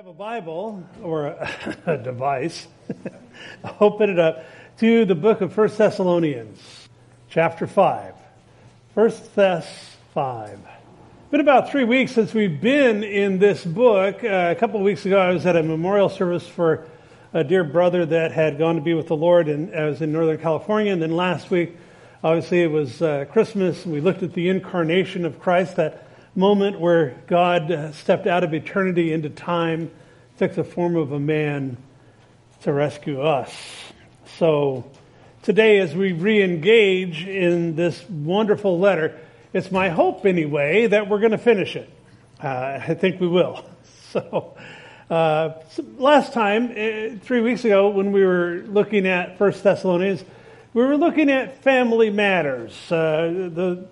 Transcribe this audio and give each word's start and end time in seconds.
have 0.00 0.06
a 0.06 0.12
Bible 0.14 0.82
or 1.02 1.26
a, 1.26 1.98
device, 2.02 2.66
open 3.80 4.08
it 4.08 4.18
up 4.18 4.46
to 4.78 5.04
the 5.04 5.14
book 5.14 5.42
of 5.42 5.54
1 5.54 5.68
Thessalonians, 5.76 6.88
chapter 7.28 7.66
5. 7.66 8.14
1 8.94 9.10
Thess 9.10 9.96
5. 10.14 10.52
It's 10.52 11.30
Been 11.30 11.40
about 11.40 11.70
three 11.70 11.84
weeks 11.84 12.12
since 12.12 12.32
we've 12.32 12.62
been 12.62 13.04
in 13.04 13.40
this 13.40 13.62
book. 13.62 14.24
Uh, 14.24 14.48
a 14.50 14.54
couple 14.58 14.80
of 14.80 14.84
weeks 14.84 15.04
ago, 15.04 15.18
I 15.18 15.34
was 15.34 15.44
at 15.44 15.54
a 15.54 15.62
memorial 15.62 16.08
service 16.08 16.48
for 16.48 16.88
a 17.34 17.44
dear 17.44 17.62
brother 17.62 18.06
that 18.06 18.32
had 18.32 18.56
gone 18.56 18.76
to 18.76 18.80
be 18.80 18.94
with 18.94 19.08
the 19.08 19.16
Lord, 19.16 19.48
and 19.48 19.76
I 19.76 19.84
was 19.84 20.00
in 20.00 20.12
Northern 20.12 20.38
California. 20.38 20.94
And 20.94 21.02
then 21.02 21.14
last 21.14 21.50
week, 21.50 21.76
obviously, 22.24 22.62
it 22.62 22.70
was 22.70 23.02
uh, 23.02 23.26
Christmas. 23.30 23.84
We 23.84 24.00
looked 24.00 24.22
at 24.22 24.32
the 24.32 24.48
incarnation 24.48 25.26
of 25.26 25.38
Christ, 25.40 25.76
that 25.76 26.06
moment 26.34 26.80
where 26.80 27.16
God 27.26 27.70
uh, 27.70 27.92
stepped 27.92 28.26
out 28.26 28.44
of 28.44 28.54
eternity 28.54 29.12
into 29.12 29.30
time, 29.30 29.90
took 30.38 30.54
the 30.54 30.64
form 30.64 30.96
of 30.96 31.12
a 31.12 31.20
man 31.20 31.76
to 32.62 32.72
rescue 32.72 33.20
us. 33.20 33.54
So 34.38 34.90
today, 35.42 35.78
as 35.78 35.94
we 35.94 36.12
re 36.12 36.42
engage 36.42 37.26
in 37.26 37.76
this 37.76 38.08
wonderful 38.08 38.78
letter, 38.78 39.18
it's 39.52 39.70
my 39.70 39.88
hope 39.88 40.24
anyway 40.24 40.86
that 40.86 41.08
we're 41.08 41.18
going 41.18 41.32
to 41.32 41.38
finish 41.38 41.76
it. 41.76 41.90
Uh, 42.42 42.80
I 42.86 42.94
think 42.94 43.20
we 43.20 43.28
will. 43.28 43.64
So, 44.10 44.56
uh, 45.08 45.52
last 45.98 46.32
time, 46.32 46.72
uh, 46.72 47.16
three 47.22 47.40
weeks 47.40 47.64
ago, 47.64 47.90
when 47.90 48.10
we 48.10 48.26
were 48.26 48.64
looking 48.66 49.06
at 49.06 49.38
First 49.38 49.62
Thessalonians, 49.62 50.24
we 50.74 50.82
were 50.82 50.96
looking 50.96 51.30
at 51.30 51.62
family 51.62 52.10
matters. 52.10 52.72
Uh, 52.90 53.50
the 53.54 53.86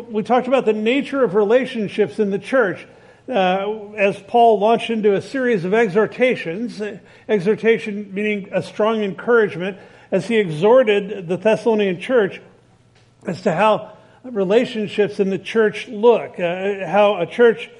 we 0.00 0.22
talked 0.22 0.48
about 0.48 0.64
the 0.64 0.72
nature 0.72 1.22
of 1.22 1.34
relationships 1.34 2.18
in 2.18 2.30
the 2.30 2.38
church 2.38 2.86
uh, 3.28 3.90
as 3.96 4.18
Paul 4.20 4.58
launched 4.58 4.88
into 4.88 5.14
a 5.14 5.20
series 5.20 5.66
of 5.66 5.74
exhortations, 5.74 6.80
exhortation 7.28 8.12
meaning 8.14 8.48
a 8.52 8.62
strong 8.62 9.02
encouragement, 9.02 9.76
as 10.10 10.26
he 10.26 10.38
exhorted 10.38 11.28
the 11.28 11.36
Thessalonian 11.36 12.00
church 12.00 12.40
as 13.26 13.42
to 13.42 13.52
how 13.52 13.92
relationships 14.24 15.20
in 15.20 15.28
the 15.28 15.38
church 15.38 15.88
look, 15.88 16.40
uh, 16.40 16.86
how 16.86 17.20
a 17.20 17.26
church 17.26 17.70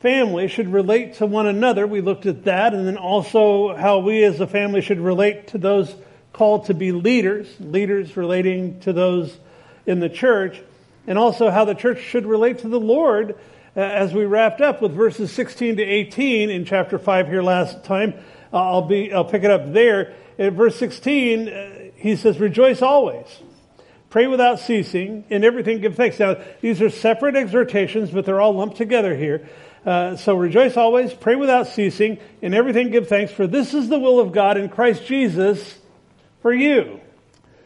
family 0.00 0.48
should 0.48 0.68
relate 0.68 1.14
to 1.14 1.26
one 1.26 1.46
another. 1.46 1.86
We 1.86 2.02
looked 2.02 2.26
at 2.26 2.44
that, 2.44 2.74
and 2.74 2.86
then 2.86 2.98
also 2.98 3.74
how 3.74 4.00
we 4.00 4.24
as 4.24 4.40
a 4.40 4.46
family 4.46 4.82
should 4.82 5.00
relate 5.00 5.48
to 5.48 5.58
those 5.58 5.94
called 6.34 6.66
to 6.66 6.74
be 6.74 6.92
leaders, 6.92 7.48
leaders 7.60 8.14
relating 8.14 8.78
to 8.80 8.92
those 8.92 9.38
in 9.86 10.00
the 10.00 10.10
church 10.10 10.60
and 11.06 11.18
also 11.18 11.50
how 11.50 11.64
the 11.64 11.74
church 11.74 12.00
should 12.00 12.26
relate 12.26 12.60
to 12.60 12.68
the 12.68 12.80
Lord 12.80 13.36
uh, 13.76 13.80
as 13.80 14.12
we 14.12 14.24
wrapped 14.24 14.60
up 14.60 14.80
with 14.80 14.92
verses 14.92 15.30
16 15.32 15.76
to 15.76 15.82
18 15.82 16.50
in 16.50 16.64
chapter 16.64 16.98
5 16.98 17.28
here 17.28 17.42
last 17.42 17.84
time. 17.84 18.14
Uh, 18.52 18.56
I'll 18.56 18.82
be, 18.82 19.12
I'll 19.12 19.24
pick 19.24 19.44
it 19.44 19.50
up 19.50 19.72
there. 19.72 20.14
In 20.38 20.54
verse 20.54 20.76
16, 20.76 21.48
uh, 21.48 21.70
he 21.96 22.16
says, 22.16 22.38
rejoice 22.38 22.82
always. 22.82 23.26
Pray 24.08 24.26
without 24.26 24.60
ceasing. 24.60 25.24
In 25.28 25.44
everything 25.44 25.80
give 25.80 25.96
thanks. 25.96 26.18
Now, 26.18 26.36
these 26.60 26.80
are 26.80 26.90
separate 26.90 27.36
exhortations, 27.36 28.10
but 28.10 28.24
they're 28.24 28.40
all 28.40 28.54
lumped 28.54 28.76
together 28.76 29.14
here. 29.16 29.48
Uh, 29.86 30.16
so 30.16 30.34
rejoice 30.34 30.76
always, 30.76 31.14
pray 31.14 31.36
without 31.36 31.68
ceasing, 31.68 32.18
in 32.42 32.54
everything 32.54 32.90
give 32.90 33.06
thanks, 33.06 33.30
for 33.30 33.46
this 33.46 33.72
is 33.72 33.88
the 33.88 34.00
will 34.00 34.18
of 34.18 34.32
God 34.32 34.56
in 34.56 34.68
Christ 34.68 35.06
Jesus 35.06 35.78
for 36.42 36.52
you. 36.52 37.00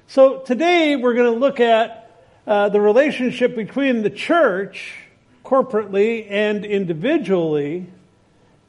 So 0.06 0.40
today 0.40 0.96
we're 0.96 1.14
going 1.14 1.32
to 1.32 1.38
look 1.38 1.60
at 1.60 1.99
uh, 2.50 2.68
the 2.68 2.80
relationship 2.80 3.54
between 3.54 4.02
the 4.02 4.10
church 4.10 4.92
corporately 5.44 6.26
and 6.28 6.64
individually 6.64 7.86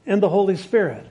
and 0.06 0.22
the 0.22 0.28
Holy 0.28 0.56
Spirit. 0.56 1.04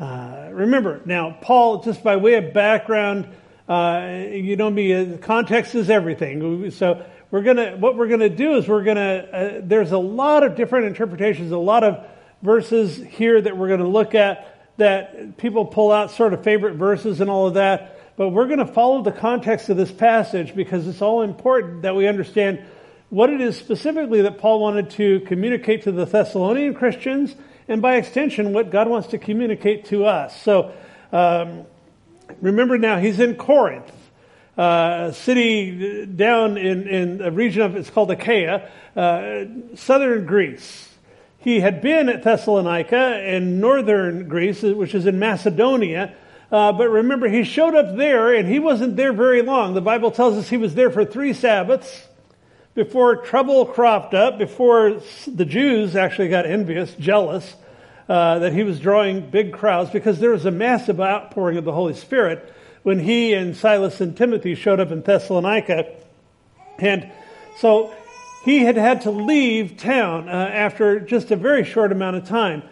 Uh, 0.00 0.48
remember, 0.52 1.02
now, 1.04 1.36
Paul, 1.42 1.82
just 1.82 2.02
by 2.02 2.16
way 2.16 2.36
of 2.36 2.54
background, 2.54 3.28
uh, 3.68 4.24
you 4.30 4.56
know 4.56 4.70
me, 4.70 4.94
uh, 4.94 5.18
context 5.18 5.74
is 5.74 5.90
everything. 5.90 6.70
So 6.70 7.04
we're 7.30 7.42
gonna, 7.42 7.76
what 7.76 7.98
we're 7.98 8.08
gonna 8.08 8.30
do 8.30 8.54
is 8.54 8.66
we're 8.66 8.84
gonna, 8.84 9.28
uh, 9.30 9.60
there's 9.62 9.92
a 9.92 9.98
lot 9.98 10.44
of 10.44 10.56
different 10.56 10.86
interpretations, 10.86 11.52
a 11.52 11.58
lot 11.58 11.84
of 11.84 12.06
verses 12.40 12.96
here 12.96 13.38
that 13.38 13.54
we're 13.54 13.68
gonna 13.68 13.86
look 13.86 14.14
at 14.14 14.72
that 14.78 15.36
people 15.36 15.66
pull 15.66 15.92
out 15.92 16.10
sort 16.10 16.32
of 16.32 16.42
favorite 16.42 16.76
verses 16.76 17.20
and 17.20 17.28
all 17.28 17.48
of 17.48 17.54
that. 17.54 17.91
But 18.16 18.28
we're 18.28 18.46
going 18.46 18.58
to 18.58 18.66
follow 18.66 19.02
the 19.02 19.12
context 19.12 19.68
of 19.68 19.76
this 19.76 19.90
passage 19.90 20.54
because 20.54 20.86
it's 20.86 21.00
all 21.00 21.22
important 21.22 21.82
that 21.82 21.96
we 21.96 22.06
understand 22.06 22.62
what 23.08 23.30
it 23.30 23.40
is 23.40 23.56
specifically 23.56 24.22
that 24.22 24.38
Paul 24.38 24.60
wanted 24.60 24.90
to 24.90 25.20
communicate 25.20 25.82
to 25.82 25.92
the 25.92 26.06
Thessalonian 26.06 26.74
Christians, 26.74 27.34
and 27.68 27.82
by 27.82 27.96
extension, 27.96 28.52
what 28.52 28.70
God 28.70 28.88
wants 28.88 29.08
to 29.08 29.18
communicate 29.18 29.86
to 29.86 30.06
us. 30.06 30.40
So, 30.42 30.72
um, 31.12 31.64
remember 32.40 32.78
now, 32.78 32.98
he's 32.98 33.20
in 33.20 33.36
Corinth, 33.36 33.90
uh, 34.56 35.08
a 35.10 35.12
city 35.12 36.06
down 36.06 36.56
in, 36.56 36.88
in 36.88 37.20
a 37.20 37.30
region 37.30 37.62
of, 37.62 37.76
it's 37.76 37.90
called 37.90 38.10
Achaia, 38.10 38.68
uh, 38.96 39.44
southern 39.74 40.26
Greece. 40.26 40.88
He 41.38 41.60
had 41.60 41.82
been 41.82 42.08
at 42.08 42.22
Thessalonica 42.22 43.26
in 43.26 43.60
northern 43.60 44.28
Greece, 44.28 44.62
which 44.62 44.94
is 44.94 45.06
in 45.06 45.18
Macedonia, 45.18 46.14
uh, 46.52 46.70
but 46.70 46.90
remember, 46.90 47.28
he 47.28 47.44
showed 47.44 47.74
up 47.74 47.96
there 47.96 48.34
and 48.34 48.46
he 48.46 48.58
wasn't 48.58 48.94
there 48.94 49.14
very 49.14 49.40
long. 49.40 49.72
The 49.72 49.80
Bible 49.80 50.10
tells 50.10 50.36
us 50.36 50.50
he 50.50 50.58
was 50.58 50.74
there 50.74 50.90
for 50.90 51.02
three 51.02 51.32
Sabbaths 51.32 52.06
before 52.74 53.16
trouble 53.16 53.64
cropped 53.64 54.12
up, 54.12 54.38
before 54.38 55.00
the 55.26 55.46
Jews 55.46 55.96
actually 55.96 56.28
got 56.28 56.44
envious, 56.44 56.94
jealous, 56.96 57.56
uh, 58.06 58.40
that 58.40 58.52
he 58.52 58.64
was 58.64 58.78
drawing 58.78 59.30
big 59.30 59.54
crowds 59.54 59.90
because 59.90 60.20
there 60.20 60.30
was 60.30 60.44
a 60.44 60.50
massive 60.50 61.00
outpouring 61.00 61.56
of 61.56 61.64
the 61.64 61.72
Holy 61.72 61.94
Spirit 61.94 62.52
when 62.82 62.98
he 62.98 63.32
and 63.32 63.56
Silas 63.56 64.02
and 64.02 64.14
Timothy 64.14 64.54
showed 64.54 64.78
up 64.78 64.90
in 64.90 65.00
Thessalonica. 65.00 65.94
And 66.78 67.10
so 67.60 67.94
he 68.44 68.58
had 68.58 68.76
had 68.76 69.02
to 69.02 69.10
leave 69.10 69.78
town 69.78 70.28
uh, 70.28 70.32
after 70.32 71.00
just 71.00 71.30
a 71.30 71.36
very 71.36 71.64
short 71.64 71.92
amount 71.92 72.16
of 72.16 72.28
time 72.28 72.62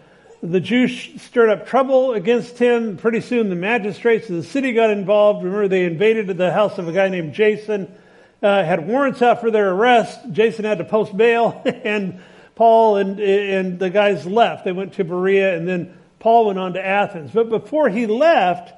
the 0.42 0.60
Jews 0.60 1.20
stirred 1.22 1.50
up 1.50 1.66
trouble 1.66 2.14
against 2.14 2.58
him. 2.58 2.96
Pretty 2.96 3.20
soon, 3.20 3.50
the 3.50 3.56
magistrates 3.56 4.28
of 4.30 4.36
the 4.36 4.42
city 4.42 4.72
got 4.72 4.90
involved. 4.90 5.44
Remember, 5.44 5.68
they 5.68 5.84
invaded 5.84 6.28
the 6.36 6.52
house 6.52 6.78
of 6.78 6.88
a 6.88 6.92
guy 6.92 7.08
named 7.08 7.34
Jason, 7.34 7.94
uh, 8.42 8.64
had 8.64 8.86
warrants 8.86 9.20
out 9.20 9.40
for 9.40 9.50
their 9.50 9.70
arrest. 9.70 10.18
Jason 10.32 10.64
had 10.64 10.78
to 10.78 10.84
post 10.84 11.14
bail, 11.14 11.60
and 11.84 12.20
Paul 12.54 12.96
and, 12.96 13.20
and 13.20 13.78
the 13.78 13.90
guys 13.90 14.24
left. 14.26 14.64
They 14.64 14.72
went 14.72 14.94
to 14.94 15.04
Berea, 15.04 15.56
and 15.56 15.68
then 15.68 15.96
Paul 16.18 16.46
went 16.46 16.58
on 16.58 16.72
to 16.72 16.84
Athens. 16.84 17.32
But 17.32 17.50
before 17.50 17.90
he 17.90 18.06
left, 18.06 18.72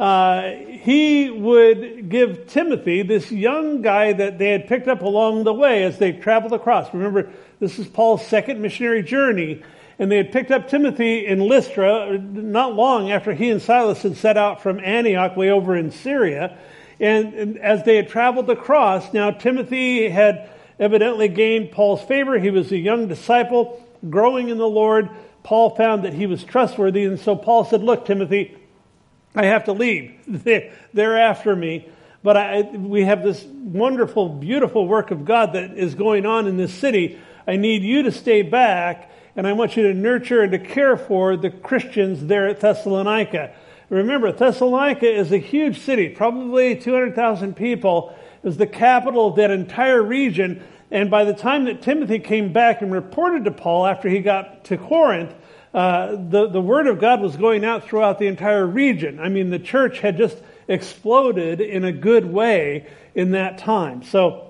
uh, 0.00 0.50
he 0.50 1.30
would 1.30 2.08
give 2.08 2.48
Timothy, 2.48 3.02
this 3.02 3.30
young 3.30 3.82
guy 3.82 4.12
that 4.12 4.38
they 4.38 4.50
had 4.50 4.66
picked 4.66 4.88
up 4.88 5.02
along 5.02 5.44
the 5.44 5.54
way 5.54 5.84
as 5.84 5.98
they 5.98 6.12
traveled 6.12 6.52
across. 6.52 6.92
Remember, 6.92 7.30
this 7.60 7.78
is 7.78 7.86
Paul's 7.86 8.26
second 8.26 8.60
missionary 8.60 9.04
journey 9.04 9.62
and 10.00 10.10
they 10.10 10.16
had 10.16 10.32
picked 10.32 10.50
up 10.50 10.66
Timothy 10.66 11.26
in 11.26 11.40
Lystra 11.40 12.16
not 12.18 12.74
long 12.74 13.12
after 13.12 13.34
he 13.34 13.50
and 13.50 13.60
Silas 13.60 14.00
had 14.00 14.16
set 14.16 14.38
out 14.38 14.62
from 14.62 14.80
Antioch 14.80 15.36
way 15.36 15.50
over 15.50 15.76
in 15.76 15.90
Syria. 15.90 16.56
And, 16.98 17.34
and 17.34 17.58
as 17.58 17.84
they 17.84 17.96
had 17.96 18.08
traveled 18.08 18.48
across, 18.48 19.12
now 19.12 19.30
Timothy 19.30 20.08
had 20.08 20.48
evidently 20.78 21.28
gained 21.28 21.70
Paul's 21.70 22.02
favor. 22.02 22.38
He 22.38 22.48
was 22.48 22.72
a 22.72 22.78
young 22.78 23.08
disciple 23.08 23.86
growing 24.08 24.48
in 24.48 24.56
the 24.56 24.66
Lord. 24.66 25.10
Paul 25.42 25.76
found 25.76 26.06
that 26.06 26.14
he 26.14 26.26
was 26.26 26.44
trustworthy, 26.44 27.04
and 27.04 27.20
so 27.20 27.36
Paul 27.36 27.66
said, 27.66 27.82
Look, 27.82 28.06
Timothy, 28.06 28.56
I 29.34 29.44
have 29.46 29.64
to 29.64 29.74
leave. 29.74 30.14
They're 30.94 31.18
after 31.18 31.54
me. 31.54 31.90
But 32.22 32.38
I, 32.38 32.62
we 32.62 33.04
have 33.04 33.22
this 33.22 33.44
wonderful, 33.44 34.30
beautiful 34.30 34.88
work 34.88 35.10
of 35.10 35.26
God 35.26 35.52
that 35.52 35.76
is 35.76 35.94
going 35.94 36.24
on 36.24 36.46
in 36.46 36.56
this 36.56 36.72
city. 36.72 37.18
I 37.46 37.56
need 37.56 37.82
you 37.82 38.04
to 38.04 38.12
stay 38.12 38.40
back 38.40 39.09
and 39.36 39.46
I 39.46 39.52
want 39.52 39.76
you 39.76 39.84
to 39.84 39.94
nurture 39.94 40.42
and 40.42 40.52
to 40.52 40.58
care 40.58 40.96
for 40.96 41.36
the 41.36 41.50
Christians 41.50 42.26
there 42.26 42.48
at 42.48 42.60
Thessalonica. 42.60 43.52
Remember, 43.88 44.30
Thessalonica 44.32 45.10
is 45.10 45.32
a 45.32 45.38
huge 45.38 45.80
city, 45.80 46.08
probably 46.08 46.76
200,000 46.76 47.56
people. 47.56 48.14
It 48.42 48.46
was 48.46 48.56
the 48.56 48.66
capital 48.66 49.28
of 49.28 49.36
that 49.36 49.50
entire 49.50 50.02
region. 50.02 50.62
And 50.90 51.10
by 51.10 51.24
the 51.24 51.34
time 51.34 51.64
that 51.64 51.82
Timothy 51.82 52.18
came 52.18 52.52
back 52.52 52.82
and 52.82 52.92
reported 52.92 53.44
to 53.44 53.50
Paul 53.50 53.86
after 53.86 54.08
he 54.08 54.20
got 54.20 54.64
to 54.64 54.78
Corinth, 54.78 55.34
uh, 55.72 56.16
the, 56.16 56.48
the 56.48 56.60
word 56.60 56.88
of 56.88 57.00
God 57.00 57.20
was 57.20 57.36
going 57.36 57.64
out 57.64 57.84
throughout 57.84 58.18
the 58.18 58.26
entire 58.26 58.66
region. 58.66 59.20
I 59.20 59.28
mean, 59.28 59.50
the 59.50 59.58
church 59.58 60.00
had 60.00 60.16
just 60.16 60.36
exploded 60.66 61.60
in 61.60 61.84
a 61.84 61.92
good 61.92 62.26
way 62.26 62.86
in 63.14 63.32
that 63.32 63.58
time. 63.58 64.02
So, 64.02 64.49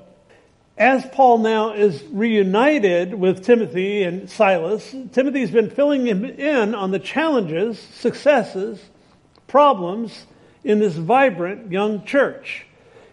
as 0.81 1.05
Paul 1.12 1.38
now 1.38 1.75
is 1.75 2.03
reunited 2.11 3.12
with 3.12 3.44
Timothy 3.44 4.03
and 4.03 4.31
Silas, 4.31 4.97
Timothy's 5.12 5.50
been 5.50 5.69
filling 5.69 6.06
him 6.06 6.25
in 6.25 6.75
on 6.75 6.91
the 6.91 6.99
challenges, 6.99 7.79
successes, 7.79 8.81
problems 9.47 10.25
in 10.65 10.79
this 10.79 10.94
vibrant 10.94 11.71
young 11.71 12.06
church. 12.06 12.65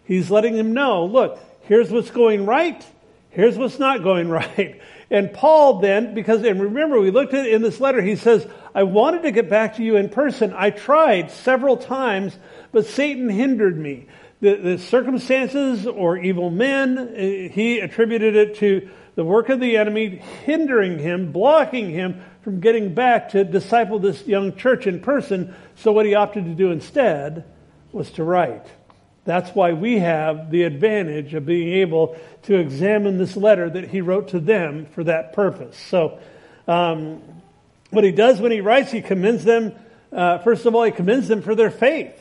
He's 0.06 0.32
letting 0.32 0.56
him 0.56 0.74
know, 0.74 1.04
look, 1.04 1.40
here's 1.64 1.92
what's 1.92 2.10
going 2.10 2.46
right, 2.46 2.86
here's 3.32 3.58
what's 3.58 3.80
not 3.80 4.02
going 4.02 4.30
right. 4.58 4.80
And 5.12 5.34
Paul 5.34 5.82
then, 5.82 6.14
because, 6.14 6.44
and 6.44 6.62
remember, 6.62 7.02
we 7.02 7.12
looked 7.12 7.34
at 7.34 7.48
in 7.48 7.62
this 7.62 7.82
letter, 7.82 8.02
he 8.02 8.16
says, 8.16 8.48
I 8.74 8.84
wanted 8.84 9.24
to 9.24 9.32
get 9.32 9.50
back 9.50 9.76
to 9.76 9.84
you 9.84 9.98
in 9.98 10.08
person. 10.08 10.54
I 10.56 10.70
tried 10.70 11.32
several 11.32 11.76
times, 11.76 12.38
but 12.72 12.86
Satan 12.86 13.28
hindered 13.28 13.78
me. 13.78 14.08
The, 14.40 14.56
the 14.56 14.78
circumstances 14.78 15.88
or 15.88 16.18
evil 16.18 16.50
men, 16.50 17.14
eh, 17.16 17.48
he 17.48 17.80
attributed 17.80 18.36
it 18.36 18.56
to 18.58 18.90
the 19.16 19.24
work 19.24 19.50
of 19.50 19.60
the 19.60 19.78
enemy 19.78 20.18
hindering 20.46 21.00
him, 21.00 21.32
blocking 21.32 21.90
him 21.90 22.22
from 22.44 22.60
getting 22.60 22.94
back 22.94 23.30
to 23.30 23.44
disciple 23.44 24.00
this 24.00 24.28
young 24.28 24.56
church 24.56 24.86
in 24.86 25.00
person. 25.00 25.56
So 25.76 25.92
what 25.92 26.06
he 26.06 26.14
opted 26.14 26.46
to 26.46 26.54
do 26.54 26.72
instead 26.72 27.46
was 27.92 28.12
to 28.12 28.24
write. 28.24 28.66
That's 29.26 29.50
why 29.54 29.74
we 29.74 30.00
have 30.00 30.52
the 30.52 30.64
advantage 30.64 31.34
of 31.34 31.46
being 31.46 31.80
able 31.80 32.16
to 32.44 32.56
examine 32.56 33.18
this 33.18 33.36
letter 33.36 33.70
that 33.70 33.90
he 33.90 34.00
wrote 34.00 34.30
to 34.30 34.40
them 34.40 34.86
for 34.86 35.04
that 35.04 35.34
purpose. 35.34 35.78
So, 35.78 36.20
um, 36.66 37.22
what 37.90 38.04
he 38.04 38.12
does 38.12 38.40
when 38.40 38.52
he 38.52 38.62
writes, 38.62 38.92
he 38.92 39.02
commends 39.02 39.44
them, 39.44 39.74
uh, 40.14 40.38
first 40.40 40.66
of 40.66 40.76
all, 40.76 40.84
he 40.84 40.92
commends 40.92 41.28
them 41.28 41.42
for 41.42 41.56
their 41.56 41.72
faith, 41.72 42.14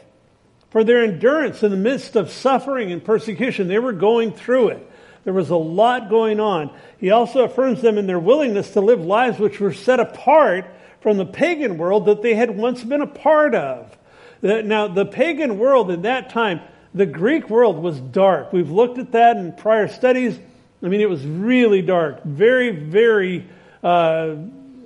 for 0.76 0.84
their 0.84 1.02
endurance 1.02 1.62
in 1.62 1.70
the 1.70 1.76
midst 1.78 2.16
of 2.16 2.30
suffering 2.30 2.92
and 2.92 3.02
persecution. 3.02 3.66
They 3.66 3.78
were 3.78 3.94
going 3.94 4.32
through 4.32 4.68
it. 4.68 4.90
There 5.24 5.32
was 5.32 5.48
a 5.48 5.56
lot 5.56 6.10
going 6.10 6.38
on. 6.38 6.70
He 6.98 7.10
also 7.12 7.44
affirms 7.44 7.80
them 7.80 7.96
in 7.96 8.06
their 8.06 8.18
willingness 8.18 8.72
to 8.72 8.82
live 8.82 9.00
lives 9.00 9.38
which 9.38 9.58
were 9.58 9.72
set 9.72 10.00
apart 10.00 10.66
from 11.00 11.16
the 11.16 11.24
pagan 11.24 11.78
world 11.78 12.04
that 12.04 12.20
they 12.20 12.34
had 12.34 12.58
once 12.58 12.84
been 12.84 13.00
a 13.00 13.06
part 13.06 13.54
of. 13.54 13.96
Now, 14.42 14.86
the 14.86 15.06
pagan 15.06 15.58
world 15.58 15.90
in 15.90 16.02
that 16.02 16.28
time, 16.28 16.60
the 16.92 17.06
Greek 17.06 17.48
world 17.48 17.78
was 17.78 17.98
dark. 17.98 18.52
We've 18.52 18.70
looked 18.70 18.98
at 18.98 19.12
that 19.12 19.38
in 19.38 19.54
prior 19.54 19.88
studies. 19.88 20.38
I 20.82 20.88
mean, 20.88 21.00
it 21.00 21.08
was 21.08 21.24
really 21.24 21.80
dark, 21.80 22.22
very, 22.22 22.68
very. 22.68 23.48
Uh, 23.82 23.86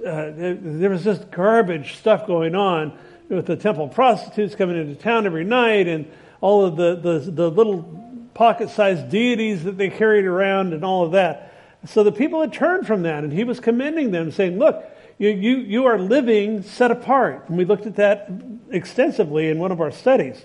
uh, 0.06 0.30
there 0.36 0.90
was 0.90 1.02
just 1.02 1.32
garbage 1.32 1.96
stuff 1.96 2.28
going 2.28 2.54
on 2.54 2.96
with 3.30 3.46
the 3.46 3.56
temple 3.56 3.88
prostitutes 3.88 4.54
coming 4.54 4.76
into 4.76 5.00
town 5.00 5.24
every 5.24 5.44
night 5.44 5.86
and 5.86 6.10
all 6.40 6.64
of 6.64 6.76
the, 6.76 6.96
the, 6.96 7.18
the 7.30 7.50
little 7.50 8.28
pocket 8.34 8.70
sized 8.70 9.08
deities 9.08 9.64
that 9.64 9.78
they 9.78 9.88
carried 9.88 10.24
around 10.24 10.72
and 10.72 10.84
all 10.84 11.04
of 11.04 11.12
that. 11.12 11.54
So 11.86 12.02
the 12.02 12.12
people 12.12 12.40
had 12.40 12.52
turned 12.52 12.86
from 12.86 13.02
that, 13.02 13.24
and 13.24 13.32
he 13.32 13.44
was 13.44 13.60
commending 13.60 14.10
them, 14.10 14.30
saying, 14.32 14.58
Look, 14.58 14.84
you, 15.16 15.30
you, 15.30 15.56
you 15.58 15.86
are 15.86 15.98
living 15.98 16.62
set 16.62 16.90
apart. 16.90 17.48
And 17.48 17.56
we 17.56 17.64
looked 17.64 17.86
at 17.86 17.96
that 17.96 18.30
extensively 18.70 19.48
in 19.48 19.58
one 19.58 19.72
of 19.72 19.80
our 19.80 19.90
studies. 19.90 20.42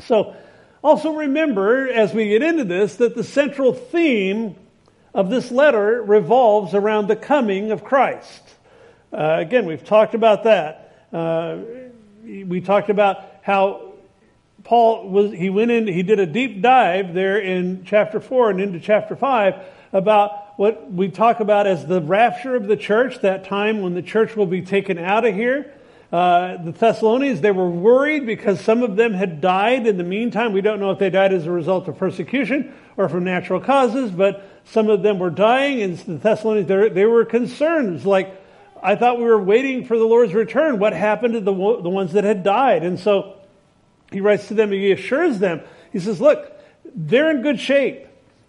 So 0.00 0.36
also 0.82 1.14
remember, 1.14 1.88
as 1.88 2.14
we 2.14 2.28
get 2.28 2.42
into 2.42 2.64
this, 2.64 2.96
that 2.96 3.14
the 3.14 3.24
central 3.24 3.72
theme 3.72 4.56
of 5.12 5.30
this 5.30 5.50
letter 5.50 6.02
revolves 6.02 6.74
around 6.74 7.08
the 7.08 7.16
coming 7.16 7.72
of 7.72 7.84
Christ. 7.84 8.42
Uh, 9.12 9.36
again, 9.38 9.66
we've 9.66 9.84
talked 9.84 10.14
about 10.14 10.44
that. 10.44 11.06
Uh, 11.12 11.58
we 12.24 12.60
talked 12.60 12.88
about 12.88 13.24
how 13.42 13.92
Paul 14.62 15.10
was, 15.10 15.32
he 15.32 15.50
went 15.50 15.70
in, 15.70 15.86
he 15.86 16.02
did 16.02 16.18
a 16.18 16.26
deep 16.26 16.62
dive 16.62 17.12
there 17.12 17.38
in 17.38 17.84
chapter 17.84 18.18
4 18.18 18.50
and 18.50 18.60
into 18.60 18.80
chapter 18.80 19.14
5 19.14 19.54
about 19.92 20.58
what 20.58 20.90
we 20.90 21.10
talk 21.10 21.40
about 21.40 21.66
as 21.66 21.86
the 21.86 22.00
rapture 22.00 22.56
of 22.56 22.66
the 22.66 22.76
church, 22.76 23.20
that 23.20 23.44
time 23.44 23.82
when 23.82 23.94
the 23.94 24.02
church 24.02 24.36
will 24.36 24.46
be 24.46 24.62
taken 24.62 24.98
out 24.98 25.26
of 25.26 25.34
here. 25.34 25.72
Uh, 26.10 26.62
the 26.62 26.72
Thessalonians, 26.72 27.40
they 27.40 27.50
were 27.50 27.68
worried 27.68 28.24
because 28.24 28.60
some 28.60 28.82
of 28.82 28.96
them 28.96 29.12
had 29.12 29.40
died 29.40 29.86
in 29.86 29.98
the 29.98 30.04
meantime. 30.04 30.52
We 30.52 30.60
don't 30.60 30.80
know 30.80 30.92
if 30.92 30.98
they 30.98 31.10
died 31.10 31.32
as 31.32 31.44
a 31.46 31.50
result 31.50 31.88
of 31.88 31.98
persecution 31.98 32.72
or 32.96 33.08
from 33.08 33.24
natural 33.24 33.60
causes, 33.60 34.10
but 34.12 34.48
some 34.64 34.88
of 34.88 35.02
them 35.02 35.18
were 35.18 35.30
dying, 35.30 35.82
and 35.82 35.98
the 35.98 36.16
Thessalonians, 36.16 36.94
they 36.94 37.04
were 37.04 37.24
concerned. 37.24 38.04
Like, 38.04 38.40
I 38.84 38.96
thought 38.96 39.16
we 39.16 39.24
were 39.24 39.42
waiting 39.42 39.86
for 39.86 39.98
the 39.98 40.04
Lord's 40.04 40.34
return. 40.34 40.78
What 40.78 40.92
happened 40.92 41.32
to 41.32 41.40
the, 41.40 41.52
the 41.52 41.88
ones 41.88 42.12
that 42.12 42.24
had 42.24 42.42
died? 42.42 42.84
And 42.84 43.00
so 43.00 43.40
he 44.12 44.20
writes 44.20 44.48
to 44.48 44.54
them, 44.54 44.70
he 44.70 44.92
assures 44.92 45.38
them, 45.38 45.62
he 45.90 45.98
says, 45.98 46.20
Look, 46.20 46.52
they're 46.94 47.30
in 47.30 47.40
good 47.40 47.58
shape. 47.58 48.06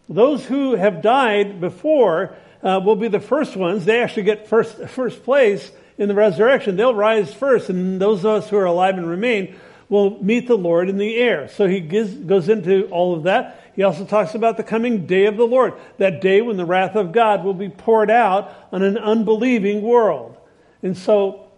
Those 0.10 0.46
who 0.46 0.76
have 0.76 1.02
died 1.02 1.62
before 1.62 2.36
uh, 2.62 2.82
will 2.84 2.98
be 2.98 3.08
the 3.08 3.22
first 3.22 3.56
ones. 3.56 3.86
They 3.86 4.02
actually 4.02 4.24
get 4.24 4.48
first, 4.48 4.90
first 4.90 5.24
place 5.24 5.72
in 5.98 6.10
the 6.10 6.14
resurrection. 6.14 6.76
They'll 6.76 6.94
rise 6.94 7.34
first, 7.34 7.70
and 7.70 8.00
those 8.02 8.20
of 8.20 8.44
us 8.44 8.50
who 8.50 8.58
are 8.58 8.66
alive 8.66 8.98
and 8.98 9.08
remain 9.08 9.56
will 9.88 10.22
meet 10.22 10.48
the 10.48 10.58
Lord 10.58 10.90
in 10.90 10.98
the 10.98 11.16
air. 11.16 11.48
So 11.48 11.68
he 11.68 11.80
gives, 11.80 12.14
goes 12.14 12.50
into 12.50 12.88
all 12.90 13.16
of 13.16 13.24
that. 13.24 13.62
He 13.76 13.84
also 13.84 14.06
talks 14.06 14.36
about 14.36 14.58
the 14.58 14.64
coming 14.64 15.06
day 15.06 15.26
of 15.26 15.38
the 15.38 15.46
Lord, 15.46 15.74
that 15.98 16.22
day 16.22 16.42
when 16.42 16.58
the 16.58 16.66
wrath 16.66 16.96
of 16.96 17.12
God 17.12 17.44
will 17.44 17.54
be 17.54 17.70
poured 17.70 18.10
out 18.10 18.54
on 18.72 18.84
an 18.84 18.98
unbelieving 18.98 19.82
world. 19.82 20.38
And 20.82 20.98
so 20.98 21.50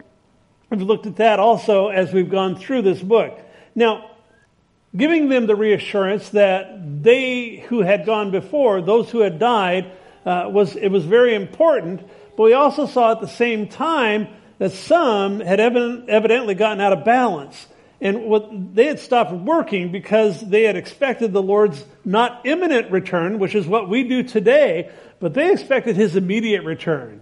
we've 0.69 0.81
looked 0.81 1.05
at 1.05 1.17
that 1.17 1.39
also 1.39 1.89
as 1.89 2.11
we've 2.11 2.29
gone 2.29 2.55
through 2.55 2.81
this 2.81 3.01
book. 3.01 3.39
Now, 3.75 4.11
giving 4.95 5.29
them 5.29 5.45
the 5.45 5.55
reassurance 5.55 6.29
that 6.29 7.03
they 7.03 7.65
who 7.67 7.81
had 7.81 8.05
gone 8.05 8.31
before, 8.31 8.81
those 8.81 9.11
who 9.11 9.19
had 9.19 9.37
died, 9.37 9.91
uh, 10.25 10.49
was 10.51 10.75
it 10.75 10.89
was 10.89 11.05
very 11.05 11.35
important 11.35 12.01
but 12.37 12.43
we 12.43 12.53
also 12.53 12.85
saw 12.85 13.11
at 13.11 13.19
the 13.19 13.27
same 13.27 13.67
time 13.67 14.27
that 14.59 14.71
some 14.71 15.39
had 15.39 15.59
evidently 15.59 16.53
gotten 16.53 16.79
out 16.79 16.93
of 16.93 17.03
balance. 17.03 17.67
And 17.99 18.25
what 18.25 18.75
they 18.75 18.85
had 18.85 18.99
stopped 18.99 19.31
working 19.31 19.91
because 19.91 20.39
they 20.41 20.63
had 20.63 20.75
expected 20.75 21.33
the 21.33 21.41
Lord's 21.41 21.83
not 22.05 22.45
imminent 22.45 22.91
return, 22.91 23.39
which 23.39 23.55
is 23.55 23.65
what 23.65 23.89
we 23.89 24.03
do 24.03 24.21
today, 24.21 24.91
but 25.19 25.33
they 25.33 25.51
expected 25.51 25.95
his 25.95 26.15
immediate 26.15 26.63
return. 26.63 27.21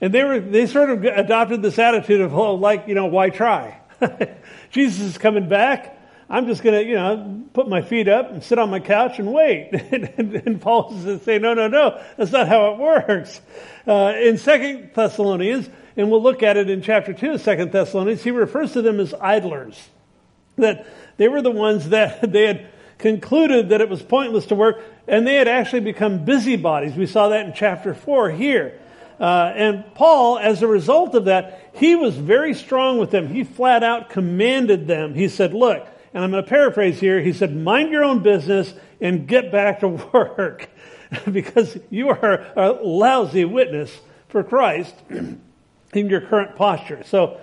And 0.00 0.14
they 0.14 0.24
were 0.24 0.40
they 0.40 0.66
sort 0.66 0.88
of 0.88 1.04
adopted 1.04 1.60
this 1.60 1.78
attitude 1.78 2.22
of, 2.22 2.32
oh, 2.34 2.54
like, 2.54 2.88
you 2.88 2.94
know, 2.94 3.06
why 3.06 3.28
try? 3.28 3.78
Jesus 4.70 5.00
is 5.02 5.18
coming 5.18 5.48
back. 5.48 5.98
I'm 6.30 6.46
just 6.46 6.62
going 6.62 6.80
to, 6.80 6.88
you 6.88 6.94
know, 6.94 7.42
put 7.52 7.68
my 7.68 7.82
feet 7.82 8.06
up 8.08 8.30
and 8.30 8.42
sit 8.42 8.58
on 8.58 8.70
my 8.70 8.78
couch 8.78 9.18
and 9.18 9.32
wait. 9.32 9.70
and, 9.72 10.12
and, 10.16 10.34
and 10.46 10.62
Paul 10.62 10.96
says, 11.02 11.22
say, 11.22 11.38
no, 11.38 11.54
no, 11.54 11.66
no, 11.66 12.00
that's 12.16 12.30
not 12.30 12.46
how 12.46 12.72
it 12.72 12.78
works. 12.78 13.40
Uh, 13.86 14.14
in 14.16 14.38
Second 14.38 14.92
Thessalonians, 14.94 15.68
and 15.96 16.10
we'll 16.10 16.22
look 16.22 16.42
at 16.42 16.56
it 16.56 16.70
in 16.70 16.82
chapter 16.82 17.12
2 17.12 17.32
of 17.32 17.40
Second 17.40 17.72
Thessalonians, 17.72 18.22
he 18.22 18.30
refers 18.30 18.72
to 18.72 18.82
them 18.82 19.00
as 19.00 19.14
idlers. 19.14 19.88
That 20.56 20.86
they 21.16 21.28
were 21.28 21.42
the 21.42 21.50
ones 21.50 21.88
that 21.90 22.32
they 22.32 22.46
had 22.46 22.68
concluded 22.98 23.70
that 23.70 23.80
it 23.80 23.88
was 23.88 24.02
pointless 24.02 24.46
to 24.46 24.54
work, 24.54 24.82
and 25.08 25.26
they 25.26 25.36
had 25.36 25.48
actually 25.48 25.80
become 25.80 26.24
busybodies. 26.24 26.94
We 26.94 27.06
saw 27.06 27.28
that 27.28 27.46
in 27.46 27.52
chapter 27.54 27.94
4 27.94 28.30
here. 28.30 28.78
Uh, 29.18 29.52
and 29.54 29.84
Paul, 29.94 30.38
as 30.38 30.62
a 30.62 30.66
result 30.66 31.14
of 31.14 31.26
that, 31.26 31.70
he 31.74 31.94
was 31.94 32.16
very 32.16 32.54
strong 32.54 32.98
with 32.98 33.10
them. 33.10 33.28
He 33.28 33.44
flat 33.44 33.82
out 33.82 34.08
commanded 34.10 34.86
them. 34.86 35.14
He 35.14 35.28
said, 35.28 35.52
Look, 35.52 35.86
and 36.12 36.24
I'm 36.24 36.30
going 36.30 36.42
to 36.42 36.48
paraphrase 36.48 36.98
here. 36.98 37.20
He 37.20 37.32
said, 37.32 37.54
mind 37.54 37.90
your 37.90 38.04
own 38.04 38.22
business 38.22 38.72
and 39.00 39.26
get 39.26 39.52
back 39.52 39.80
to 39.80 39.88
work 40.12 40.68
because 41.30 41.78
you 41.90 42.08
are 42.08 42.46
a 42.56 42.72
lousy 42.82 43.44
witness 43.44 43.96
for 44.28 44.42
Christ 44.42 44.94
in 45.92 46.08
your 46.08 46.20
current 46.20 46.56
posture. 46.56 47.02
So, 47.04 47.40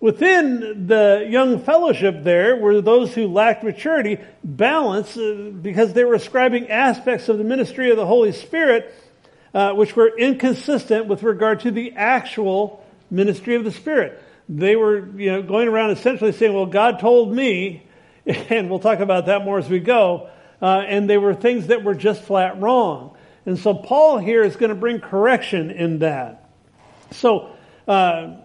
within 0.00 0.86
the 0.86 1.26
young 1.28 1.60
fellowship 1.60 2.22
there 2.22 2.56
were 2.56 2.80
those 2.80 3.14
who 3.14 3.28
lacked 3.28 3.64
maturity, 3.64 4.18
balance, 4.44 5.16
uh, 5.16 5.50
because 5.62 5.92
they 5.92 6.04
were 6.04 6.14
ascribing 6.14 6.68
aspects 6.70 7.28
of 7.28 7.38
the 7.38 7.44
ministry 7.44 7.90
of 7.90 7.96
the 7.96 8.06
Holy 8.06 8.32
Spirit 8.32 8.92
uh, 9.54 9.72
which 9.72 9.96
were 9.96 10.14
inconsistent 10.18 11.06
with 11.06 11.22
regard 11.22 11.60
to 11.60 11.70
the 11.70 11.92
actual 11.96 12.84
ministry 13.10 13.54
of 13.54 13.64
the 13.64 13.70
Spirit. 13.70 14.22
They 14.50 14.76
were, 14.76 15.08
you 15.18 15.32
know, 15.32 15.42
going 15.42 15.66
around 15.66 15.90
essentially 15.92 16.32
saying, 16.32 16.52
"Well, 16.52 16.66
God 16.66 17.00
told 17.00 17.32
me 17.32 17.86
and 18.50 18.68
we'll 18.68 18.80
talk 18.80 19.00
about 19.00 19.26
that 19.26 19.44
more 19.44 19.58
as 19.58 19.68
we 19.68 19.78
go. 19.78 20.28
Uh, 20.60 20.82
and 20.86 21.08
they 21.08 21.18
were 21.18 21.34
things 21.34 21.68
that 21.68 21.84
were 21.84 21.94
just 21.94 22.22
flat 22.22 22.60
wrong. 22.60 23.16
And 23.44 23.58
so 23.58 23.74
Paul 23.74 24.18
here 24.18 24.42
is 24.42 24.56
going 24.56 24.70
to 24.70 24.74
bring 24.76 25.00
correction 25.00 25.70
in 25.70 26.00
that. 26.00 26.50
So, 27.12 27.50
uh, 27.86 28.36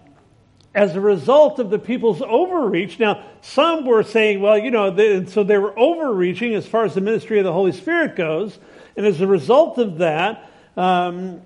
as 0.73 0.95
a 0.95 1.01
result 1.01 1.59
of 1.59 1.69
the 1.69 1.79
people's 1.79 2.21
overreach, 2.21 2.99
now 2.99 3.25
some 3.41 3.85
were 3.85 4.03
saying, 4.03 4.41
well, 4.41 4.57
you 4.57 4.71
know, 4.71 4.91
they, 4.91 5.25
so 5.25 5.43
they 5.43 5.57
were 5.57 5.77
overreaching 5.77 6.55
as 6.55 6.65
far 6.65 6.85
as 6.85 6.93
the 6.93 7.01
ministry 7.01 7.39
of 7.39 7.45
the 7.45 7.51
Holy 7.51 7.73
Spirit 7.73 8.15
goes. 8.15 8.57
And 8.95 9.05
as 9.05 9.19
a 9.19 9.27
result 9.27 9.77
of 9.77 9.97
that, 9.97 10.49
um, 10.77 11.41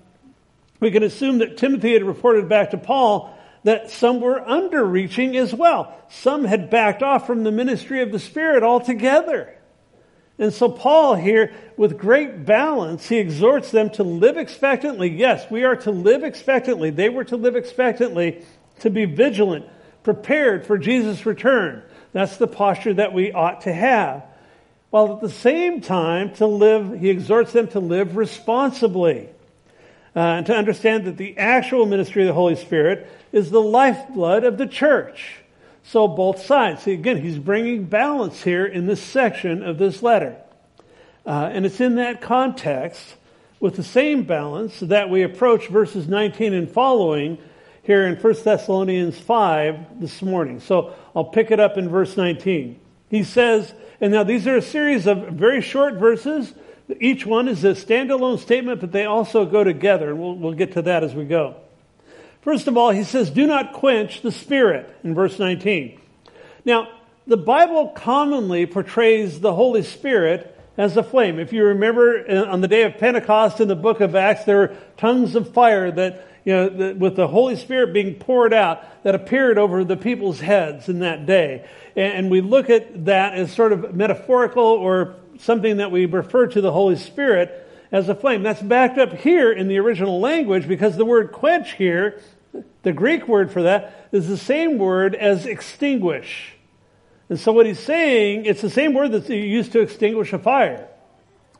we 0.78 0.90
can 0.90 1.02
assume 1.02 1.38
that 1.38 1.56
Timothy 1.56 1.92
had 1.92 2.04
reported 2.04 2.48
back 2.48 2.70
to 2.70 2.78
Paul 2.78 3.36
that 3.64 3.90
some 3.90 4.20
were 4.20 4.40
underreaching 4.40 5.34
as 5.34 5.52
well. 5.52 5.92
Some 6.08 6.44
had 6.44 6.70
backed 6.70 7.02
off 7.02 7.26
from 7.26 7.42
the 7.42 7.50
ministry 7.50 8.02
of 8.02 8.12
the 8.12 8.20
Spirit 8.20 8.62
altogether. 8.62 9.55
And 10.38 10.52
so, 10.52 10.68
Paul 10.68 11.14
here, 11.14 11.54
with 11.78 11.96
great 11.96 12.44
balance, 12.44 13.08
he 13.08 13.16
exhorts 13.16 13.70
them 13.70 13.88
to 13.90 14.02
live 14.02 14.36
expectantly. 14.36 15.08
Yes, 15.08 15.50
we 15.50 15.64
are 15.64 15.76
to 15.76 15.90
live 15.90 16.24
expectantly. 16.24 16.90
They 16.90 17.08
were 17.08 17.24
to 17.24 17.36
live 17.36 17.56
expectantly, 17.56 18.44
to 18.80 18.90
be 18.90 19.06
vigilant, 19.06 19.64
prepared 20.02 20.66
for 20.66 20.76
Jesus' 20.76 21.24
return. 21.24 21.82
That's 22.12 22.36
the 22.36 22.46
posture 22.46 22.94
that 22.94 23.14
we 23.14 23.32
ought 23.32 23.62
to 23.62 23.72
have. 23.72 24.24
While 24.90 25.14
at 25.14 25.20
the 25.20 25.30
same 25.30 25.80
time, 25.80 26.34
to 26.34 26.46
live, 26.46 27.00
he 27.00 27.08
exhorts 27.08 27.52
them 27.52 27.68
to 27.68 27.80
live 27.80 28.16
responsibly. 28.16 29.30
uh, 30.16 30.40
to 30.42 30.56
understand 30.56 31.04
that 31.04 31.18
the 31.18 31.36
actual 31.36 31.84
ministry 31.84 32.22
of 32.22 32.26
the 32.26 32.32
Holy 32.32 32.56
Spirit 32.56 33.06
is 33.32 33.50
the 33.50 33.60
lifeblood 33.60 34.44
of 34.44 34.56
the 34.56 34.66
church. 34.66 35.36
So 35.86 36.08
both 36.08 36.44
sides. 36.44 36.82
See, 36.82 36.92
again, 36.92 37.22
he's 37.22 37.38
bringing 37.38 37.84
balance 37.84 38.42
here 38.42 38.66
in 38.66 38.86
this 38.86 39.02
section 39.02 39.62
of 39.62 39.78
this 39.78 40.02
letter. 40.02 40.36
Uh, 41.24 41.50
and 41.52 41.66
it's 41.66 41.80
in 41.80 41.96
that 41.96 42.20
context, 42.20 43.02
with 43.60 43.76
the 43.76 43.82
same 43.82 44.24
balance, 44.24 44.78
that 44.80 45.10
we 45.10 45.22
approach 45.22 45.68
verses 45.68 46.08
19 46.08 46.52
and 46.52 46.70
following 46.70 47.38
here 47.82 48.06
in 48.06 48.16
1 48.16 48.34
Thessalonians 48.44 49.18
5 49.18 50.00
this 50.00 50.22
morning. 50.22 50.60
So 50.60 50.94
I'll 51.14 51.24
pick 51.24 51.50
it 51.50 51.60
up 51.60 51.76
in 51.76 51.88
verse 51.88 52.16
19. 52.16 52.80
He 53.08 53.22
says, 53.22 53.72
and 54.00 54.12
now 54.12 54.24
these 54.24 54.46
are 54.46 54.56
a 54.56 54.62
series 54.62 55.06
of 55.06 55.28
very 55.28 55.60
short 55.60 55.94
verses 55.94 56.52
each 57.00 57.26
one 57.26 57.48
is 57.48 57.64
a 57.64 57.72
standalone 57.72 58.38
statement, 58.38 58.80
but 58.80 58.92
they 58.92 59.06
also 59.06 59.44
go 59.44 59.64
together, 59.64 60.10
and 60.10 60.20
we'll, 60.20 60.36
we'll 60.36 60.52
get 60.54 60.72
to 60.72 60.82
that 60.82 61.02
as 61.02 61.14
we 61.14 61.24
go. 61.24 61.56
First 62.46 62.68
of 62.68 62.76
all, 62.76 62.92
he 62.92 63.02
says, 63.02 63.28
Do 63.28 63.44
not 63.44 63.72
quench 63.72 64.22
the 64.22 64.30
Spirit 64.30 64.96
in 65.02 65.16
verse 65.16 65.36
19. 65.36 66.00
Now, 66.64 66.86
the 67.26 67.36
Bible 67.36 67.88
commonly 67.88 68.66
portrays 68.66 69.40
the 69.40 69.52
Holy 69.52 69.82
Spirit 69.82 70.56
as 70.78 70.96
a 70.96 71.02
flame. 71.02 71.40
If 71.40 71.52
you 71.52 71.64
remember 71.64 72.24
uh, 72.24 72.44
on 72.44 72.60
the 72.60 72.68
day 72.68 72.84
of 72.84 72.98
Pentecost 72.98 73.60
in 73.60 73.66
the 73.66 73.74
book 73.74 74.00
of 74.00 74.14
Acts, 74.14 74.44
there 74.44 74.58
were 74.58 74.76
tongues 74.96 75.34
of 75.34 75.52
fire 75.52 75.90
that, 75.90 76.24
you 76.44 76.54
know, 76.54 76.94
with 76.96 77.16
the 77.16 77.26
Holy 77.26 77.56
Spirit 77.56 77.92
being 77.92 78.14
poured 78.14 78.54
out 78.54 79.02
that 79.02 79.16
appeared 79.16 79.58
over 79.58 79.82
the 79.82 79.96
people's 79.96 80.38
heads 80.38 80.88
in 80.88 81.00
that 81.00 81.26
day. 81.26 81.68
And 81.96 82.30
we 82.30 82.42
look 82.42 82.70
at 82.70 83.06
that 83.06 83.34
as 83.34 83.52
sort 83.52 83.72
of 83.72 83.92
metaphorical 83.92 84.62
or 84.62 85.16
something 85.40 85.78
that 85.78 85.90
we 85.90 86.06
refer 86.06 86.46
to 86.46 86.60
the 86.60 86.70
Holy 86.70 86.94
Spirit 86.94 87.64
as 87.90 88.08
a 88.08 88.14
flame. 88.14 88.44
That's 88.44 88.62
backed 88.62 88.98
up 88.98 89.14
here 89.14 89.50
in 89.52 89.66
the 89.66 89.78
original 89.78 90.20
language 90.20 90.68
because 90.68 90.96
the 90.96 91.04
word 91.04 91.32
quench 91.32 91.72
here, 91.72 92.20
the 92.82 92.92
Greek 92.92 93.26
word 93.26 93.50
for 93.50 93.62
that, 93.62 94.08
is 94.12 94.28
the 94.28 94.36
same 94.36 94.78
word 94.78 95.14
as 95.14 95.46
extinguish. 95.46 96.52
And 97.28 97.38
so 97.38 97.52
what 97.52 97.66
he's 97.66 97.80
saying, 97.80 98.46
it's 98.46 98.62
the 98.62 98.70
same 98.70 98.94
word 98.94 99.12
that's 99.12 99.28
used 99.28 99.72
to 99.72 99.80
extinguish 99.80 100.32
a 100.32 100.38
fire. 100.38 100.88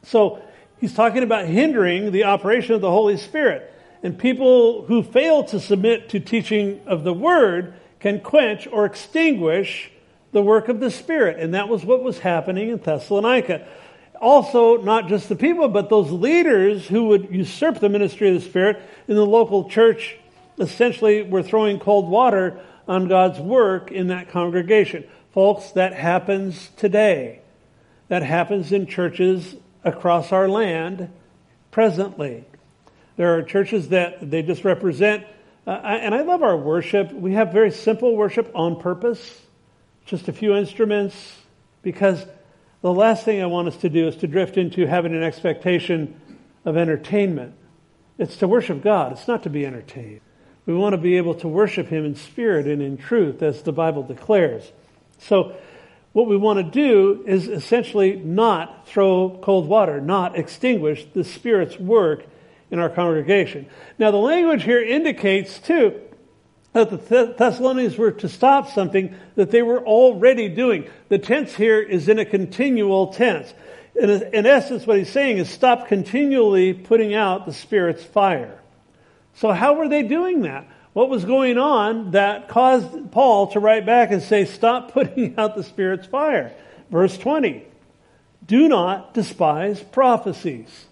So 0.04 0.40
he's 0.78 0.94
talking 0.94 1.22
about 1.22 1.46
hindering 1.46 2.12
the 2.12 2.24
operation 2.24 2.74
of 2.74 2.80
the 2.80 2.90
Holy 2.90 3.16
Spirit. 3.16 3.72
And 4.02 4.16
people 4.18 4.84
who 4.84 5.02
fail 5.02 5.42
to 5.44 5.58
submit 5.58 6.10
to 6.10 6.20
teaching 6.20 6.80
of 6.86 7.02
the 7.02 7.12
word 7.12 7.74
can 7.98 8.20
quench 8.20 8.68
or 8.70 8.84
extinguish 8.84 9.90
the 10.32 10.42
work 10.42 10.68
of 10.68 10.78
the 10.78 10.90
Spirit. 10.90 11.40
And 11.40 11.54
that 11.54 11.68
was 11.68 11.84
what 11.84 12.02
was 12.02 12.20
happening 12.20 12.68
in 12.68 12.78
Thessalonica. 12.78 13.66
Also, 14.20 14.76
not 14.76 15.08
just 15.08 15.28
the 15.28 15.36
people, 15.36 15.68
but 15.68 15.88
those 15.88 16.10
leaders 16.10 16.86
who 16.86 17.08
would 17.08 17.30
usurp 17.30 17.80
the 17.80 17.88
ministry 17.88 18.28
of 18.28 18.34
the 18.34 18.48
Spirit 18.48 18.80
in 19.08 19.16
the 19.16 19.26
local 19.26 19.68
church 19.68 20.16
essentially 20.58 21.22
we're 21.22 21.42
throwing 21.42 21.78
cold 21.78 22.08
water 22.08 22.60
on 22.88 23.08
God's 23.08 23.38
work 23.38 23.90
in 23.90 24.08
that 24.08 24.30
congregation. 24.30 25.04
Folks, 25.32 25.72
that 25.72 25.92
happens 25.92 26.70
today. 26.76 27.40
That 28.08 28.22
happens 28.22 28.72
in 28.72 28.86
churches 28.86 29.56
across 29.84 30.32
our 30.32 30.48
land 30.48 31.10
presently. 31.70 32.44
There 33.16 33.36
are 33.36 33.42
churches 33.42 33.88
that 33.88 34.30
they 34.30 34.42
just 34.42 34.64
represent, 34.64 35.24
uh, 35.66 35.70
and 35.70 36.14
I 36.14 36.22
love 36.22 36.42
our 36.42 36.56
worship. 36.56 37.12
We 37.12 37.32
have 37.32 37.52
very 37.52 37.70
simple 37.70 38.14
worship 38.16 38.50
on 38.54 38.80
purpose 38.80 39.42
just 40.06 40.28
a 40.28 40.32
few 40.32 40.54
instruments, 40.54 41.36
because 41.82 42.24
the 42.80 42.92
last 42.92 43.24
thing 43.24 43.42
I 43.42 43.46
want 43.46 43.68
us 43.68 43.76
to 43.78 43.88
do 43.88 44.06
is 44.06 44.16
to 44.16 44.28
drift 44.28 44.56
into 44.56 44.86
having 44.86 45.14
an 45.14 45.22
expectation 45.24 46.18
of 46.64 46.76
entertainment. 46.76 47.54
It's 48.16 48.36
to 48.36 48.48
worship 48.48 48.82
God, 48.82 49.12
it's 49.12 49.26
not 49.26 49.42
to 49.42 49.50
be 49.50 49.66
entertained. 49.66 50.20
We 50.66 50.74
want 50.74 50.94
to 50.94 50.98
be 50.98 51.16
able 51.16 51.36
to 51.36 51.48
worship 51.48 51.86
Him 51.86 52.04
in 52.04 52.16
spirit 52.16 52.66
and 52.66 52.82
in 52.82 52.96
truth, 52.96 53.42
as 53.42 53.62
the 53.62 53.72
Bible 53.72 54.02
declares. 54.02 54.70
So, 55.18 55.56
what 56.12 56.28
we 56.28 56.36
want 56.36 56.58
to 56.58 56.64
do 56.64 57.24
is 57.26 57.46
essentially 57.46 58.16
not 58.16 58.88
throw 58.88 59.38
cold 59.42 59.68
water, 59.68 60.00
not 60.00 60.38
extinguish 60.38 61.06
the 61.12 61.24
Spirit's 61.24 61.78
work 61.78 62.24
in 62.70 62.78
our 62.78 62.88
congregation. 62.88 63.66
Now, 63.98 64.10
the 64.10 64.16
language 64.16 64.62
here 64.62 64.82
indicates, 64.82 65.58
too, 65.58 66.00
that 66.72 66.90
the 66.90 67.34
Thessalonians 67.36 67.96
were 67.96 68.12
to 68.12 68.28
stop 68.28 68.70
something 68.70 69.14
that 69.34 69.50
they 69.50 69.62
were 69.62 69.84
already 69.84 70.48
doing. 70.48 70.88
The 71.08 71.18
tense 71.18 71.54
here 71.54 71.80
is 71.80 72.08
in 72.08 72.18
a 72.18 72.24
continual 72.24 73.08
tense. 73.08 73.52
In, 73.94 74.46
essence, 74.46 74.86
what 74.86 74.98
he's 74.98 75.10
saying 75.10 75.38
is 75.38 75.48
stop 75.48 75.86
continually 75.88 76.74
putting 76.74 77.14
out 77.14 77.46
the 77.46 77.52
Spirit's 77.52 78.02
fire. 78.02 78.58
So 79.36 79.52
how 79.52 79.74
were 79.74 79.88
they 79.88 80.02
doing 80.02 80.42
that? 80.42 80.66
What 80.92 81.10
was 81.10 81.24
going 81.24 81.58
on 81.58 82.12
that 82.12 82.48
caused 82.48 83.12
Paul 83.12 83.48
to 83.48 83.60
write 83.60 83.84
back 83.84 84.10
and 84.10 84.22
say, 84.22 84.46
stop 84.46 84.92
putting 84.92 85.38
out 85.38 85.54
the 85.54 85.62
Spirit's 85.62 86.06
fire? 86.06 86.52
Verse 86.90 87.16
20. 87.16 87.64
Do 88.46 88.68
not 88.68 89.12
despise 89.12 89.82
prophecies. 89.82 90.86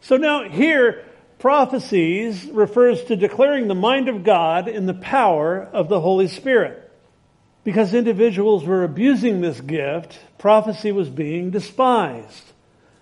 So 0.00 0.16
now 0.16 0.48
here, 0.48 1.04
prophecies 1.38 2.44
refers 2.46 3.02
to 3.04 3.16
declaring 3.16 3.68
the 3.68 3.74
mind 3.74 4.08
of 4.08 4.24
God 4.24 4.68
in 4.68 4.86
the 4.86 4.94
power 4.94 5.62
of 5.72 5.88
the 5.88 6.00
Holy 6.00 6.28
Spirit. 6.28 6.82
Because 7.64 7.94
individuals 7.94 8.64
were 8.64 8.84
abusing 8.84 9.40
this 9.40 9.60
gift, 9.60 10.18
prophecy 10.38 10.92
was 10.92 11.08
being 11.08 11.50
despised. 11.50 12.52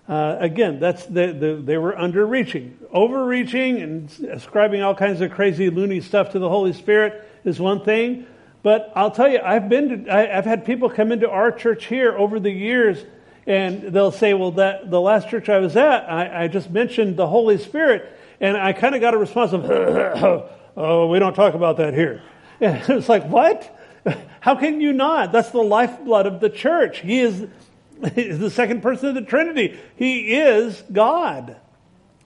Uh, 0.07 0.37
again, 0.39 0.79
that's 0.79 1.05
the, 1.05 1.33
the, 1.33 1.61
they 1.63 1.77
were 1.77 1.93
underreaching. 1.93 2.73
Overreaching 2.91 3.81
and 3.81 4.09
ascribing 4.31 4.83
all 4.83 4.93
kinds 4.93 5.21
of 5.21 5.31
crazy, 5.31 5.69
loony 5.69 5.99
stuff 5.99 6.31
to 6.31 6.39
the 6.39 6.49
Holy 6.49 6.73
Spirit 6.73 7.27
is 7.43 7.59
one 7.59 7.83
thing. 7.83 8.27
But 8.61 8.91
I'll 8.95 9.11
tell 9.11 9.27
you, 9.27 9.39
I've 9.43 9.67
been 9.67 10.05
to, 10.05 10.11
I, 10.11 10.37
I've 10.37 10.45
had 10.45 10.65
people 10.65 10.89
come 10.89 11.11
into 11.11 11.29
our 11.29 11.51
church 11.51 11.85
here 11.85 12.15
over 12.17 12.39
the 12.39 12.51
years 12.51 13.03
and 13.47 13.81
they'll 13.93 14.11
say, 14.11 14.33
well, 14.33 14.51
that 14.51 14.89
the 14.89 15.01
last 15.01 15.29
church 15.29 15.49
I 15.49 15.59
was 15.59 15.75
at, 15.75 16.09
I, 16.09 16.43
I 16.43 16.47
just 16.47 16.69
mentioned 16.69 17.17
the 17.17 17.27
Holy 17.27 17.57
Spirit 17.57 18.11
and 18.39 18.57
I 18.57 18.73
kind 18.73 18.95
of 18.95 19.01
got 19.01 19.13
a 19.13 19.17
response 19.17 19.53
of, 19.53 19.65
oh, 20.77 21.07
we 21.07 21.19
don't 21.19 21.33
talk 21.35 21.53
about 21.53 21.77
that 21.77 21.93
here. 21.93 22.21
And 22.61 22.89
it's 22.89 23.09
like, 23.09 23.25
what? 23.25 23.77
How 24.39 24.55
can 24.55 24.79
you 24.79 24.93
not? 24.93 25.33
That's 25.33 25.49
the 25.49 25.61
lifeblood 25.61 26.25
of 26.25 26.39
the 26.39 26.49
church. 26.49 26.99
He 26.99 27.19
is, 27.19 27.47
is 28.15 28.39
the 28.39 28.49
second 28.49 28.81
person 28.81 29.09
of 29.09 29.15
the 29.15 29.21
Trinity. 29.21 29.79
He 29.95 30.35
is 30.35 30.81
God. 30.91 31.57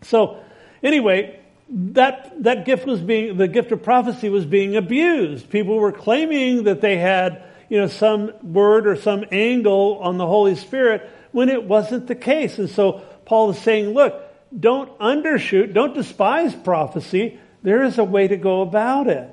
So, 0.02 0.42
anyway, 0.82 1.40
that, 1.70 2.44
that 2.44 2.66
gift 2.66 2.86
was 2.86 3.02
being, 3.02 3.38
the 3.38 3.48
gift 3.48 3.72
of 3.72 3.84
prophecy 3.84 4.30
was 4.30 4.46
being 4.46 4.76
abused. 4.76 5.50
People 5.50 5.78
were 5.78 5.92
claiming 5.92 6.64
that 6.64 6.82
they 6.82 6.98
had, 6.98 7.44
you 7.70 7.80
know, 7.80 7.88
some 7.88 8.32
word 8.42 8.88
or 8.88 8.96
some 8.96 9.26
angle 9.32 10.00
on 10.02 10.18
the 10.18 10.26
Holy 10.26 10.56
Spirit 10.56 11.10
when 11.32 11.50
it 11.50 11.64
wasn't 11.64 12.08
the 12.08 12.16
case. 12.16 12.58
And 12.58 12.70
so 12.70 13.02
Paul 13.26 13.52
is 13.52 13.60
saying, 13.60 13.94
look, 13.94 14.24
don't 14.58 14.98
undershoot, 14.98 15.74
don't 15.74 15.94
despise 15.94 16.56
prophecy. 16.56 17.40
There 17.62 17.84
is 17.84 17.98
a 17.98 18.04
way 18.04 18.28
to 18.28 18.38
go 18.38 18.62
about 18.62 19.08
it. 19.08 19.30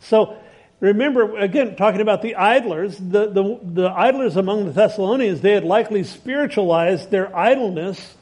So 0.00 0.36
remember, 0.84 1.38
again, 1.38 1.76
talking 1.76 2.00
about 2.00 2.22
the 2.22 2.34
idlers, 2.36 2.98
the, 2.98 3.28
the, 3.28 3.58
the 3.62 3.88
idlers 3.88 4.36
among 4.36 4.66
the 4.66 4.72
Thessalonians, 4.72 5.40
they 5.40 5.52
had 5.52 5.64
likely 5.64 6.04
spiritualized 6.04 7.10
their 7.10 7.34
idleness 7.34 8.16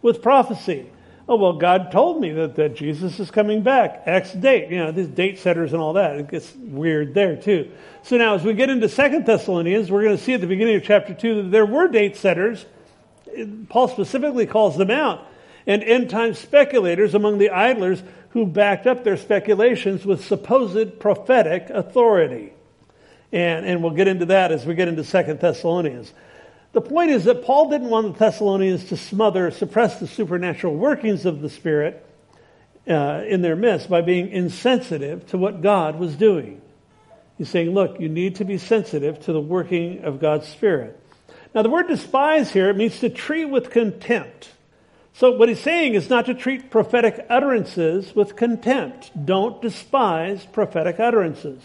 with 0.00 0.22
prophecy. 0.22 0.90
Oh, 1.26 1.36
well, 1.36 1.54
God 1.54 1.90
told 1.90 2.20
me 2.20 2.30
that, 2.32 2.56
that 2.56 2.76
Jesus 2.76 3.18
is 3.18 3.30
coming 3.30 3.62
back. 3.62 4.02
X 4.04 4.32
date. 4.32 4.70
You 4.70 4.78
know, 4.78 4.92
these 4.92 5.08
date 5.08 5.38
setters 5.38 5.72
and 5.72 5.80
all 5.80 5.94
that. 5.94 6.16
It 6.16 6.30
gets 6.30 6.54
weird 6.54 7.14
there, 7.14 7.36
too. 7.36 7.70
So 8.02 8.18
now, 8.18 8.34
as 8.34 8.44
we 8.44 8.52
get 8.52 8.68
into 8.68 8.88
Second 8.88 9.24
Thessalonians, 9.24 9.90
we're 9.90 10.02
going 10.02 10.16
to 10.16 10.22
see 10.22 10.34
at 10.34 10.42
the 10.42 10.46
beginning 10.46 10.76
of 10.76 10.84
chapter 10.84 11.14
2 11.14 11.44
that 11.44 11.48
there 11.48 11.66
were 11.66 11.88
date 11.88 12.16
setters. 12.16 12.66
Paul 13.68 13.88
specifically 13.88 14.46
calls 14.46 14.76
them 14.76 14.90
out 14.90 15.26
and 15.66 15.82
end 15.82 16.10
time 16.10 16.34
speculators 16.34 17.14
among 17.14 17.38
the 17.38 17.50
idlers 17.50 18.02
who 18.30 18.46
backed 18.46 18.86
up 18.86 19.04
their 19.04 19.16
speculations 19.16 20.04
with 20.04 20.24
supposed 20.24 20.98
prophetic 20.98 21.70
authority. 21.70 22.52
And, 23.32 23.66
and 23.66 23.82
we'll 23.82 23.92
get 23.92 24.08
into 24.08 24.26
that 24.26 24.52
as 24.52 24.66
we 24.66 24.74
get 24.74 24.88
into 24.88 25.04
Second 25.04 25.40
Thessalonians. 25.40 26.12
The 26.72 26.80
point 26.80 27.10
is 27.10 27.24
that 27.24 27.44
Paul 27.44 27.70
didn't 27.70 27.88
want 27.88 28.12
the 28.12 28.18
Thessalonians 28.18 28.86
to 28.86 28.96
smother, 28.96 29.50
suppress 29.50 30.00
the 30.00 30.08
supernatural 30.08 30.74
workings 30.74 31.24
of 31.24 31.40
the 31.40 31.48
Spirit 31.48 32.04
uh, 32.88 33.22
in 33.26 33.42
their 33.42 33.56
midst 33.56 33.88
by 33.88 34.02
being 34.02 34.28
insensitive 34.30 35.26
to 35.28 35.38
what 35.38 35.62
God 35.62 35.98
was 35.98 36.16
doing. 36.16 36.60
He's 37.38 37.48
saying, 37.48 37.70
look, 37.70 38.00
you 38.00 38.08
need 38.08 38.36
to 38.36 38.44
be 38.44 38.58
sensitive 38.58 39.20
to 39.26 39.32
the 39.32 39.40
working 39.40 40.04
of 40.04 40.20
God's 40.20 40.48
Spirit. 40.48 41.00
Now, 41.54 41.62
the 41.62 41.70
word 41.70 41.86
despise 41.86 42.52
here 42.52 42.72
means 42.74 42.98
to 43.00 43.08
treat 43.08 43.46
with 43.46 43.70
contempt. 43.70 44.50
So 45.14 45.30
what 45.30 45.48
he's 45.48 45.60
saying 45.60 45.94
is 45.94 46.10
not 46.10 46.26
to 46.26 46.34
treat 46.34 46.70
prophetic 46.70 47.24
utterances 47.30 48.14
with 48.16 48.34
contempt. 48.34 49.12
Don't 49.24 49.62
despise 49.62 50.44
prophetic 50.44 50.98
utterances. 50.98 51.62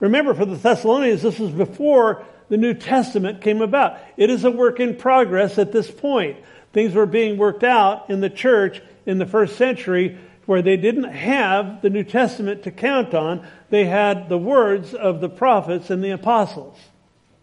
Remember, 0.00 0.34
for 0.34 0.44
the 0.44 0.54
Thessalonians, 0.54 1.22
this 1.22 1.38
was 1.38 1.50
before 1.50 2.26
the 2.50 2.58
New 2.58 2.74
Testament 2.74 3.40
came 3.40 3.62
about. 3.62 3.98
It 4.18 4.28
is 4.28 4.44
a 4.44 4.50
work 4.50 4.80
in 4.80 4.96
progress 4.96 5.58
at 5.58 5.72
this 5.72 5.90
point. 5.90 6.36
Things 6.74 6.94
were 6.94 7.06
being 7.06 7.38
worked 7.38 7.64
out 7.64 8.10
in 8.10 8.20
the 8.20 8.30
church 8.30 8.82
in 9.06 9.16
the 9.16 9.26
first 9.26 9.56
century 9.56 10.18
where 10.44 10.60
they 10.60 10.76
didn't 10.76 11.12
have 11.12 11.80
the 11.80 11.90
New 11.90 12.04
Testament 12.04 12.64
to 12.64 12.70
count 12.70 13.14
on. 13.14 13.46
They 13.70 13.86
had 13.86 14.28
the 14.28 14.38
words 14.38 14.92
of 14.92 15.22
the 15.22 15.28
prophets 15.30 15.88
and 15.88 16.04
the 16.04 16.10
apostles. 16.10 16.78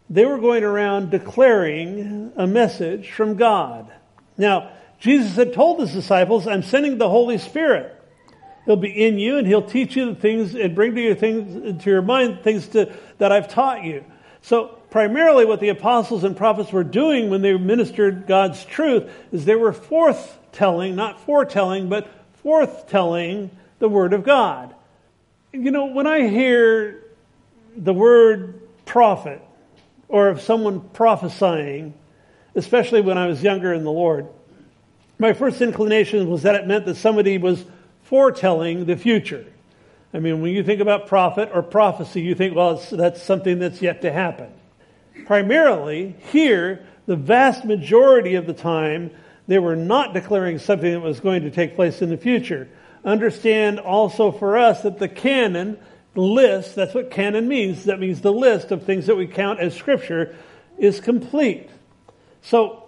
They 0.08 0.26
were 0.26 0.38
going 0.38 0.64
around 0.64 1.10
declaring 1.10 2.32
a 2.36 2.46
message 2.46 3.12
from 3.12 3.36
God. 3.36 3.92
Now, 4.38 4.72
Jesus 5.00 5.36
had 5.36 5.54
told 5.54 5.80
his 5.80 5.94
disciples, 5.94 6.48
I'm 6.48 6.64
sending 6.64 6.98
the 6.98 7.10
Holy 7.10 7.38
Spirit. 7.38 7.92
He'll 8.66 8.76
be 8.76 8.90
in 8.90 9.20
you 9.20 9.38
and 9.38 9.46
he'll 9.46 9.62
teach 9.62 9.96
you 9.96 10.08
the 10.08 10.16
things 10.16 10.56
and 10.56 10.74
bring 10.74 10.96
to 10.96 11.02
your 11.02 11.16
things 11.16 11.84
to 11.84 11.90
your 11.90 12.02
mind 12.02 12.42
things 12.44 12.68
to, 12.70 12.92
that 13.20 13.32
I've 13.32 13.48
taught 13.48 13.84
you. 13.84 14.04
So 14.42 14.80
primarily 14.90 15.46
what 15.46 15.60
the 15.60 15.70
apostles 15.70 16.24
and 16.24 16.36
prophets 16.36 16.72
were 16.72 16.84
doing 16.84 17.30
when 17.30 17.42
they 17.42 17.56
ministered 17.58 18.26
God's 18.28 18.64
truth 18.66 19.12
is 19.32 19.46
they 19.46 19.56
were 19.56 19.74
forthtelling, 19.74 20.96
not 20.96 21.20
foretelling, 21.22 21.90
but 21.90 22.08
forthtelling 22.44 23.50
the 23.80 23.90
word 23.90 24.14
of 24.14 24.24
God. 24.24 24.74
You 25.52 25.72
know, 25.72 25.86
when 25.86 26.08
I 26.08 26.28
hear 26.28 27.04
the 27.78 27.94
word 27.94 28.62
prophet 28.86 29.42
or 30.08 30.30
of 30.30 30.42
someone 30.42 30.82
prophesying, 30.90 31.94
especially 32.56 33.02
when 33.02 33.18
I 33.18 33.28
was 33.28 33.44
younger 33.44 33.74
in 33.74 33.84
the 33.84 33.92
Lord, 33.92 34.28
my 35.18 35.34
first 35.34 35.62
inclination 35.62 36.30
was 36.30 36.44
that 36.44 36.56
it 36.56 36.68
meant 36.68 36.86
that 36.86 36.96
somebody 36.96 37.38
was 37.38 37.66
foretelling 38.04 38.86
the 38.86 38.98
future. 38.98 39.46
I 40.14 40.20
mean, 40.20 40.42
when 40.42 40.52
you 40.52 40.64
think 40.64 40.82
about 40.82 41.08
prophet 41.08 41.50
or 41.54 41.62
prophecy, 41.62 42.22
you 42.22 42.36
think, 42.36 42.56
well, 42.56 42.82
that's 42.92 43.22
something 43.22 43.60
that's 43.60 43.82
yet 43.82 44.02
to 44.04 44.12
happen. 44.12 44.50
Primarily, 45.26 46.16
here, 46.32 46.86
the 47.06 47.16
vast 47.16 47.66
majority 47.66 48.36
of 48.36 48.46
the 48.46 48.54
time, 48.54 49.12
they 49.48 49.60
were 49.60 49.76
not 49.76 50.14
declaring 50.14 50.60
something 50.60 50.92
that 50.92 51.02
was 51.02 51.20
going 51.20 51.44
to 51.44 51.52
take 51.52 51.76
place 51.76 52.02
in 52.02 52.10
the 52.10 52.18
future. 52.18 52.68
Understand 53.04 53.80
also 53.80 54.32
for 54.32 54.58
us 54.58 54.84
that 54.84 55.00
the 55.00 55.08
canon, 55.10 55.78
list, 56.16 56.76
that's 56.76 56.94
what 56.94 57.12
canon 57.12 57.48
means. 57.48 57.86
That 57.86 58.00
means 58.00 58.22
the 58.22 58.32
list 58.34 58.72
of 58.72 58.84
things 58.84 59.08
that 59.08 59.16
we 59.16 59.28
count 59.28 59.60
as 59.60 59.76
scripture 59.76 60.36
is 60.78 61.00
complete. 61.00 61.70
So, 62.42 62.84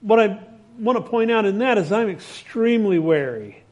what 0.00 0.20
I 0.20 0.40
want 0.78 1.02
to 1.02 1.10
point 1.10 1.30
out 1.30 1.44
in 1.44 1.58
that 1.58 1.78
is 1.78 1.92
I'm 1.92 2.08
extremely 2.08 2.98
wary 2.98 3.62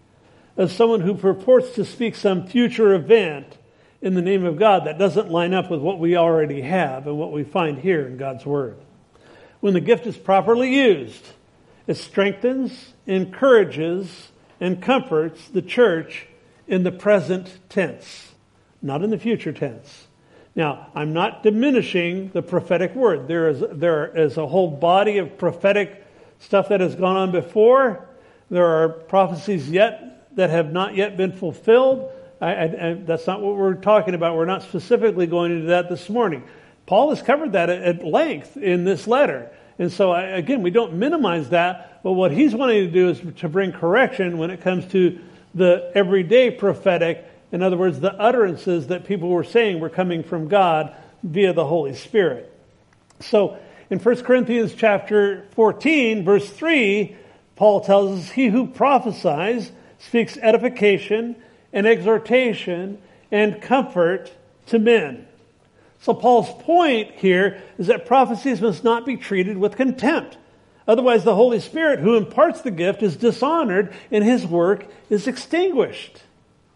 of 0.57 0.71
someone 0.71 1.01
who 1.01 1.15
purports 1.15 1.75
to 1.75 1.85
speak 1.85 2.15
some 2.15 2.47
future 2.47 2.95
event 2.95 3.59
in 4.01 4.15
the 4.15 4.23
name 4.23 4.45
of 4.45 4.59
God 4.59 4.87
that 4.87 4.99
doesn't 4.99 5.31
line 5.31 5.55
up 5.55 5.71
with 5.71 5.81
what 5.81 5.99
we 5.99 6.17
already 6.17 6.61
have 6.61 7.07
and 7.07 7.19
what 7.19 7.33
we 7.33 7.43
find 7.43 7.79
here 7.79 8.07
in 8.07 8.17
God's 8.17 8.45
Word. 8.45 8.77
When 9.61 9.75
the 9.75 9.81
gift 9.81 10.07
is 10.07 10.17
properly 10.17 10.75
used, 10.75 11.27
it 11.87 11.97
strengthens, 11.97 12.93
encourages, 13.07 14.31
and 14.61 14.81
comforts 14.81 15.49
the 15.49 15.63
church 15.63 16.27
in 16.69 16.83
the 16.83 16.93
present 16.93 17.59
tense, 17.69 18.33
not 18.81 19.03
in 19.03 19.11
the 19.11 19.19
future 19.19 19.53
tense. 19.53 20.07
Now, 20.55 20.89
I'm 20.95 21.13
not 21.13 21.43
diminishing 21.43 22.31
the 22.31 22.43
prophetic 22.43 22.95
word. 22.95 23.27
There 23.27 23.49
is, 23.49 23.63
there 23.73 24.17
is 24.17 24.37
a 24.37 24.47
whole 24.47 24.71
body 24.71 25.19
of 25.19 25.37
prophetic 25.37 26.04
stuff 26.41 26.69
that 26.69 26.81
has 26.81 26.95
gone 26.95 27.17
on 27.17 27.33
before. 27.33 28.07
There 28.51 28.67
are 28.67 28.89
prophecies 28.89 29.71
yet 29.71 30.35
that 30.37 30.51
have 30.51 30.73
not 30.73 30.97
yet 30.97 31.17
been 31.17 31.33
fulfilled. 31.33 32.11
I, 32.41 32.47
I, 32.47 32.63
I, 32.65 32.95
that's 32.95 33.27
not 33.27 33.41
what 33.41 33.57
we're 33.57 33.75
talking 33.75 34.15
about. 34.15 34.37
We're 34.37 34.45
not 34.45 34.63
specifically 34.63 35.27
going 35.27 35.53
into 35.53 35.67
that 35.69 35.89
this 35.89 36.09
morning. 36.09 36.45
Paul 36.87 37.11
has 37.11 37.23
covered 37.23 37.53
that 37.53 37.71
at, 37.71 37.83
at 37.83 38.05
length 38.05 38.57
in 38.57 38.85
this 38.85 39.07
letter. 39.07 39.51
And 39.79 39.91
so, 39.91 40.15
again, 40.15 40.63
we 40.63 40.71
don't 40.71 40.95
minimize 40.95 41.51
that, 41.51 42.03
but 42.03 42.13
what 42.13 42.31
he's 42.31 42.55
wanting 42.55 42.87
to 42.87 42.91
do 42.91 43.09
is 43.09 43.21
to 43.39 43.49
bring 43.49 43.73
correction 43.73 44.39
when 44.39 44.51
it 44.51 44.61
comes 44.61 44.87
to 44.93 45.19
the 45.55 45.91
everyday 45.95 46.51
prophetic. 46.51 47.25
In 47.51 47.63
other 47.63 47.77
words, 47.77 47.99
the 47.99 48.13
utterances 48.15 48.89
that 48.89 49.05
people 49.05 49.31
were 49.31 49.45
saying 49.45 49.81
were 49.81 49.89
coming 49.89 50.23
from 50.23 50.49
God 50.49 50.95
via 51.23 51.53
the 51.53 51.65
Holy 51.65 51.95
Spirit. 51.95 52.53
So, 53.21 53.59
in 53.95 54.01
1 54.01 54.25
Corinthians 54.25 54.75
chapter 54.75 55.47
14, 55.53 56.25
verse 56.25 56.51
3, 56.51 57.17
Paul 57.55 57.81
tells 57.81 58.19
us, 58.19 58.31
He 58.33 58.49
who 58.49 58.67
prophesies 58.67 59.71
speaks 60.01 60.37
edification 60.39 61.37
and 61.73 61.87
exhortation 61.87 63.01
and 63.31 63.63
comfort 63.63 64.33
to 64.67 64.81
men. 64.81 65.29
So 66.01 66.13
Paul's 66.13 66.51
point 66.65 67.13
here 67.13 67.63
is 67.79 67.87
that 67.87 68.05
prophecies 68.05 68.61
must 68.61 68.83
not 68.83 69.07
be 69.07 69.17
treated 69.17 69.59
with 69.59 69.77
contempt. 69.77 70.39
Otherwise, 70.89 71.23
the 71.23 71.37
Holy 71.37 71.61
Spirit 71.61 72.01
who 72.01 72.17
imparts 72.17 72.63
the 72.63 72.73
gift 72.73 73.01
is 73.01 73.15
dishonored 73.15 73.95
and 74.11 74.25
his 74.25 74.45
work 74.45 74.89
is 75.09 75.29
extinguished. 75.29 76.21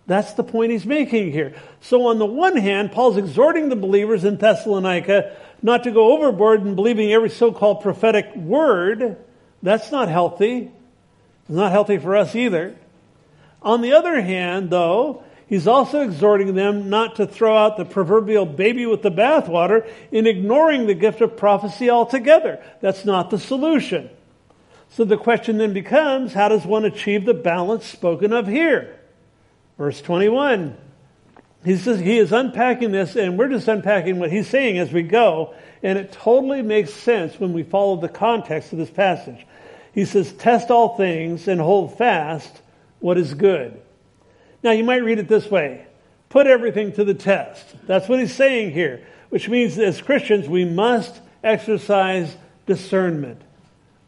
That's 0.07 0.35
the 0.35 0.45
point 0.45 0.71
he's 0.71 0.87
making 0.87 1.33
here. 1.33 1.55
So 1.81 2.07
on 2.07 2.21
the 2.21 2.27
one 2.27 2.57
hand, 2.57 2.93
Paul's 2.93 3.17
exhorting 3.17 3.71
the 3.71 3.77
believers 3.77 4.25
in 4.25 4.37
Thessalonica 4.37 5.37
not 5.63 5.85
to 5.85 5.91
go 5.91 6.13
overboard 6.13 6.63
in 6.63 6.75
believing 6.75 7.13
every 7.13 7.31
so-called 7.31 7.81
prophetic 7.81 8.35
word. 8.37 9.17
That's 9.63 9.91
not 9.91 10.09
healthy. 10.09 10.71
It's 11.43 11.57
not 11.57 11.73
healthy 11.73 11.99
for 11.99 12.17
us 12.17 12.35
either. 12.35 12.77
On 13.63 13.81
the 13.81 13.93
other 13.93 14.21
hand, 14.21 14.71
though, 14.71 15.25
he's 15.49 15.67
also 15.67 16.03
exhorting 16.03 16.55
them 16.55 16.91
not 16.91 17.17
to 17.17 17.27
throw 17.27 17.57
out 17.57 17.77
the 17.77 17.85
proverbial 17.85 18.47
baby 18.47 18.87
with 18.87 19.03
the 19.03 19.11
bathwater 19.11 19.89
in 20.13 20.27
ignoring 20.27 20.87
the 20.87 20.95
gift 20.95 21.21
of 21.21 21.37
prophecy 21.37 21.91
altogether. 21.91 22.63
That's 22.81 23.05
not 23.05 23.31
the 23.31 23.39
solution. 23.39 24.11
So 24.91 25.05
the 25.05 25.17
question 25.17 25.59
then 25.59 25.73
becomes 25.73 26.33
how 26.33 26.49
does 26.49 26.65
one 26.65 26.85
achieve 26.85 27.25
the 27.25 27.35
balance 27.35 27.85
spoken 27.85 28.33
of 28.33 28.47
here? 28.47 28.99
Verse 29.77 30.01
21. 30.01 30.77
He 31.69 31.77
says 31.77 32.01
he 32.01 32.17
is 32.17 32.33
unpacking 32.33 32.93
this, 32.93 33.15
and 33.15 33.37
we're 33.37 33.51
just 33.51 33.69
unpacking 33.69 34.19
what 34.19 34.33
he's 34.33 34.49
saying 34.49 34.79
as 34.79 34.91
we 34.91 35.03
go, 35.03 35.55
and 35.83 35.99
it 35.99 36.13
totally 36.13 36.63
makes 36.63 36.95
sense 36.95 37.39
when 37.39 37.53
we 37.53 37.63
follow 37.63 37.97
the 37.97 38.09
context 38.09 38.73
of 38.73 38.79
this 38.79 38.89
passage. 38.89 39.47
He 39.93 40.07
says, 40.07 40.33
Test 40.33 40.71
all 40.71 40.97
things 40.97 41.47
and 41.47 41.61
hold 41.61 41.99
fast 41.99 42.63
what 43.01 43.19
is 43.19 43.35
good. 43.35 43.79
Now, 44.63 44.71
you 44.71 44.83
might 44.83 45.05
read 45.05 45.19
it 45.19 45.29
this 45.29 45.51
way 45.51 45.87
put 46.31 46.47
everything 46.47 46.93
to 46.93 47.05
the 47.05 47.13
test. 47.13 47.67
That's 47.87 48.09
what 48.09 48.21
he's 48.21 48.35
saying 48.35 48.73
here, 48.73 49.07
which 49.29 49.51
means 49.51 49.79
as 49.79 50.01
Christians, 50.01 50.49
we 50.49 50.65
must 50.65 51.21
exercise 51.45 52.35
discernment. 52.65 53.43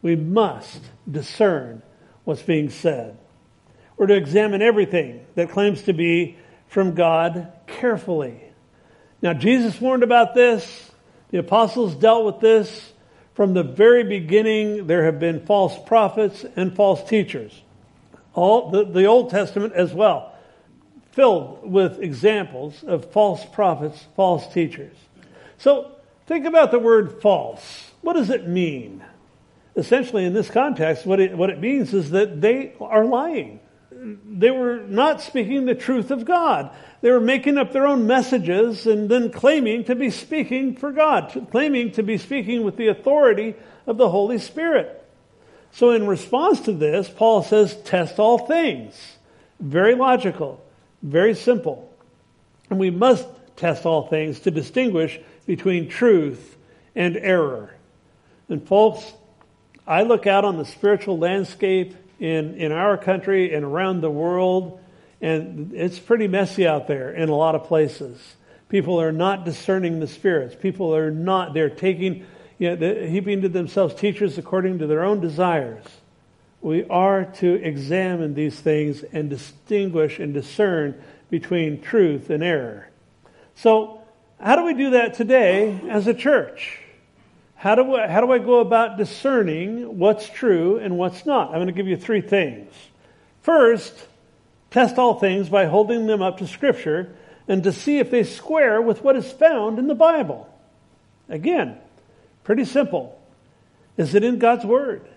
We 0.01 0.17
must 0.17 0.81
discern 1.11 1.83
what's 2.25 2.41
being 2.41 2.71
said. 2.71 3.19
We're 3.99 4.07
to 4.07 4.17
examine 4.17 4.63
everything 4.63 5.27
that 5.35 5.51
claims 5.51 5.83
to 5.83 5.93
be 5.93 6.39
from 6.71 6.95
God 6.95 7.53
carefully. 7.67 8.43
Now, 9.23 9.35
Jesus 9.35 9.79
warned 9.81 10.03
about 10.03 10.35
this. 10.35 10.91
The 11.31 11.39
apostles 11.39 11.95
dealt 11.95 12.25
with 12.25 12.41
this. 12.41 12.93
From 13.35 13.55
the 13.55 13.63
very 13.63 14.05
beginning, 14.05 14.87
there 14.87 15.05
have 15.05 15.21
been 15.21 15.47
false 15.47 15.79
prophets 15.87 16.45
and 16.57 16.75
false 16.75 17.07
teachers 17.09 17.53
all 18.35 18.71
the, 18.71 18.85
the 18.85 19.05
Old 19.05 19.31
Testament 19.31 19.75
as 19.75 19.93
well, 19.93 20.35
filled 21.13 21.71
with 21.71 22.01
examples 22.01 22.83
of 22.85 23.11
false 23.13 23.45
prophets, 23.45 24.07
false 24.17 24.53
teachers. 24.53 24.97
So 25.59 25.93
think 26.27 26.47
about 26.47 26.71
the 26.71 26.79
word 26.79 27.21
false. 27.21 27.91
What 28.01 28.15
does 28.15 28.31
it 28.31 28.49
mean? 28.49 29.05
Essentially, 29.77 30.25
in 30.25 30.33
this 30.33 30.51
context, 30.51 31.07
what 31.07 31.21
it, 31.21 31.37
what 31.37 31.51
it 31.51 31.61
means 31.61 31.95
is 31.95 32.11
that 32.11 32.41
they 32.41 32.73
are 32.81 33.05
lying. 33.05 33.61
They 34.03 34.51
were 34.51 34.79
not 34.79 35.21
speaking 35.21 35.67
the 35.67 35.75
truth 35.75 36.11
of 36.11 36.25
God. 36.25 36.71
They 37.03 37.11
were 37.11 37.21
making 37.21 37.59
up 37.59 37.73
their 37.73 37.87
own 37.87 38.07
messages 38.07 38.87
and 38.87 39.09
then 39.09 39.31
claiming 39.31 39.85
to 39.85 39.95
be 39.95 40.11
speaking 40.11 40.77
for 40.77 40.91
God, 40.91 41.49
claiming 41.51 41.93
to 41.93 42.03
be 42.03 42.17
speaking 42.17 42.63
with 42.63 42.77
the 42.77 42.89
authority 42.89 43.55
of 43.87 43.99
the 43.99 44.09
Holy 44.09 44.39
Spirit. 44.39 44.97
So, 45.73 45.91
in 45.91 46.07
response 46.07 46.61
to 46.63 46.73
this, 46.73 47.09
Paul 47.09 47.43
says, 47.43 47.77
test 47.83 48.19
all 48.19 48.39
things. 48.39 49.19
Very 49.61 49.95
logical, 49.95 50.65
very 51.03 51.35
simple. 51.35 51.93
And 52.71 52.79
we 52.79 52.91
must 52.91 53.27
test 53.57 53.85
all 53.85 54.07
things 54.07 54.41
to 54.41 54.51
distinguish 54.51 55.21
between 55.47 55.89
truth 55.89 56.57
and 56.95 57.17
error. 57.17 57.75
And, 58.49 58.67
folks, 58.67 59.13
I 59.87 60.03
look 60.03 60.27
out 60.27 60.45
on 60.45 60.57
the 60.57 60.65
spiritual 60.65 61.19
landscape 61.19 61.95
in, 62.21 62.55
in 62.55 62.71
our 62.71 62.97
country 62.97 63.53
and 63.53 63.65
around 63.65 64.03
the 64.03 64.11
world, 64.11 64.79
and 65.21 65.73
it's 65.75 65.99
pretty 65.99 66.29
messy 66.29 66.67
out 66.67 66.87
there 66.87 67.11
in 67.11 67.29
a 67.29 67.35
lot 67.35 67.57
of 67.57 67.65
places. 67.65 68.37
People 68.69 69.01
are 69.01 69.11
not 69.11 69.45
discerning 69.45 69.99
the 69.99 70.07
spirits. 70.07 70.55
People 70.55 70.95
are 70.95 71.11
not, 71.11 71.55
they're 71.55 71.69
taking 71.69 72.25
you 72.61 72.69
know, 72.69 72.77
they're 72.77 73.09
heaping 73.09 73.41
to 73.41 73.49
themselves 73.49 73.95
teachers 73.95 74.37
according 74.37 74.79
to 74.81 74.87
their 74.87 75.03
own 75.03 75.21
desires. 75.21 75.83
We 76.61 76.85
are 76.85 77.25
to 77.25 77.55
examine 77.55 78.35
these 78.35 78.61
things 78.61 79.03
and 79.03 79.31
distinguish 79.31 80.19
and 80.19 80.35
discern 80.35 81.03
between 81.31 81.81
truth 81.81 82.29
and 82.29 82.43
error. 82.43 82.91
So, 83.55 84.03
how 84.39 84.57
do 84.57 84.65
we 84.65 84.75
do 84.75 84.91
that 84.91 85.15
today 85.15 85.81
as 85.89 86.07
a 86.07 86.13
church? 86.13 86.81
How 87.61 87.75
do, 87.75 87.95
I, 87.95 88.09
how 88.09 88.21
do 88.21 88.33
I 88.33 88.39
go 88.39 88.61
about 88.61 88.97
discerning 88.97 89.99
what's 89.99 90.29
true 90.29 90.79
and 90.79 90.97
what's 90.97 91.27
not? 91.27 91.49
I'm 91.49 91.57
going 91.57 91.67
to 91.67 91.73
give 91.73 91.87
you 91.87 91.97
three 91.97 92.23
things. 92.23 92.73
First, 93.43 93.95
Test 94.71 94.99
all 94.99 95.15
things 95.15 95.49
by 95.49 95.67
holding 95.67 96.07
them 96.07 96.23
up 96.23 96.39
to 96.39 96.47
Scripture 96.47 97.15
and 97.49 97.65
to 97.65 97.73
see 97.73 97.99
if 97.99 98.11
they 98.11 98.23
square 98.23 98.81
with 98.81 99.03
what 99.03 99.17
is 99.17 99.31
found 99.31 99.79
in 99.79 99.89
the 99.89 99.95
Bible. 99.95 100.49
Again, 101.29 101.77
pretty 102.45 102.65
simple. 102.65 103.21
Is 103.97 104.15
it 104.15 104.23
in 104.23 104.39
God's 104.39 104.65
Word? 104.65 105.09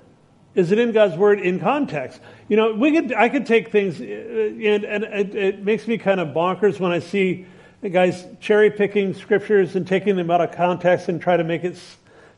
Is 0.56 0.72
it 0.72 0.80
in 0.80 0.92
God's 0.92 1.16
Word 1.16 1.40
in 1.40 1.60
context? 1.60 2.20
You 2.48 2.58
know, 2.58 2.74
we 2.74 2.92
could, 2.92 3.14
I 3.14 3.30
could 3.30 3.46
take 3.46 3.72
things, 3.72 4.02
uh, 4.02 4.04
and, 4.04 4.84
and 4.84 5.04
it, 5.04 5.36
it 5.36 5.64
makes 5.64 5.88
me 5.88 6.00
kind 6.00 6.20
of 6.20 6.30
bonkers 6.30 6.80
when 6.80 6.92
I 6.92 7.00
see 7.00 7.46
guys 7.92 8.26
cherry 8.40 8.72
picking 8.72 9.14
scriptures 9.14 9.76
and 9.76 9.86
taking 9.86 10.16
them 10.16 10.32
out 10.32 10.42
of 10.42 10.54
context 10.54 11.10
and 11.10 11.22
try 11.22 11.38
to 11.38 11.44
make 11.44 11.64
it 11.64 11.78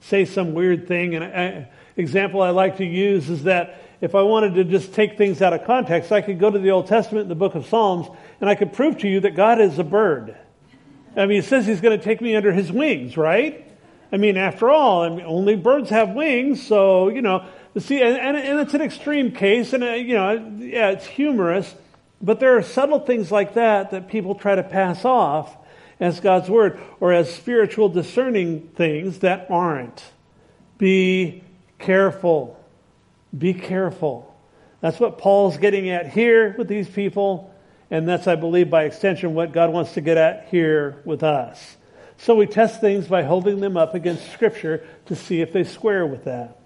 say 0.07 0.25
some 0.25 0.53
weird 0.53 0.87
thing. 0.87 1.15
And 1.15 1.23
an 1.23 1.67
example 1.97 2.41
I 2.41 2.49
like 2.49 2.77
to 2.77 2.85
use 2.85 3.29
is 3.29 3.43
that 3.43 3.81
if 4.01 4.13
I 4.13 4.21
wanted 4.21 4.55
to 4.55 4.63
just 4.63 4.93
take 4.93 5.17
things 5.17 5.41
out 5.41 5.53
of 5.53 5.65
context, 5.65 6.11
I 6.11 6.21
could 6.21 6.39
go 6.39 6.49
to 6.49 6.59
the 6.59 6.71
Old 6.71 6.87
Testament, 6.87 7.29
the 7.29 7.35
book 7.35 7.55
of 7.55 7.65
Psalms, 7.65 8.07
and 8.39 8.49
I 8.49 8.55
could 8.55 8.73
prove 8.73 8.99
to 8.99 9.07
you 9.07 9.21
that 9.21 9.35
God 9.35 9.59
is 9.59 9.79
a 9.79 9.83
bird. 9.83 10.35
I 11.15 11.25
mean, 11.25 11.41
He 11.41 11.47
says 11.47 11.65
he's 11.65 11.81
going 11.81 11.97
to 11.97 12.03
take 12.03 12.21
me 12.21 12.35
under 12.35 12.51
his 12.51 12.71
wings, 12.71 13.17
right? 13.17 13.61
I 14.11 14.17
mean, 14.17 14.37
after 14.37 14.69
all, 14.69 15.03
I 15.03 15.09
mean, 15.09 15.25
only 15.25 15.55
birds 15.55 15.89
have 15.89 16.11
wings, 16.11 16.65
so, 16.65 17.09
you 17.09 17.21
know, 17.21 17.45
see, 17.77 18.01
and, 18.01 18.17
and, 18.17 18.37
and 18.37 18.59
it's 18.59 18.73
an 18.73 18.81
extreme 18.81 19.31
case, 19.31 19.73
and, 19.73 19.83
uh, 19.83 19.91
you 19.91 20.13
know, 20.13 20.53
yeah, 20.59 20.91
it's 20.91 21.05
humorous, 21.05 21.73
but 22.21 22.39
there 22.39 22.57
are 22.57 22.61
subtle 22.61 22.99
things 22.99 23.31
like 23.31 23.55
that 23.55 23.91
that 23.91 24.07
people 24.07 24.35
try 24.35 24.55
to 24.55 24.63
pass 24.63 25.03
off 25.03 25.55
as 25.99 26.19
God's 26.19 26.49
Word 26.49 26.79
or 26.99 27.13
as 27.13 27.33
spiritual 27.33 27.89
discerning 27.89 28.69
things 28.75 29.19
that 29.19 29.47
aren't. 29.49 30.03
Be 30.77 31.43
careful. 31.79 32.59
Be 33.37 33.53
careful. 33.53 34.35
That's 34.81 34.99
what 34.99 35.17
Paul's 35.17 35.57
getting 35.57 35.89
at 35.89 36.09
here 36.09 36.53
with 36.57 36.67
these 36.67 36.87
people, 36.87 37.53
and 37.89 38.07
that's, 38.07 38.27
I 38.27 38.35
believe, 38.35 38.69
by 38.69 38.83
extension, 38.83 39.33
what 39.33 39.51
God 39.51 39.71
wants 39.71 39.93
to 39.93 40.01
get 40.01 40.17
at 40.17 40.47
here 40.49 41.01
with 41.05 41.23
us. 41.23 41.77
So 42.17 42.35
we 42.35 42.45
test 42.45 42.81
things 42.81 43.07
by 43.07 43.23
holding 43.23 43.59
them 43.59 43.77
up 43.77 43.95
against 43.95 44.31
Scripture 44.31 44.85
to 45.07 45.15
see 45.15 45.41
if 45.41 45.53
they 45.53 45.63
square 45.63 46.05
with 46.05 46.25
that. 46.25 46.59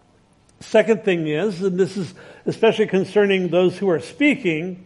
Second 0.60 1.04
thing 1.06 1.28
is, 1.28 1.62
and 1.62 1.80
this 1.80 1.96
is 1.96 2.14
especially 2.46 2.88
concerning 2.88 3.48
those 3.48 3.78
who 3.78 3.90
are 3.90 4.00
speaking, 4.00 4.86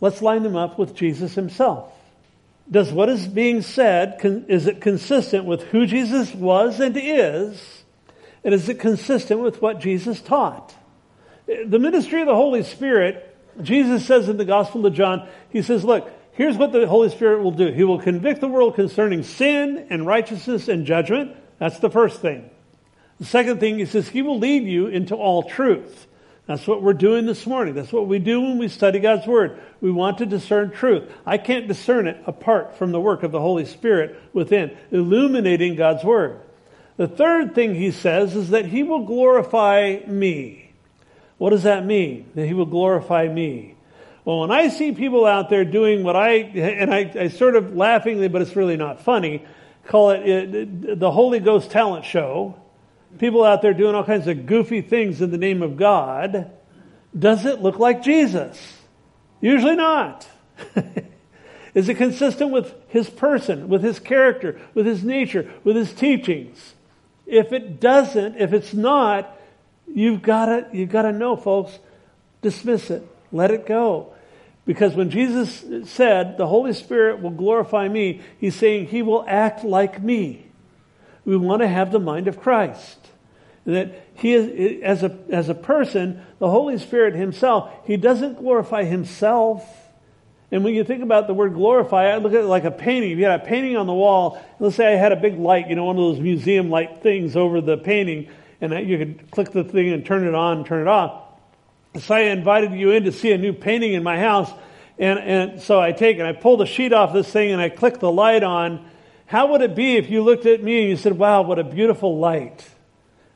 let's 0.00 0.20
line 0.20 0.42
them 0.42 0.56
up 0.56 0.78
with 0.78 0.94
Jesus 0.94 1.34
himself. 1.34 1.92
Does 2.70 2.92
what 2.92 3.08
is 3.08 3.26
being 3.26 3.62
said, 3.62 4.18
is 4.48 4.66
it 4.66 4.80
consistent 4.80 5.44
with 5.44 5.62
who 5.64 5.84
Jesus 5.84 6.34
was 6.34 6.80
and 6.80 6.96
is? 6.96 7.82
And 8.44 8.54
is 8.54 8.68
it 8.68 8.80
consistent 8.80 9.40
with 9.40 9.60
what 9.60 9.80
Jesus 9.80 10.20
taught? 10.20 10.74
The 11.46 11.78
ministry 11.78 12.20
of 12.20 12.26
the 12.26 12.34
Holy 12.34 12.62
Spirit, 12.62 13.36
Jesus 13.60 14.06
says 14.06 14.28
in 14.28 14.36
the 14.36 14.44
Gospel 14.44 14.86
of 14.86 14.94
John, 14.94 15.28
he 15.50 15.62
says, 15.62 15.84
look, 15.84 16.10
here's 16.32 16.56
what 16.56 16.72
the 16.72 16.86
Holy 16.86 17.10
Spirit 17.10 17.42
will 17.42 17.50
do. 17.50 17.72
He 17.72 17.84
will 17.84 18.00
convict 18.00 18.40
the 18.40 18.48
world 18.48 18.74
concerning 18.74 19.22
sin 19.22 19.86
and 19.90 20.06
righteousness 20.06 20.68
and 20.68 20.86
judgment. 20.86 21.36
That's 21.58 21.78
the 21.78 21.90
first 21.90 22.20
thing. 22.20 22.48
The 23.18 23.26
second 23.26 23.60
thing, 23.60 23.78
he 23.78 23.86
says, 23.86 24.08
he 24.08 24.22
will 24.22 24.38
lead 24.38 24.64
you 24.64 24.86
into 24.86 25.14
all 25.14 25.42
truth. 25.42 26.06
That's 26.46 26.66
what 26.66 26.82
we're 26.82 26.92
doing 26.92 27.26
this 27.26 27.46
morning. 27.46 27.74
That's 27.74 27.92
what 27.92 28.08
we 28.08 28.18
do 28.18 28.40
when 28.40 28.58
we 28.58 28.68
study 28.68 28.98
God's 28.98 29.26
Word. 29.26 29.60
We 29.80 29.92
want 29.92 30.18
to 30.18 30.26
discern 30.26 30.70
truth. 30.70 31.04
I 31.24 31.38
can't 31.38 31.68
discern 31.68 32.08
it 32.08 32.20
apart 32.26 32.76
from 32.76 32.90
the 32.90 33.00
work 33.00 33.22
of 33.22 33.30
the 33.30 33.40
Holy 33.40 33.64
Spirit 33.64 34.20
within, 34.32 34.76
illuminating 34.90 35.76
God's 35.76 36.02
Word. 36.02 36.40
The 36.96 37.06
third 37.06 37.54
thing 37.54 37.74
he 37.74 37.92
says 37.92 38.34
is 38.34 38.50
that 38.50 38.66
he 38.66 38.82
will 38.82 39.04
glorify 39.06 40.00
me. 40.06 40.72
What 41.38 41.50
does 41.50 41.62
that 41.62 41.86
mean? 41.86 42.30
That 42.34 42.46
he 42.46 42.54
will 42.54 42.66
glorify 42.66 43.28
me. 43.28 43.76
Well, 44.24 44.40
when 44.40 44.50
I 44.50 44.68
see 44.68 44.92
people 44.92 45.26
out 45.26 45.48
there 45.48 45.64
doing 45.64 46.04
what 46.04 46.14
I, 46.14 46.34
and 46.34 46.92
I, 46.92 47.12
I 47.18 47.28
sort 47.28 47.56
of 47.56 47.74
laughingly, 47.74 48.28
but 48.28 48.42
it's 48.42 48.54
really 48.54 48.76
not 48.76 49.02
funny, 49.02 49.44
call 49.86 50.10
it, 50.10 50.20
it 50.24 51.00
the 51.00 51.10
Holy 51.10 51.40
Ghost 51.40 51.70
talent 51.70 52.04
show, 52.04 52.61
people 53.18 53.44
out 53.44 53.62
there 53.62 53.74
doing 53.74 53.94
all 53.94 54.04
kinds 54.04 54.26
of 54.26 54.46
goofy 54.46 54.80
things 54.80 55.20
in 55.20 55.30
the 55.30 55.38
name 55.38 55.62
of 55.62 55.76
God, 55.76 56.50
does 57.16 57.44
it 57.44 57.60
look 57.60 57.78
like 57.78 58.02
Jesus? 58.02 58.78
Usually 59.40 59.76
not. 59.76 60.26
Is 61.74 61.88
it 61.88 61.96
consistent 61.96 62.50
with 62.50 62.74
his 62.88 63.08
person, 63.08 63.68
with 63.68 63.82
his 63.82 63.98
character, 63.98 64.60
with 64.74 64.86
his 64.86 65.02
nature, 65.02 65.50
with 65.64 65.74
his 65.74 65.92
teachings? 65.92 66.74
If 67.26 67.52
it 67.52 67.80
doesn't, 67.80 68.36
if 68.36 68.52
it's 68.52 68.74
not, 68.74 69.38
you've 69.92 70.22
got 70.22 70.46
to 70.46 70.68
you've 70.72 70.90
got 70.90 71.02
to 71.02 71.12
know, 71.12 71.36
folks, 71.36 71.78
dismiss 72.42 72.90
it. 72.90 73.06
Let 73.30 73.50
it 73.50 73.66
go. 73.66 74.12
Because 74.64 74.94
when 74.94 75.10
Jesus 75.10 75.64
said, 75.90 76.36
the 76.36 76.46
Holy 76.46 76.72
Spirit 76.72 77.20
will 77.20 77.30
glorify 77.30 77.88
me, 77.88 78.20
he's 78.38 78.54
saying 78.54 78.86
he 78.86 79.02
will 79.02 79.24
act 79.26 79.64
like 79.64 80.00
me. 80.00 80.46
We 81.24 81.36
want 81.36 81.62
to 81.62 81.68
have 81.68 81.90
the 81.90 81.98
mind 81.98 82.28
of 82.28 82.40
Christ. 82.40 83.01
That 83.64 84.08
he 84.14 84.32
is, 84.32 84.82
as 84.82 85.02
a, 85.04 85.16
as 85.30 85.48
a 85.48 85.54
person, 85.54 86.20
the 86.38 86.50
Holy 86.50 86.78
Spirit 86.78 87.14
himself, 87.14 87.70
he 87.86 87.96
doesn't 87.96 88.38
glorify 88.38 88.84
himself. 88.84 89.64
And 90.50 90.64
when 90.64 90.74
you 90.74 90.84
think 90.84 91.02
about 91.02 91.28
the 91.28 91.34
word 91.34 91.54
glorify, 91.54 92.06
I 92.06 92.18
look 92.18 92.34
at 92.34 92.40
it 92.40 92.46
like 92.46 92.64
a 92.64 92.70
painting. 92.70 93.12
If 93.12 93.18
you 93.18 93.24
had 93.24 93.40
a 93.40 93.44
painting 93.44 93.76
on 93.76 93.86
the 93.86 93.94
wall, 93.94 94.42
let's 94.58 94.76
say 94.76 94.92
I 94.92 94.96
had 94.96 95.12
a 95.12 95.16
big 95.16 95.38
light, 95.38 95.68
you 95.68 95.76
know, 95.76 95.84
one 95.84 95.96
of 95.96 96.02
those 96.02 96.20
museum 96.20 96.70
light 96.70 97.02
things 97.02 97.36
over 97.36 97.60
the 97.60 97.78
painting, 97.78 98.28
and 98.60 98.86
you 98.86 98.98
could 98.98 99.30
click 99.30 99.50
the 99.52 99.64
thing 99.64 99.92
and 99.92 100.04
turn 100.04 100.26
it 100.26 100.34
on 100.34 100.64
turn 100.64 100.82
it 100.82 100.88
off. 100.88 101.22
So 102.00 102.14
I 102.14 102.20
invited 102.20 102.72
you 102.72 102.90
in 102.90 103.04
to 103.04 103.12
see 103.12 103.32
a 103.32 103.38
new 103.38 103.52
painting 103.52 103.92
in 103.92 104.02
my 104.02 104.18
house, 104.18 104.50
and, 104.98 105.18
and 105.18 105.62
so 105.62 105.80
I 105.80 105.92
take 105.92 106.18
and 106.18 106.26
I 106.26 106.32
pull 106.32 106.56
the 106.56 106.66
sheet 106.66 106.92
off 106.92 107.12
this 107.12 107.30
thing 107.30 107.52
and 107.52 107.60
I 107.60 107.68
click 107.68 107.98
the 107.98 108.10
light 108.10 108.42
on. 108.42 108.88
How 109.26 109.52
would 109.52 109.62
it 109.62 109.74
be 109.74 109.96
if 109.96 110.10
you 110.10 110.22
looked 110.22 110.46
at 110.46 110.62
me 110.62 110.80
and 110.82 110.90
you 110.90 110.96
said, 110.96 111.16
wow, 111.16 111.42
what 111.42 111.58
a 111.58 111.64
beautiful 111.64 112.18
light? 112.18 112.68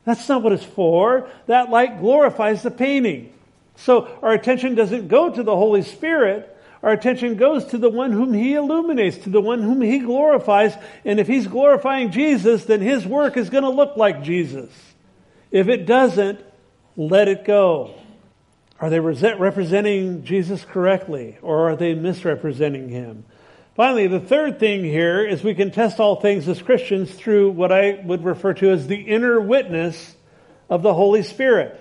That's 0.07 0.29
not 0.29 0.41
what 0.41 0.53
it's 0.53 0.63
for. 0.63 1.29
That 1.47 1.69
light 1.69 1.99
glorifies 1.99 2.63
the 2.63 2.71
painting. 2.71 3.33
So 3.75 4.07
our 4.21 4.31
attention 4.31 4.73
doesn't 4.73 5.09
go 5.09 5.29
to 5.29 5.43
the 5.43 5.55
Holy 5.55 5.81
Spirit. 5.81 6.57
Our 6.81 6.93
attention 6.93 7.35
goes 7.35 7.65
to 7.65 7.77
the 7.77 7.89
one 7.89 8.13
whom 8.13 8.33
He 8.33 8.53
illuminates, 8.53 9.17
to 9.25 9.29
the 9.29 9.41
one 9.41 9.61
whom 9.61 9.81
He 9.81 9.99
glorifies. 9.99 10.73
And 11.03 11.19
if 11.19 11.27
He's 11.27 11.45
glorifying 11.45 12.11
Jesus, 12.11 12.63
then 12.63 12.79
His 12.79 13.05
work 13.05 13.35
is 13.35 13.49
going 13.49 13.65
to 13.65 13.69
look 13.69 13.97
like 13.97 14.23
Jesus. 14.23 14.71
If 15.51 15.67
it 15.67 15.85
doesn't, 15.85 16.39
let 16.95 17.27
it 17.27 17.43
go. 17.43 17.93
Are 18.79 18.89
they 18.89 19.01
representing 19.01 20.23
Jesus 20.23 20.63
correctly 20.63 21.37
or 21.41 21.69
are 21.71 21.75
they 21.75 21.95
misrepresenting 21.95 22.87
Him? 22.87 23.25
Finally, 23.77 24.07
the 24.07 24.19
third 24.19 24.59
thing 24.59 24.83
here 24.83 25.23
is 25.23 25.43
we 25.43 25.53
can 25.53 25.69
test 25.69 25.99
all 25.99 26.15
things 26.15 26.47
as 26.47 26.59
Christians 26.59 27.13
through 27.13 27.51
what 27.51 27.71
I 27.71 28.01
would 28.03 28.25
refer 28.25 28.55
to 28.55 28.71
as 28.71 28.87
the 28.87 28.95
inner 28.95 29.39
witness 29.39 30.15
of 30.67 30.81
the 30.81 30.95
Holy 30.95 31.21
Spirit. 31.21 31.79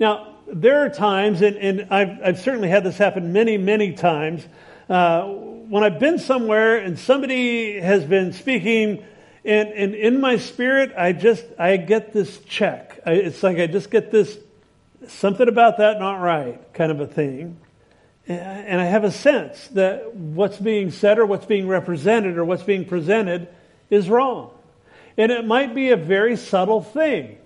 Now, 0.00 0.36
there 0.46 0.86
are 0.86 0.88
times, 0.88 1.42
and, 1.42 1.56
and 1.56 1.92
I've, 1.92 2.18
I've, 2.24 2.40
certainly 2.40 2.70
had 2.70 2.82
this 2.82 2.96
happen 2.96 3.30
many, 3.34 3.58
many 3.58 3.92
times, 3.92 4.46
uh, 4.88 5.24
when 5.26 5.84
I've 5.84 5.98
been 5.98 6.18
somewhere 6.18 6.78
and 6.78 6.98
somebody 6.98 7.78
has 7.78 8.04
been 8.04 8.32
speaking, 8.32 9.04
and, 9.44 9.68
and 9.68 9.94
in 9.94 10.18
my 10.18 10.38
spirit, 10.38 10.94
I 10.96 11.12
just, 11.12 11.44
I 11.58 11.76
get 11.76 12.14
this 12.14 12.38
check. 12.38 13.00
I, 13.04 13.12
it's 13.12 13.42
like 13.42 13.58
I 13.58 13.66
just 13.66 13.90
get 13.90 14.10
this, 14.10 14.38
something 15.08 15.46
about 15.46 15.76
that 15.76 15.98
not 15.98 16.22
right 16.22 16.72
kind 16.72 16.90
of 16.90 17.00
a 17.00 17.06
thing 17.06 17.58
and 18.28 18.80
I 18.80 18.84
have 18.84 19.04
a 19.04 19.10
sense 19.10 19.68
that 19.68 20.14
what's 20.14 20.58
being 20.58 20.90
said 20.90 21.18
or 21.18 21.26
what's 21.26 21.46
being 21.46 21.66
represented 21.66 22.38
or 22.38 22.44
what's 22.44 22.62
being 22.62 22.84
presented 22.84 23.48
is 23.90 24.08
wrong. 24.08 24.50
And 25.16 25.32
it 25.32 25.44
might 25.44 25.74
be 25.74 25.90
a 25.90 25.96
very 25.96 26.36
subtle 26.36 26.82
thing. 26.82 27.38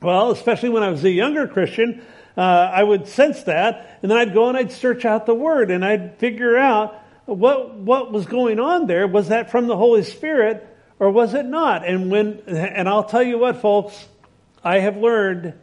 Well, 0.00 0.30
especially 0.30 0.68
when 0.68 0.82
I 0.82 0.90
was 0.90 1.04
a 1.04 1.10
younger 1.10 1.48
Christian, 1.48 2.02
uh, 2.36 2.40
I 2.40 2.82
would 2.82 3.08
sense 3.08 3.44
that, 3.44 3.98
and 4.02 4.10
then 4.10 4.18
I'd 4.18 4.34
go 4.34 4.48
and 4.48 4.56
I'd 4.56 4.72
search 4.72 5.04
out 5.04 5.26
the 5.26 5.34
Word 5.34 5.70
and 5.70 5.84
I'd 5.84 6.18
figure 6.18 6.56
out 6.56 7.02
what 7.24 7.74
what 7.74 8.12
was 8.12 8.26
going 8.26 8.60
on 8.60 8.86
there. 8.86 9.06
Was 9.06 9.28
that 9.28 9.50
from 9.50 9.66
the 9.66 9.76
Holy 9.76 10.02
Spirit 10.02 10.66
or 10.98 11.10
was 11.10 11.34
it 11.34 11.44
not? 11.44 11.86
And 11.86 12.10
when 12.10 12.40
and 12.46 12.88
I'll 12.88 13.04
tell 13.04 13.22
you 13.22 13.38
what, 13.38 13.60
folks, 13.60 14.06
I 14.62 14.80
have 14.80 14.96
learned 14.96 15.54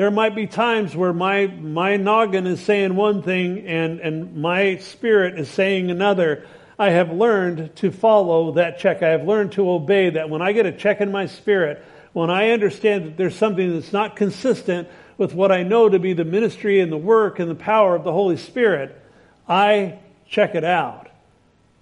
there 0.00 0.10
might 0.10 0.34
be 0.34 0.46
times 0.46 0.96
where 0.96 1.12
my, 1.12 1.46
my 1.46 1.98
noggin 1.98 2.46
is 2.46 2.58
saying 2.62 2.96
one 2.96 3.20
thing 3.20 3.66
and, 3.66 4.00
and 4.00 4.34
my 4.34 4.78
spirit 4.78 5.38
is 5.38 5.46
saying 5.50 5.90
another. 5.90 6.46
I 6.78 6.88
have 6.88 7.12
learned 7.12 7.76
to 7.76 7.90
follow 7.90 8.52
that 8.52 8.78
check. 8.78 9.02
I 9.02 9.10
have 9.10 9.24
learned 9.24 9.52
to 9.52 9.70
obey 9.70 10.08
that. 10.08 10.30
When 10.30 10.40
I 10.40 10.52
get 10.52 10.64
a 10.64 10.72
check 10.72 11.02
in 11.02 11.12
my 11.12 11.26
spirit, 11.26 11.84
when 12.14 12.30
I 12.30 12.52
understand 12.52 13.04
that 13.04 13.18
there's 13.18 13.36
something 13.36 13.74
that's 13.74 13.92
not 13.92 14.16
consistent 14.16 14.88
with 15.18 15.34
what 15.34 15.52
I 15.52 15.64
know 15.64 15.90
to 15.90 15.98
be 15.98 16.14
the 16.14 16.24
ministry 16.24 16.80
and 16.80 16.90
the 16.90 16.96
work 16.96 17.38
and 17.38 17.50
the 17.50 17.54
power 17.54 17.94
of 17.94 18.02
the 18.02 18.12
Holy 18.12 18.38
Spirit, 18.38 18.98
I 19.46 19.98
check 20.26 20.54
it 20.54 20.64
out. 20.64 21.10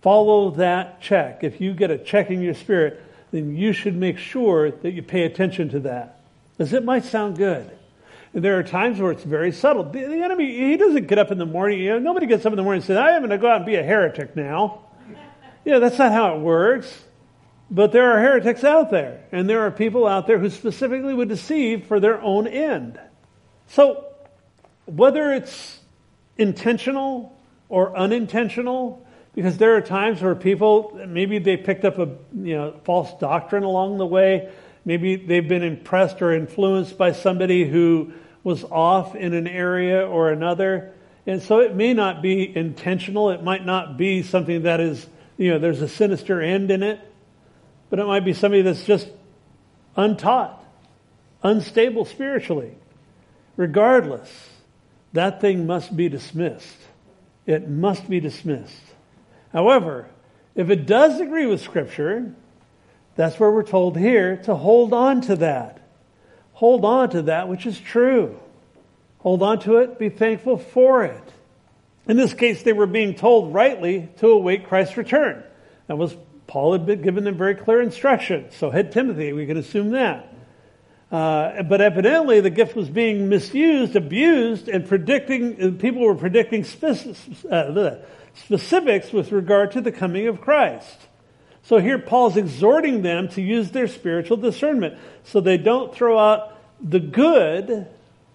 Follow 0.03 0.51
that 0.57 1.01
check. 1.01 1.45
If 1.45 1.61
you 1.61 1.73
get 1.73 1.93
a 1.93 1.99
check 1.99 2.33
in 2.33 2.43
your 2.43 2.55
spirit, 2.55 3.01
then 3.31 3.57
you 3.57 3.73
should 3.73 3.95
make 3.95 4.19
sure 4.19 4.73
that 4.73 4.91
you 4.91 5.05
pay 5.05 5.23
attention 5.23 5.69
to 5.69 5.79
that. 5.79 6.19
Because 6.57 6.73
it 6.73 6.83
might 6.83 7.05
sound 7.05 7.37
good. 7.37 7.78
And 8.35 8.45
there 8.45 8.59
are 8.59 8.63
times 8.63 9.01
where 9.01 9.11
it's 9.11 9.25
very 9.25 9.53
subtle. 9.53 9.85
The, 9.85 10.05
the 10.05 10.23
enemy, 10.23 10.55
he 10.55 10.77
doesn't 10.77 11.07
get 11.07 11.19
up 11.19 11.31
in 11.31 11.39
the 11.39 11.47
morning. 11.47 11.81
You 11.81 11.91
know, 11.91 11.99
nobody 11.99 12.27
gets 12.27 12.45
up 12.45 12.53
in 12.53 12.57
the 12.57 12.63
morning 12.63 12.81
and 12.81 12.87
says, 12.87 12.97
I 12.97 13.11
am 13.11 13.21
going 13.21 13.31
to 13.31 13.39
go 13.39 13.49
out 13.49 13.57
and 13.59 13.67
be 13.67 13.77
a 13.77 13.83
heretic 13.83 14.37
now. 14.37 14.85
Yeah, 15.65 15.81
that's 15.81 15.99
not 15.99 16.13
how 16.13 16.35
it 16.35 16.41
works. 16.41 17.05
But 17.71 17.93
there 17.93 18.13
are 18.13 18.21
heretics 18.21 18.65
out 18.65 18.91
there, 18.91 19.25
and 19.31 19.49
there 19.49 19.61
are 19.67 19.71
people 19.71 20.07
out 20.07 20.27
there 20.27 20.39
who 20.39 20.49
specifically 20.49 21.13
would 21.13 21.29
deceive 21.29 21.87
for 21.87 22.01
their 22.01 22.21
own 22.23 22.47
end. 22.47 22.99
So, 23.67 24.07
whether 24.87 25.33
it's 25.35 25.79
intentional 26.39 27.39
or 27.69 27.95
unintentional, 27.95 29.07
because 29.35 29.59
there 29.59 29.77
are 29.77 29.83
times 29.83 30.23
where 30.23 30.35
people 30.35 30.99
maybe 31.07 31.39
they 31.39 31.59
picked 31.59 31.85
up 31.85 31.99
a 31.99 32.09
you 32.35 32.57
know 32.57 32.81
false 32.85 33.13
doctrine 33.21 33.65
along 33.65 33.99
the 33.99 34.07
way, 34.07 34.51
maybe 34.89 35.15
they've 35.15 35.47
been 35.47 35.63
impressed 35.63 36.21
or 36.21 36.33
influenced 36.35 36.99
by 36.99 37.13
somebody 37.13 37.69
who 37.69 38.13
was 38.43 38.65
off 38.65 39.15
in 39.15 39.35
an 39.35 39.47
area 39.47 40.05
or 40.05 40.33
another, 40.33 40.95
and 41.27 41.41
so 41.43 41.61
it 41.61 41.77
may 41.77 41.95
not 41.95 42.23
be 42.23 42.57
intentional. 42.57 43.31
It 43.31 43.45
might 43.45 43.65
not 43.65 43.97
be 43.97 44.23
something 44.23 44.63
that 44.63 44.81
is 44.81 45.07
you 45.37 45.53
know 45.53 45.61
there's 45.61 45.83
a 45.83 45.89
sinister 45.89 46.43
end 46.43 46.73
in 46.73 46.83
it 46.83 47.01
but 47.91 47.99
it 47.99 48.07
might 48.07 48.25
be 48.25 48.33
somebody 48.33 48.63
that's 48.63 48.85
just 48.85 49.09
untaught, 49.97 50.63
unstable 51.43 52.05
spiritually. 52.05 52.75
Regardless, 53.57 54.31
that 55.13 55.41
thing 55.41 55.67
must 55.67 55.97
be 55.97 56.09
dismissed. 56.09 56.77
It 57.47 57.69
must 57.69 58.09
be 58.09 58.21
dismissed. 58.21 58.83
However, 59.53 60.09
if 60.55 60.71
it 60.71 60.87
does 60.87 61.19
agree 61.21 61.47
with 61.47 61.63
Scripture, 61.63 62.35
that's 63.19 63.41
where 63.41 63.51
we're 63.51 63.65
told 63.65 63.99
here 63.99 64.37
to 64.45 64.55
hold 64.55 64.93
on 64.93 65.23
to 65.23 65.35
that. 65.37 65.81
Hold 66.53 66.85
on 66.85 67.11
to 67.11 67.23
that 67.23 67.49
which 67.49 67.67
is 67.67 67.77
true. 67.77 68.39
Hold 69.19 69.43
on 69.43 69.59
to 69.63 69.79
it, 69.79 69.99
be 69.99 70.09
thankful 70.09 70.57
for 70.57 71.03
it. 71.03 71.33
In 72.07 72.17
this 72.17 72.33
case, 72.33 72.63
they 72.63 72.73
were 72.73 72.87
being 72.87 73.17
told 73.17 73.53
rightly 73.53 74.09
to 74.19 74.29
await 74.29 74.69
Christ's 74.69 74.97
return. 74.97 75.43
That 75.89 75.99
was 75.99 76.15
Paul 76.47 76.75
had 76.75 76.87
been 76.87 77.03
given 77.03 77.25
them 77.25 77.37
very 77.37 77.57
clear 77.57 77.83
instructions. 77.83 78.55
So 78.55 78.71
had 78.71 78.93
Timothy, 78.93 79.33
we 79.33 79.47
can 79.47 79.57
assume 79.57 79.91
that. 79.91 80.33
Uh, 81.11 81.65
but 81.65 81.81
evidently, 81.81 82.41
the 82.41 82.51
gift 82.51 82.77
was 82.77 82.89
being 82.89 83.29
misused, 83.29 83.97
abused, 83.97 84.69
and 84.69 84.87
predicting. 84.87 85.79
People 85.79 86.03
were 86.03 86.15
predicting 86.15 86.65
uh, 86.65 87.97
specifics 88.35 89.13
with 89.13 89.33
regard 89.33 89.73
to 89.73 89.81
the 89.81 89.91
coming 89.91 90.29
of 90.29 90.41
Christ. 90.41 91.08
So 91.69 91.77
here, 91.77 91.99
Paul's 91.99 92.39
exhorting 92.39 93.03
them 93.03 93.29
to 93.31 93.43
use 93.43 93.71
their 93.71 93.89
spiritual 93.89 94.39
discernment, 94.39 94.97
so 95.25 95.43
they 95.43 95.59
don't 95.59 95.95
throw 95.95 96.19
out 96.19 96.59
the 96.81 96.99
good 96.99 97.87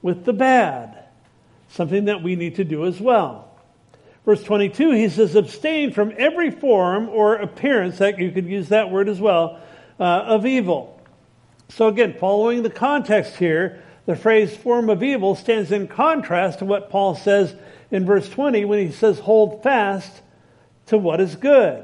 with 0.03 0.23
the 0.23 0.33
bad. 0.33 1.05
Something 1.69 2.05
that 2.05 2.21
we 2.21 2.35
need 2.35 2.57
to 2.57 2.63
do 2.63 2.85
as 2.85 3.01
well. 3.01 3.49
Verse 4.23 4.43
22, 4.43 4.91
he 4.91 5.09
says, 5.09 5.35
abstain 5.35 5.91
from 5.93 6.13
every 6.15 6.51
form 6.51 7.09
or 7.09 7.37
appearance, 7.37 7.97
that 7.97 8.19
you 8.19 8.31
could 8.31 8.45
use 8.45 8.69
that 8.69 8.91
word 8.91 9.09
as 9.09 9.19
well, 9.19 9.59
uh, 9.99 10.03
of 10.03 10.45
evil. 10.45 11.01
So 11.69 11.87
again, 11.87 12.15
following 12.19 12.61
the 12.61 12.69
context 12.69 13.37
here, 13.37 13.81
the 14.05 14.15
phrase 14.15 14.55
form 14.55 14.91
of 14.91 15.01
evil 15.01 15.33
stands 15.33 15.71
in 15.71 15.87
contrast 15.87 16.59
to 16.59 16.65
what 16.65 16.91
Paul 16.91 17.15
says 17.15 17.55
in 17.89 18.05
verse 18.05 18.29
20 18.29 18.63
when 18.65 18.85
he 18.85 18.91
says, 18.91 19.17
hold 19.17 19.63
fast 19.63 20.21
to 20.85 20.99
what 20.99 21.19
is 21.19 21.35
good. 21.35 21.83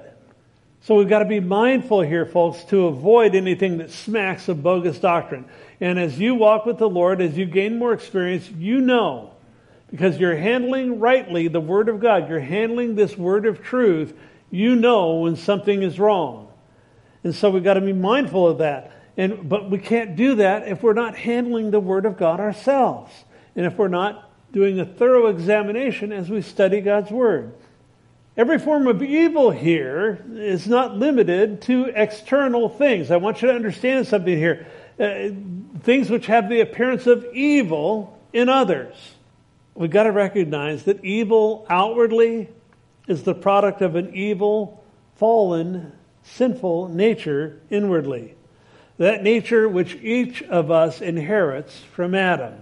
So 0.82 0.96
we've 0.96 1.10
got 1.10 1.20
to 1.20 1.26
be 1.26 1.40
mindful 1.40 2.02
here, 2.02 2.26
folks, 2.26 2.64
to 2.66 2.88
avoid 2.88 3.36
anything 3.36 3.80
that 3.80 3.92
smacks 3.92 4.48
of 4.48 4.64
bogus 4.64 4.98
doctrine. 5.00 5.46
And 5.82 6.00
as 6.00 6.18
you 6.18 6.36
walk 6.36 6.66
with 6.66 6.78
the 6.78 6.90
Lord, 6.90 7.22
as 7.22 7.38
you 7.38 7.46
gain 7.46 7.78
more 7.78 7.94
experience, 7.94 8.50
you 8.50 8.80
know 8.80 9.34
because 9.92 10.18
you're 10.18 10.36
handling 10.36 11.00
rightly 11.00 11.48
the 11.48 11.60
Word 11.60 11.90
of 11.90 12.00
God. 12.00 12.30
You're 12.30 12.40
handling 12.40 12.96
this 12.96 13.18
Word 13.18 13.46
of 13.46 13.64
truth. 13.64 14.14
You 14.52 14.76
know 14.76 15.16
when 15.16 15.36
something 15.36 15.82
is 15.82 16.00
wrong. 16.00 16.48
And 17.24 17.34
so 17.36 17.50
we've 17.50 17.64
got 17.64 17.74
to 17.74 17.82
be 17.82 17.94
mindful 17.94 18.48
of 18.48 18.60
that. 18.60 18.92
And, 19.18 19.50
but 19.50 19.70
we 19.70 19.80
can't 19.80 20.16
do 20.16 20.36
that 20.36 20.68
if 20.68 20.84
we're 20.84 20.94
not 20.94 21.16
handling 21.16 21.72
the 21.72 21.80
Word 21.80 22.06
of 22.06 22.18
God 22.18 22.40
ourselves. 22.40 23.12
And 23.56 23.66
if 23.66 23.78
we're 23.78 23.88
not 23.88 24.32
doing 24.52 24.80
a 24.80 24.86
thorough 24.86 25.28
examination 25.28 26.12
as 26.12 26.30
we 26.30 26.42
study 26.42 26.82
God's 26.82 27.12
Word. 27.12 27.54
Every 28.40 28.58
form 28.58 28.88
of 28.88 29.04
evil 29.04 29.52
here 29.52 30.24
is 30.32 30.66
not 30.66 30.96
limited 30.96 31.62
to 31.64 31.92
external 31.94 32.70
things. 32.70 33.12
I 33.12 33.18
want 33.18 33.42
you 33.42 33.50
to 33.50 33.54
understand 33.54 34.08
something 34.08 34.38
here. 34.38 34.66
Uh, 34.98 35.32
things 35.82 36.10
which 36.10 36.28
have 36.28 36.48
the 36.48 36.62
appearance 36.62 37.06
of 37.06 37.26
evil 37.34 38.18
in 38.32 38.48
others 38.48 38.96
we've 39.76 39.90
got 39.90 40.04
to 40.04 40.12
recognize 40.14 40.84
that 40.84 41.04
evil 41.04 41.66
outwardly 41.70 42.48
is 43.10 43.24
the 43.24 43.36
product 43.36 43.82
of 43.82 43.96
an 43.96 44.16
evil, 44.16 44.86
fallen, 45.18 45.92
sinful 46.24 46.88
nature 46.88 47.62
inwardly. 47.70 48.36
That 49.00 49.22
nature 49.22 49.68
which 49.68 49.96
each 49.96 50.44
of 50.44 50.72
us 50.72 51.02
inherits 51.02 51.78
from 51.94 52.16
Adam. 52.16 52.54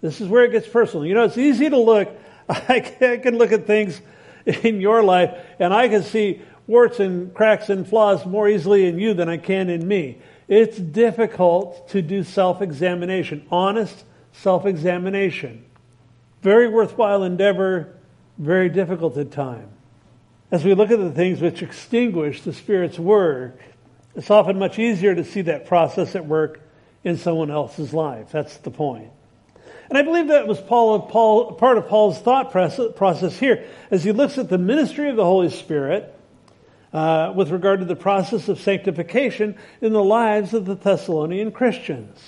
This 0.00 0.22
is 0.22 0.28
where 0.28 0.44
it 0.44 0.52
gets 0.52 0.68
personal. 0.68 1.04
You 1.04 1.12
know, 1.12 1.24
it's 1.24 1.36
easy 1.36 1.68
to 1.68 1.78
look, 1.78 2.08
I 2.48 2.80
can 2.80 3.36
look 3.36 3.52
at 3.52 3.66
things 3.66 4.00
in 4.62 4.80
your 4.80 5.02
life 5.02 5.36
and 5.58 5.72
I 5.72 5.88
can 5.88 6.02
see 6.02 6.42
warts 6.66 7.00
and 7.00 7.34
cracks 7.34 7.68
and 7.68 7.86
flaws 7.86 8.24
more 8.24 8.48
easily 8.48 8.86
in 8.86 8.98
you 8.98 9.14
than 9.14 9.28
I 9.28 9.36
can 9.36 9.68
in 9.68 9.86
me. 9.86 10.18
It's 10.48 10.76
difficult 10.78 11.88
to 11.90 12.02
do 12.02 12.22
self 12.22 12.60
examination, 12.62 13.46
honest 13.50 14.04
self 14.32 14.66
examination. 14.66 15.64
Very 16.42 16.68
worthwhile 16.68 17.22
endeavor, 17.22 17.96
very 18.38 18.68
difficult 18.68 19.16
at 19.16 19.30
time. 19.30 19.68
As 20.50 20.64
we 20.64 20.74
look 20.74 20.90
at 20.90 20.98
the 20.98 21.12
things 21.12 21.40
which 21.40 21.62
extinguish 21.62 22.42
the 22.42 22.52
Spirit's 22.52 22.98
work, 22.98 23.58
it's 24.14 24.30
often 24.30 24.58
much 24.58 24.78
easier 24.78 25.14
to 25.14 25.24
see 25.24 25.42
that 25.42 25.66
process 25.66 26.14
at 26.14 26.26
work 26.26 26.60
in 27.04 27.16
someone 27.16 27.50
else's 27.50 27.94
life. 27.94 28.30
That's 28.32 28.58
the 28.58 28.70
point. 28.70 29.10
And 29.92 29.98
I 29.98 30.02
believe 30.04 30.28
that 30.28 30.48
was 30.48 30.58
Paul, 30.58 31.00
Paul, 31.00 31.52
part 31.52 31.76
of 31.76 31.86
Paul's 31.86 32.18
thought 32.18 32.50
process 32.50 33.38
here 33.38 33.66
as 33.90 34.02
he 34.02 34.12
looks 34.12 34.38
at 34.38 34.48
the 34.48 34.56
ministry 34.56 35.10
of 35.10 35.16
the 35.16 35.24
Holy 35.24 35.50
Spirit 35.50 36.18
uh, 36.94 37.34
with 37.36 37.50
regard 37.50 37.80
to 37.80 37.84
the 37.84 37.94
process 37.94 38.48
of 38.48 38.58
sanctification 38.58 39.54
in 39.82 39.92
the 39.92 40.02
lives 40.02 40.54
of 40.54 40.64
the 40.64 40.76
Thessalonian 40.76 41.52
Christians. 41.52 42.18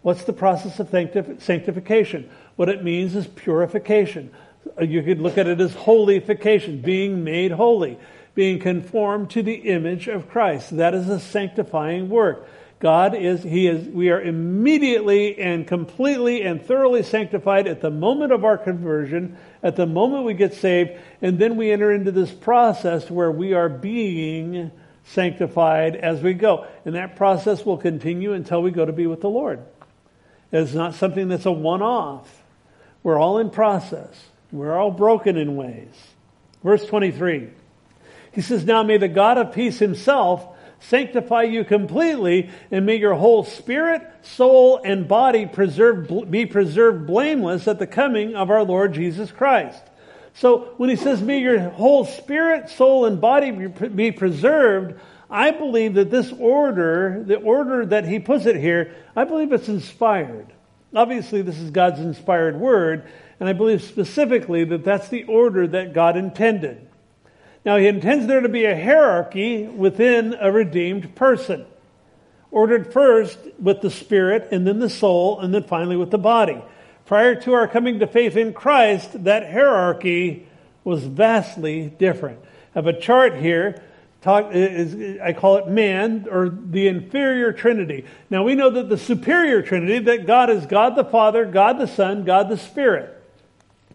What's 0.00 0.24
the 0.24 0.32
process 0.32 0.80
of 0.80 0.88
sanctification? 1.42 2.30
What 2.56 2.70
it 2.70 2.82
means 2.82 3.14
is 3.14 3.26
purification. 3.26 4.30
You 4.80 5.02
could 5.02 5.20
look 5.20 5.36
at 5.36 5.46
it 5.46 5.60
as 5.60 5.74
holification, 5.74 6.80
being 6.80 7.22
made 7.22 7.50
holy, 7.50 7.98
being 8.34 8.58
conformed 8.58 9.28
to 9.32 9.42
the 9.42 9.56
image 9.56 10.08
of 10.08 10.30
Christ. 10.30 10.74
That 10.78 10.94
is 10.94 11.10
a 11.10 11.20
sanctifying 11.20 12.08
work. 12.08 12.48
God 12.84 13.14
is, 13.14 13.42
He 13.42 13.66
is, 13.66 13.88
we 13.88 14.10
are 14.10 14.20
immediately 14.20 15.40
and 15.40 15.66
completely 15.66 16.42
and 16.42 16.62
thoroughly 16.62 17.02
sanctified 17.02 17.66
at 17.66 17.80
the 17.80 17.88
moment 17.88 18.30
of 18.30 18.44
our 18.44 18.58
conversion, 18.58 19.38
at 19.62 19.74
the 19.74 19.86
moment 19.86 20.24
we 20.24 20.34
get 20.34 20.52
saved, 20.52 20.90
and 21.22 21.38
then 21.38 21.56
we 21.56 21.72
enter 21.72 21.90
into 21.90 22.12
this 22.12 22.30
process 22.30 23.10
where 23.10 23.32
we 23.32 23.54
are 23.54 23.70
being 23.70 24.70
sanctified 25.04 25.96
as 25.96 26.20
we 26.20 26.34
go. 26.34 26.66
And 26.84 26.94
that 26.94 27.16
process 27.16 27.64
will 27.64 27.78
continue 27.78 28.34
until 28.34 28.62
we 28.62 28.70
go 28.70 28.84
to 28.84 28.92
be 28.92 29.06
with 29.06 29.22
the 29.22 29.30
Lord. 29.30 29.64
It's 30.52 30.74
not 30.74 30.92
something 30.92 31.28
that's 31.28 31.46
a 31.46 31.52
one 31.52 31.80
off. 31.80 32.42
We're 33.02 33.18
all 33.18 33.38
in 33.38 33.48
process. 33.48 34.26
We're 34.52 34.76
all 34.76 34.90
broken 34.90 35.38
in 35.38 35.56
ways. 35.56 35.94
Verse 36.62 36.84
23. 36.84 37.48
He 38.32 38.42
says, 38.42 38.66
Now 38.66 38.82
may 38.82 38.98
the 38.98 39.08
God 39.08 39.38
of 39.38 39.54
peace 39.54 39.78
himself 39.78 40.53
sanctify 40.88 41.42
you 41.42 41.64
completely, 41.64 42.50
and 42.70 42.86
may 42.86 42.96
your 42.96 43.14
whole 43.14 43.44
spirit, 43.44 44.02
soul, 44.22 44.80
and 44.84 45.08
body 45.08 45.46
preserve, 45.46 46.30
be 46.30 46.46
preserved 46.46 47.06
blameless 47.06 47.66
at 47.68 47.78
the 47.78 47.86
coming 47.86 48.34
of 48.34 48.50
our 48.50 48.62
Lord 48.62 48.94
Jesus 48.94 49.30
Christ. 49.30 49.82
So 50.34 50.74
when 50.76 50.90
he 50.90 50.96
says, 50.96 51.22
May 51.22 51.40
your 51.40 51.60
whole 51.70 52.04
spirit, 52.04 52.68
soul, 52.68 53.06
and 53.06 53.20
body 53.20 53.50
be 53.50 54.10
preserved, 54.10 55.00
I 55.30 55.50
believe 55.52 55.94
that 55.94 56.10
this 56.10 56.32
order, 56.32 57.22
the 57.26 57.36
order 57.36 57.86
that 57.86 58.06
he 58.06 58.18
puts 58.18 58.46
it 58.46 58.56
here, 58.56 58.94
I 59.16 59.24
believe 59.24 59.52
it's 59.52 59.68
inspired. 59.68 60.52
Obviously, 60.94 61.42
this 61.42 61.58
is 61.58 61.70
God's 61.70 62.00
inspired 62.00 62.56
word, 62.56 63.04
and 63.40 63.48
I 63.48 63.52
believe 63.52 63.82
specifically 63.82 64.64
that 64.64 64.84
that's 64.84 65.08
the 65.08 65.24
order 65.24 65.66
that 65.66 65.92
God 65.92 66.16
intended. 66.16 66.88
Now, 67.64 67.76
He 67.76 67.86
intends 67.86 68.26
there 68.26 68.40
to 68.40 68.48
be 68.48 68.64
a 68.64 68.74
hierarchy 68.74 69.66
within 69.66 70.34
a 70.38 70.52
redeemed 70.52 71.14
person, 71.14 71.66
ordered 72.50 72.92
first 72.92 73.38
with 73.58 73.80
the 73.80 73.90
spirit, 73.90 74.48
and 74.50 74.66
then 74.66 74.78
the 74.78 74.90
soul, 74.90 75.40
and 75.40 75.54
then 75.54 75.64
finally 75.64 75.96
with 75.96 76.10
the 76.10 76.18
body. 76.18 76.62
Prior 77.06 77.34
to 77.42 77.52
our 77.52 77.68
coming 77.68 77.98
to 77.98 78.06
faith 78.06 78.36
in 78.36 78.52
Christ, 78.52 79.24
that 79.24 79.50
hierarchy 79.50 80.46
was 80.84 81.04
vastly 81.04 81.92
different. 81.98 82.40
I 82.74 82.78
have 82.78 82.86
a 82.86 82.98
chart 82.98 83.36
here 83.36 83.82
talk, 84.24 84.54
is, 84.54 85.20
I 85.20 85.34
call 85.34 85.58
it 85.58 85.68
man 85.68 86.26
or 86.30 86.48
the 86.48 86.88
inferior 86.88 87.52
trinity. 87.52 88.06
Now 88.30 88.42
we 88.42 88.54
know 88.54 88.70
that 88.70 88.88
the 88.88 88.96
superior 88.96 89.60
trinity, 89.60 89.98
that 89.98 90.26
God 90.26 90.48
is 90.48 90.64
God 90.66 90.96
the 90.96 91.04
Father, 91.04 91.44
God 91.44 91.78
the 91.78 91.86
Son, 91.86 92.24
God 92.24 92.48
the 92.48 92.56
Spirit. 92.56 93.22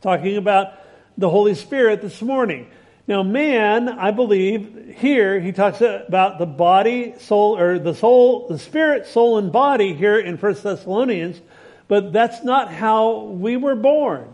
Talking 0.02 0.38
about 0.38 0.74
the 1.18 1.30
Holy 1.30 1.56
Spirit 1.56 2.02
this 2.02 2.22
morning. 2.22 2.70
Now, 3.10 3.24
man, 3.24 3.90
I 3.90 4.12
believe 4.12 4.94
here 5.00 5.40
he 5.40 5.52
talks 5.52 5.82
about 5.82 6.38
the 6.38 6.46
body, 6.46 7.16
soul, 7.18 7.58
or 7.58 7.80
the 7.80 7.96
soul, 7.96 8.48
the 8.48 8.60
spirit, 8.60 9.08
soul, 9.08 9.40
and 9.40 9.52
body 9.52 9.96
here 9.96 10.20
in 10.20 10.38
First 10.38 10.62
Thessalonians, 10.62 11.42
but 11.88 12.14
that's 12.14 12.44
not 12.44 12.72
how 12.72 13.22
we 13.22 13.58
were 13.58 13.74
born. 13.74 14.32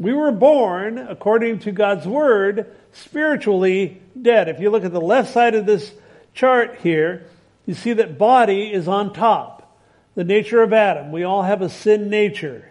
We 0.00 0.12
were 0.12 0.32
born, 0.32 0.98
according 0.98 1.60
to 1.60 1.70
God's 1.70 2.04
word, 2.04 2.74
spiritually 2.90 4.02
dead. 4.20 4.48
If 4.48 4.58
you 4.58 4.70
look 4.70 4.84
at 4.84 4.92
the 4.92 5.00
left 5.00 5.32
side 5.32 5.54
of 5.54 5.64
this 5.64 5.92
chart 6.34 6.78
here, 6.82 7.26
you 7.64 7.74
see 7.74 7.92
that 7.92 8.18
body 8.18 8.72
is 8.72 8.88
on 8.88 9.12
top. 9.12 9.78
The 10.16 10.24
nature 10.24 10.62
of 10.62 10.72
Adam. 10.72 11.12
We 11.12 11.22
all 11.22 11.44
have 11.44 11.62
a 11.62 11.68
sin 11.68 12.10
nature. 12.10 12.68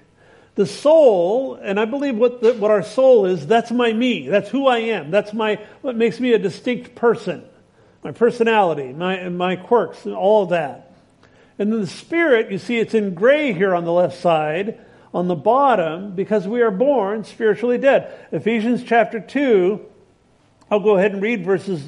The 0.56 0.66
soul, 0.66 1.56
and 1.56 1.78
I 1.78 1.86
believe 1.86 2.16
what, 2.16 2.42
the, 2.42 2.54
what 2.54 2.72
our 2.72 2.84
soul 2.84 3.26
is, 3.26 3.46
that's 3.46 3.72
my 3.72 3.92
me. 3.92 4.30
That's 4.30 4.50
who 4.50 4.68
I 4.68 4.78
am. 4.78 5.12
That's 5.12 5.34
my, 5.34 5.60
what 5.82 5.98
makes 5.98 6.20
me 6.20 6.32
a 6.34 6.40
distinct 6.40 6.96
person. 6.96 7.44
My 8.04 8.12
personality, 8.12 8.94
my, 8.94 9.28
my 9.30 9.58
quirks, 9.58 10.06
and 10.06 10.16
all 10.16 10.48
that. 10.48 10.94
And 11.60 11.74
then 11.74 11.82
the 11.82 11.88
spirit, 11.88 12.52
you 12.52 12.58
see 12.58 12.78
it's 12.78 12.94
in 12.94 13.14
gray 13.14 13.52
here 13.52 13.76
on 13.76 13.84
the 13.84 13.92
left 13.92 14.18
side, 14.20 14.80
on 15.14 15.28
the 15.28 15.36
bottom, 15.36 16.16
because 16.16 16.48
we 16.48 16.62
are 16.62 16.72
born 16.72 17.26
spiritually 17.26 17.78
dead. 17.78 18.14
Ephesians 18.32 18.84
chapter 18.84 19.20
2, 19.20 19.86
I'll 20.72 20.80
go 20.80 20.98
ahead 20.98 21.12
and 21.12 21.22
read 21.22 21.46
verses 21.46 21.82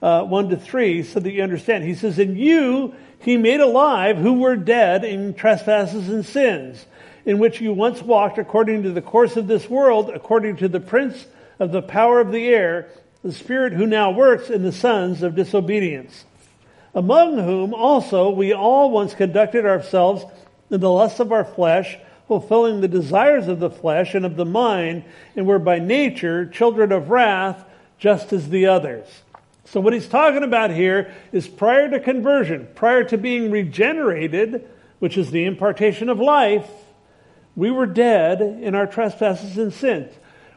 uh, 0.00 0.22
1 0.24 0.48
to 0.50 0.56
3 0.56 1.02
so 1.02 1.20
that 1.20 1.30
you 1.30 1.42
understand. 1.42 1.84
He 1.84 1.94
says, 1.94 2.18
In 2.18 2.36
you 2.36 2.94
he 3.18 3.36
made 3.36 3.60
alive 3.60 4.16
who 4.16 4.34
were 4.34 4.56
dead 4.56 5.04
in 5.04 5.34
trespasses 5.34 6.08
and 6.08 6.24
sins 6.24 6.86
in 7.26 7.38
which 7.38 7.60
you 7.60 7.72
once 7.72 8.02
walked 8.02 8.38
according 8.38 8.82
to 8.82 8.90
the 8.92 9.02
course 9.02 9.36
of 9.36 9.46
this 9.46 9.68
world, 9.68 10.10
according 10.10 10.56
to 10.56 10.68
the 10.68 10.80
prince 10.80 11.26
of 11.58 11.72
the 11.72 11.82
power 11.82 12.20
of 12.20 12.32
the 12.32 12.48
air, 12.48 12.88
the 13.22 13.32
spirit 13.32 13.72
who 13.72 13.86
now 13.86 14.10
works 14.10 14.50
in 14.50 14.62
the 14.62 14.72
sons 14.72 15.22
of 15.22 15.34
disobedience, 15.34 16.24
among 16.94 17.38
whom 17.38 17.72
also 17.72 18.28
we 18.30 18.52
all 18.52 18.90
once 18.90 19.14
conducted 19.14 19.64
ourselves 19.64 20.24
in 20.70 20.80
the 20.80 20.90
lusts 20.90 21.20
of 21.20 21.32
our 21.32 21.44
flesh, 21.44 21.96
fulfilling 22.28 22.80
the 22.80 22.88
desires 22.88 23.48
of 23.48 23.60
the 23.60 23.70
flesh 23.70 24.14
and 24.14 24.26
of 24.26 24.36
the 24.36 24.44
mind, 24.44 25.04
and 25.36 25.46
were 25.46 25.58
by 25.58 25.78
nature 25.78 26.46
children 26.46 26.92
of 26.92 27.10
wrath, 27.10 27.64
just 27.98 28.32
as 28.32 28.50
the 28.50 28.66
others. 28.66 29.06
So 29.64 29.80
what 29.80 29.94
he's 29.94 30.08
talking 30.08 30.42
about 30.42 30.70
here 30.70 31.12
is 31.32 31.48
prior 31.48 31.88
to 31.88 32.00
conversion, 32.00 32.68
prior 32.74 33.04
to 33.04 33.16
being 33.16 33.50
regenerated, 33.50 34.68
which 34.98 35.16
is 35.16 35.30
the 35.30 35.44
impartation 35.44 36.08
of 36.08 36.20
life, 36.20 36.68
we 37.56 37.70
were 37.70 37.86
dead 37.86 38.40
in 38.40 38.74
our 38.74 38.86
trespasses 38.86 39.58
and 39.58 39.72
sins. 39.72 40.12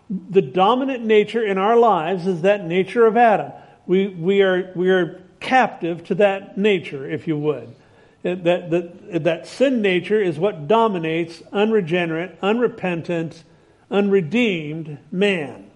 The 0.09 0.41
dominant 0.41 1.05
nature 1.05 1.45
in 1.45 1.57
our 1.57 1.77
lives 1.77 2.25
is 2.25 2.41
that 2.41 2.65
nature 2.65 3.05
of 3.05 3.17
Adam. 3.17 3.51
We, 3.85 4.07
we, 4.07 4.41
are, 4.41 4.71
we 4.75 4.89
are 4.89 5.21
captive 5.39 6.03
to 6.05 6.15
that 6.15 6.57
nature, 6.57 7.09
if 7.09 7.27
you 7.27 7.37
would. 7.37 7.75
That, 8.23 8.43
that, 8.43 9.23
that 9.23 9.47
sin 9.47 9.81
nature 9.81 10.19
is 10.19 10.39
what 10.39 10.67
dominates 10.67 11.43
unregenerate, 11.51 12.37
unrepentant, 12.41 13.43
unredeemed 13.91 14.97
man. 15.11 15.69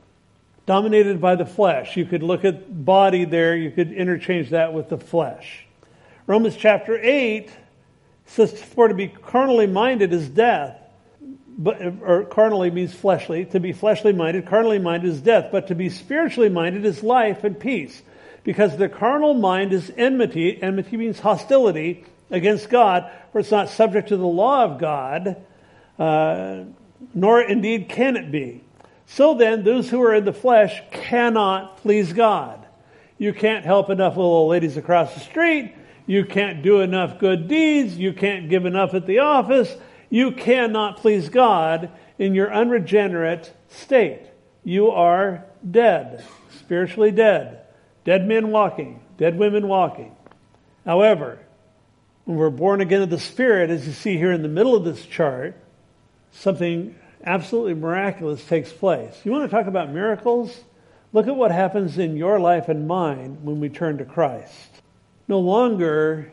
Dominated 0.66 1.22
by 1.22 1.36
the 1.36 1.46
flesh. 1.46 1.96
You 1.98 2.06
could 2.06 2.24
look 2.24 2.44
at 2.46 2.84
body 2.84 3.26
there, 3.26 3.56
you 3.56 3.72
could 3.72 3.92
interchange 3.92 4.50
that 4.50 4.74
with 4.74 4.90
the 4.90 4.98
flesh. 4.98 5.66
Romans 6.26 6.56
chapter 6.58 7.00
8 7.00 7.50
says, 8.26 8.60
For 8.62 8.88
to 8.88 8.94
be 8.94 9.08
carnally 9.08 9.68
minded 9.68 10.14
is 10.14 10.30
death 10.30 10.81
but, 11.58 11.82
or 12.02 12.26
carnally 12.26 12.72
means 12.72 12.94
fleshly. 12.94 13.46
To 13.46 13.60
be 13.60 13.74
fleshly 13.74 14.14
minded, 14.14 14.46
carnally 14.46 14.80
minded 14.80 15.10
is 15.10 15.22
death, 15.22 15.50
but 15.52 15.68
to 15.68 15.76
be 15.76 15.90
spiritually 15.90 16.50
minded 16.50 16.86
is 16.86 17.04
life 17.04 17.44
and 17.44 17.60
peace. 17.60 18.02
Because 18.44 18.78
the 18.78 18.90
carnal 18.90 19.34
mind 19.34 19.72
is 19.72 19.92
enmity. 19.96 20.62
Enmity 20.62 20.98
means 20.98 21.20
hostility 21.20 22.06
against 22.32 22.70
God, 22.70 23.12
for 23.32 23.40
it's 23.40 23.52
not 23.52 23.70
subject 23.70 24.10
to 24.10 24.18
the 24.18 24.26
law 24.26 24.64
of 24.64 24.80
God, 24.80 25.44
uh, 26.00 26.64
nor 27.14 27.42
indeed 27.42 27.90
can 27.90 28.16
it 28.16 28.32
be. 28.32 28.64
So 29.06 29.34
then, 29.34 29.64
those 29.64 29.90
who 29.90 30.02
are 30.02 30.16
in 30.16 30.26
the 30.26 30.34
flesh 30.34 30.82
cannot 30.92 31.78
please 31.78 32.14
God. 32.14 32.66
You 33.18 33.34
can't 33.34 33.66
help 33.66 33.90
enough 33.90 34.16
little 34.16 34.48
ladies 34.48 34.78
across 34.78 35.14
the 35.14 35.20
street. 35.20 35.76
You 36.08 36.26
can't 36.26 36.64
do 36.64 36.80
enough 36.80 37.20
good 37.20 37.48
deeds. 37.48 37.96
You 37.96 38.14
can't 38.14 38.50
give 38.50 38.66
enough 38.66 38.94
at 38.94 39.06
the 39.06 39.20
office. 39.20 39.72
You 40.12 40.34
cannot 40.34 40.98
please 40.98 41.30
God 41.30 41.90
in 42.20 42.36
your 42.36 42.54
unregenerate 42.54 43.52
state. 43.70 44.22
You 44.64 44.92
are 44.92 45.46
dead, 45.70 46.24
spiritually 46.60 47.12
dead. 47.12 47.62
Dead 48.04 48.28
men 48.28 48.52
walking, 48.52 49.02
dead 49.18 49.38
women 49.38 49.68
walking. 49.68 50.16
However, 50.86 51.40
when 52.26 52.38
we're 52.38 52.50
born 52.50 52.82
again 52.82 53.02
of 53.02 53.10
the 53.10 53.20
Spirit, 53.20 53.70
as 53.70 53.88
you 53.88 53.94
see 53.94 54.18
here 54.18 54.34
in 54.34 54.42
the 54.42 54.50
middle 54.50 54.76
of 54.76 54.84
this 54.84 55.06
chart, 55.06 55.56
something 56.32 56.94
absolutely 57.24 57.76
miraculous 57.76 58.44
takes 58.44 58.72
place. 58.74 59.16
You 59.24 59.32
want 59.32 59.50
to 59.50 59.56
talk 59.56 59.68
about 59.68 59.92
miracles? 59.92 60.60
Look 61.14 61.28
at 61.28 61.36
what 61.36 61.52
happens 61.52 61.98
in 61.98 62.18
your 62.18 62.40
life 62.40 62.68
and 62.68 62.88
mine 62.88 63.40
when 63.44 63.60
we 63.60 63.70
turn 63.70 63.98
to 64.00 64.06
Christ. 64.06 64.82
No 65.28 65.40
longer 65.40 66.32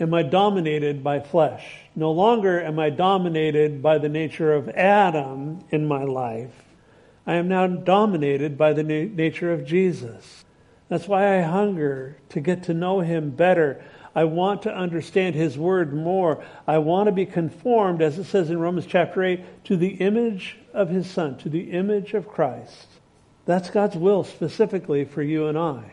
am 0.00 0.14
I 0.14 0.22
dominated 0.22 1.02
by 1.02 1.20
flesh. 1.20 1.80
No 1.96 2.12
longer 2.12 2.60
am 2.62 2.78
I 2.78 2.90
dominated 2.90 3.82
by 3.82 3.98
the 3.98 4.08
nature 4.08 4.52
of 4.52 4.68
Adam 4.68 5.64
in 5.70 5.86
my 5.86 6.04
life. 6.04 6.52
I 7.26 7.34
am 7.34 7.48
now 7.48 7.66
dominated 7.66 8.56
by 8.56 8.72
the 8.72 8.82
na- 8.82 9.14
nature 9.14 9.52
of 9.52 9.66
Jesus. 9.66 10.44
That's 10.88 11.06
why 11.06 11.38
I 11.38 11.42
hunger 11.42 12.16
to 12.30 12.40
get 12.40 12.62
to 12.64 12.74
know 12.74 13.00
him 13.00 13.30
better. 13.30 13.84
I 14.14 14.24
want 14.24 14.62
to 14.62 14.74
understand 14.74 15.34
his 15.34 15.58
word 15.58 15.92
more. 15.92 16.42
I 16.66 16.78
want 16.78 17.06
to 17.06 17.12
be 17.12 17.26
conformed, 17.26 18.00
as 18.00 18.18
it 18.18 18.24
says 18.24 18.50
in 18.50 18.58
Romans 18.58 18.86
chapter 18.86 19.22
8, 19.22 19.64
to 19.64 19.76
the 19.76 19.94
image 19.96 20.56
of 20.72 20.88
his 20.88 21.08
son, 21.10 21.36
to 21.38 21.48
the 21.48 21.70
image 21.72 22.14
of 22.14 22.28
Christ. 22.28 22.86
That's 23.44 23.70
God's 23.70 23.96
will 23.96 24.24
specifically 24.24 25.04
for 25.04 25.22
you 25.22 25.46
and 25.46 25.58
I. 25.58 25.92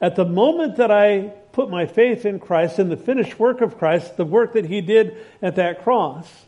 At 0.00 0.16
the 0.16 0.24
moment 0.24 0.76
that 0.76 0.90
I 0.90 1.32
put 1.52 1.70
my 1.70 1.86
faith 1.86 2.24
in 2.24 2.38
Christ 2.38 2.78
in 2.78 2.88
the 2.88 2.96
finished 2.96 3.38
work 3.38 3.60
of 3.60 3.78
Christ, 3.78 4.16
the 4.16 4.24
work 4.24 4.52
that 4.54 4.66
He 4.66 4.80
did 4.80 5.16
at 5.42 5.56
that 5.56 5.82
cross, 5.82 6.46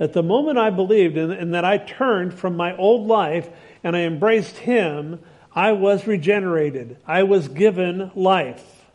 at 0.00 0.14
the 0.14 0.22
moment 0.22 0.58
I 0.58 0.70
believed 0.70 1.18
and, 1.18 1.54
that 1.54 1.64
I 1.64 1.76
turned 1.76 2.32
from 2.32 2.56
my 2.56 2.74
old 2.76 3.06
life 3.06 3.48
and 3.84 3.94
I 3.94 4.00
embraced 4.00 4.56
Him, 4.56 5.20
I 5.54 5.72
was 5.72 6.06
regenerated. 6.06 6.96
I 7.06 7.24
was 7.24 7.48
given 7.48 8.10
life. 8.14 8.86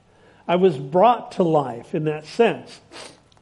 I 0.48 0.56
was 0.56 0.78
brought 0.78 1.34
to 1.34 1.44
life 1.44 1.94
in 1.94 2.06
that 2.06 2.26
sense. 2.26 2.80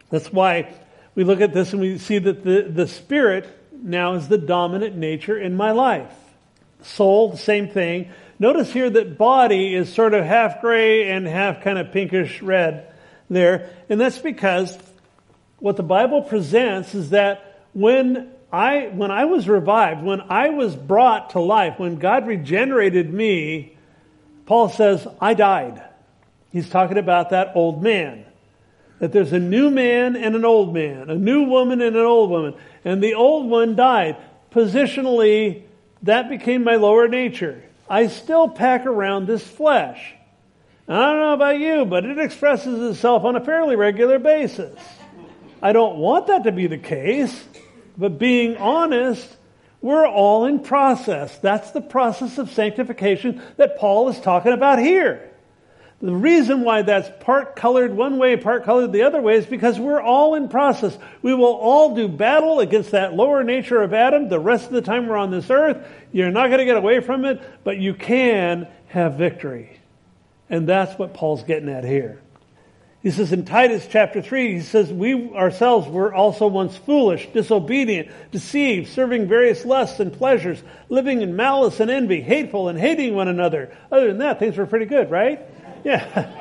That's 0.10 0.32
why 0.32 0.74
we 1.16 1.24
look 1.24 1.42
at 1.42 1.54
this 1.54 1.72
and 1.72 1.82
we 1.82 1.98
see 1.98 2.18
that 2.18 2.44
the, 2.44 2.64
the 2.64 2.88
Spirit 2.88 3.48
now 3.72 4.16
is 4.16 4.28
the 4.28 4.38
dominant 4.38 4.96
nature 4.96 5.38
in 5.38 5.56
my 5.56 5.72
life. 5.72 6.14
Soul, 6.82 7.30
the 7.30 7.38
same 7.38 7.70
thing. 7.70 8.12
Notice 8.44 8.74
here 8.74 8.90
that 8.90 9.18
body 9.18 9.74
is 9.74 9.94
sort 9.94 10.14
of 10.14 10.26
half 10.26 10.60
gray 10.60 11.10
and 11.10 11.26
half 11.26 11.64
kind 11.64 11.80
of 11.80 11.94
pinkish 11.94 12.42
red 12.42 12.94
there. 13.30 13.70
And 13.88 14.02
that's 14.02 14.18
because 14.18 14.78
what 15.60 15.78
the 15.78 15.84
Bible 15.84 16.24
presents 16.24 16.94
is 16.94 17.12
that 17.12 17.62
when 17.72 18.30
I, 18.52 18.88
when 18.88 19.12
I 19.12 19.24
was 19.24 19.48
revived, 19.48 20.04
when 20.04 20.20
I 20.20 20.50
was 20.50 20.76
brought 20.76 21.30
to 21.30 21.40
life, 21.40 21.80
when 21.80 22.00
God 22.00 22.28
regenerated 22.28 23.14
me, 23.14 23.78
Paul 24.46 24.68
says, 24.68 25.08
I 25.22 25.36
died. 25.36 25.82
He's 26.52 26.70
talking 26.70 26.98
about 26.98 27.30
that 27.30 27.54
old 27.56 27.82
man. 27.82 28.26
That 29.00 29.14
there's 29.14 29.32
a 29.32 29.40
new 29.40 29.72
man 29.72 30.18
and 30.18 30.36
an 30.36 30.44
old 30.44 30.74
man, 30.74 31.10
a 31.10 31.16
new 31.16 31.44
woman 31.44 31.80
and 31.80 31.96
an 31.96 32.04
old 32.04 32.30
woman. 32.30 32.56
And 32.84 33.02
the 33.02 33.14
old 33.14 33.50
one 33.50 33.78
died. 33.78 34.18
Positionally, 34.52 35.64
that 36.02 36.28
became 36.28 36.66
my 36.66 36.76
lower 36.76 37.08
nature. 37.08 37.64
I 37.94 38.08
still 38.08 38.50
pack 38.50 38.88
around 38.88 39.28
this 39.28 39.46
flesh. 39.46 40.16
And 40.88 40.98
I 40.98 41.12
don't 41.12 41.20
know 41.20 41.34
about 41.34 41.60
you, 41.60 41.86
but 41.86 42.04
it 42.06 42.18
expresses 42.18 42.82
itself 42.90 43.24
on 43.24 43.36
a 43.36 43.46
fairly 43.46 43.76
regular 43.76 44.18
basis. 44.18 44.80
I 45.62 45.74
don't 45.74 45.98
want 45.98 46.26
that 46.26 46.46
to 46.46 46.52
be 46.52 46.66
the 46.66 46.80
case, 46.80 47.48
but 47.96 48.18
being 48.18 48.58
honest, 48.58 49.38
we're 49.80 50.08
all 50.08 50.46
in 50.46 50.62
process. 50.62 51.38
That's 51.38 51.70
the 51.70 51.82
process 51.82 52.40
of 52.40 52.50
sanctification 52.50 53.44
that 53.58 53.78
Paul 53.78 54.10
is 54.10 54.20
talking 54.20 54.54
about 54.54 54.80
here. 54.80 55.30
The 56.04 56.14
reason 56.14 56.66
why 56.66 56.82
that's 56.82 57.10
part 57.24 57.56
colored 57.56 57.96
one 57.96 58.18
way, 58.18 58.36
part 58.36 58.66
colored 58.66 58.92
the 58.92 59.04
other 59.04 59.22
way 59.22 59.38
is 59.38 59.46
because 59.46 59.80
we're 59.80 60.02
all 60.02 60.36
in 60.36 60.50
process. 60.50 60.98
We 61.22 61.34
will 61.34 61.54
all 61.54 61.96
do 61.96 62.10
battle 62.10 62.60
against 62.60 62.92
that 62.92 63.14
lower 63.14 63.42
nature 63.42 63.82
of 63.82 63.94
Adam 63.94 64.28
the 64.28 64.38
rest 64.38 64.66
of 64.66 64.74
the 64.74 64.82
time 64.82 65.08
we're 65.08 65.16
on 65.16 65.32
this 65.32 65.50
earth. 65.50 65.88
You're 66.12 66.30
not 66.30 66.48
going 66.48 66.60
to 66.60 66.66
get 66.66 66.76
away 66.76 67.00
from 67.00 67.24
it, 67.24 67.42
but 67.64 67.78
you 67.78 67.94
can 67.94 68.68
have 68.88 69.14
victory. 69.14 69.80
And 70.50 70.68
that's 70.68 71.00
what 71.00 71.14
Paul's 71.14 71.44
getting 71.44 71.70
at 71.70 71.86
here. 71.86 72.22
He 73.02 73.12
says 73.12 73.32
in 73.32 73.46
Titus 73.46 73.88
chapter 73.90 74.22
3, 74.22 74.56
he 74.56 74.62
says, 74.62 74.92
We 74.92 75.30
ourselves 75.30 75.88
were 75.88 76.14
also 76.14 76.48
once 76.48 76.76
foolish, 76.76 77.30
disobedient, 77.32 78.10
deceived, 78.32 78.90
serving 78.90 79.30
various 79.30 79.64
lusts 79.64 80.02
and 80.02 80.12
pleasures, 80.12 80.62
living 80.90 81.22
in 81.22 81.38
malice 81.38 81.80
and 81.80 81.90
envy, 81.90 82.20
hateful 82.20 82.68
and 82.68 82.78
hating 82.78 83.16
one 83.16 83.30
another. 83.30 83.74
Other 83.90 84.08
than 84.08 84.18
that, 84.18 84.40
things 84.40 84.58
were 84.58 84.66
pretty 84.66 84.86
good, 84.86 85.10
right? 85.10 85.40
Yeah. 85.86 86.32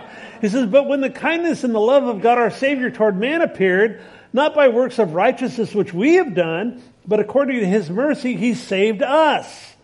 He 0.41 0.49
says, 0.49 0.67
But 0.67 0.89
when 0.89 1.01
the 1.01 1.11
kindness 1.11 1.65
and 1.65 1.75
the 1.75 1.81
love 1.81 2.05
of 2.05 2.21
God 2.21 2.39
our 2.39 2.51
Savior 2.51 2.91
toward 2.91 3.17
man 3.17 3.43
appeared, 3.43 4.01
not 4.33 4.55
by 4.55 4.69
works 4.69 4.99
of 4.99 5.15
righteousness 5.15 5.75
which 5.75 5.93
we 5.93 6.15
have 6.15 6.35
done, 6.35 6.83
but 7.07 7.21
according 7.21 7.61
to 7.61 7.67
his 7.67 7.91
mercy, 7.91 8.37
he 8.37 8.55
saved 8.55 9.03
us 9.03 9.75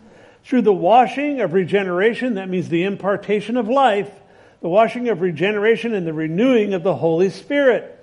through 0.44 0.62
the 0.62 0.72
washing 0.72 1.40
of 1.40 1.52
regeneration, 1.52 2.34
that 2.34 2.48
means 2.48 2.68
the 2.68 2.84
impartation 2.84 3.56
of 3.56 3.68
life 3.68 4.10
the 4.60 4.68
washing 4.68 5.08
of 5.08 5.20
regeneration 5.20 5.94
and 5.94 6.06
the 6.06 6.12
renewing 6.12 6.74
of 6.74 6.82
the 6.82 6.94
Holy 6.94 7.30
Spirit, 7.30 7.94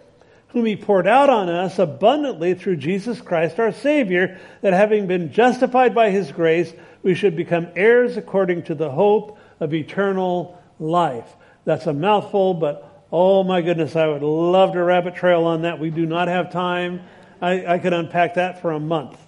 whom 0.49 0.65
he 0.65 0.75
poured 0.75 1.07
out 1.07 1.29
on 1.29 1.49
us 1.49 1.79
abundantly 1.79 2.53
through 2.53 2.77
Jesus 2.77 3.19
Christ 3.19 3.59
our 3.59 3.73
Savior, 3.73 4.39
that 4.61 4.73
having 4.73 5.07
been 5.07 5.33
justified 5.33 5.93
by 5.93 6.11
his 6.11 6.31
grace, 6.31 6.71
we 7.03 7.13
should 7.13 7.35
become 7.35 7.67
heirs 7.75 8.15
according 8.15 8.63
to 8.63 8.75
the 8.75 8.89
hope 8.89 9.37
of 9.59 9.73
eternal 9.73 10.61
life. 10.79 11.35
That's 11.65 11.87
a 11.87 11.93
mouthful, 11.93 12.53
but 12.53 13.05
oh 13.11 13.43
my 13.43 13.61
goodness, 13.61 13.95
I 13.95 14.07
would 14.07 14.23
love 14.23 14.73
to 14.73 14.83
rabbit 14.83 15.15
trail 15.15 15.43
on 15.43 15.63
that. 15.63 15.79
We 15.79 15.89
do 15.89 16.05
not 16.05 16.27
have 16.27 16.51
time. 16.51 17.01
I, 17.41 17.65
I 17.65 17.79
could 17.79 17.93
unpack 17.93 18.35
that 18.35 18.61
for 18.61 18.71
a 18.71 18.79
month. 18.79 19.19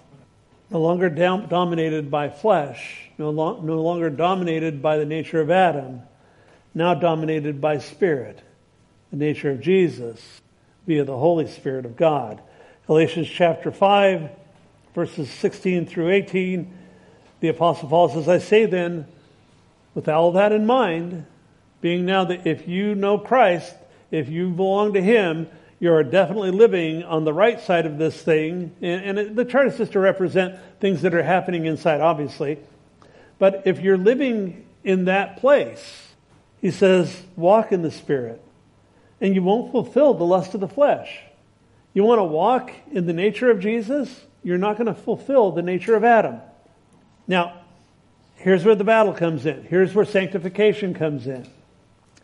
No 0.70 0.80
longer 0.80 1.10
dom- 1.10 1.48
dominated 1.48 2.10
by 2.10 2.30
flesh, 2.30 3.10
no, 3.18 3.30
lo- 3.30 3.60
no 3.60 3.82
longer 3.82 4.10
dominated 4.10 4.80
by 4.80 4.96
the 4.96 5.04
nature 5.04 5.40
of 5.40 5.50
Adam 5.50 6.02
now 6.78 6.94
dominated 6.94 7.60
by 7.60 7.78
Spirit, 7.78 8.40
the 9.10 9.16
nature 9.16 9.50
of 9.50 9.60
Jesus 9.60 10.40
via 10.86 11.04
the 11.04 11.16
Holy 11.16 11.46
Spirit 11.48 11.84
of 11.84 11.96
God. 11.96 12.40
Galatians 12.86 13.28
chapter 13.28 13.70
5, 13.70 14.30
verses 14.94 15.28
16 15.28 15.86
through 15.86 16.10
18, 16.10 16.72
the 17.40 17.48
Apostle 17.48 17.88
Paul 17.88 18.08
says, 18.08 18.28
I 18.28 18.38
say 18.38 18.64
then, 18.64 19.06
with 19.94 20.08
all 20.08 20.32
that 20.32 20.52
in 20.52 20.66
mind, 20.66 21.26
being 21.80 22.04
now 22.04 22.24
that 22.24 22.46
if 22.46 22.66
you 22.66 22.94
know 22.94 23.18
Christ, 23.18 23.74
if 24.10 24.28
you 24.28 24.50
belong 24.50 24.94
to 24.94 25.00
Him, 25.00 25.48
you're 25.80 26.02
definitely 26.02 26.50
living 26.50 27.04
on 27.04 27.24
the 27.24 27.32
right 27.32 27.60
side 27.60 27.86
of 27.86 27.98
this 27.98 28.20
thing. 28.20 28.74
And, 28.82 29.18
and 29.18 29.36
the 29.36 29.44
chart 29.44 29.68
is 29.68 29.78
just 29.78 29.92
to 29.92 30.00
represent 30.00 30.58
things 30.80 31.02
that 31.02 31.14
are 31.14 31.22
happening 31.22 31.66
inside, 31.66 32.00
obviously. 32.00 32.58
But 33.38 33.62
if 33.64 33.80
you're 33.80 33.98
living 33.98 34.66
in 34.82 35.04
that 35.04 35.36
place, 35.36 36.08
he 36.60 36.70
says, 36.70 37.22
walk 37.36 37.70
in 37.70 37.82
the 37.82 37.90
Spirit, 37.90 38.42
and 39.20 39.34
you 39.34 39.42
won't 39.42 39.70
fulfill 39.70 40.14
the 40.14 40.24
lust 40.24 40.54
of 40.54 40.60
the 40.60 40.68
flesh. 40.68 41.20
You 41.94 42.04
want 42.04 42.18
to 42.18 42.24
walk 42.24 42.72
in 42.90 43.06
the 43.06 43.12
nature 43.12 43.50
of 43.50 43.60
Jesus? 43.60 44.24
You're 44.42 44.58
not 44.58 44.76
going 44.76 44.86
to 44.86 44.94
fulfill 44.94 45.52
the 45.52 45.62
nature 45.62 45.94
of 45.94 46.04
Adam. 46.04 46.40
Now, 47.26 47.60
here's 48.36 48.64
where 48.64 48.74
the 48.74 48.84
battle 48.84 49.12
comes 49.12 49.46
in. 49.46 49.64
Here's 49.64 49.94
where 49.94 50.04
sanctification 50.04 50.94
comes 50.94 51.26
in. 51.26 51.48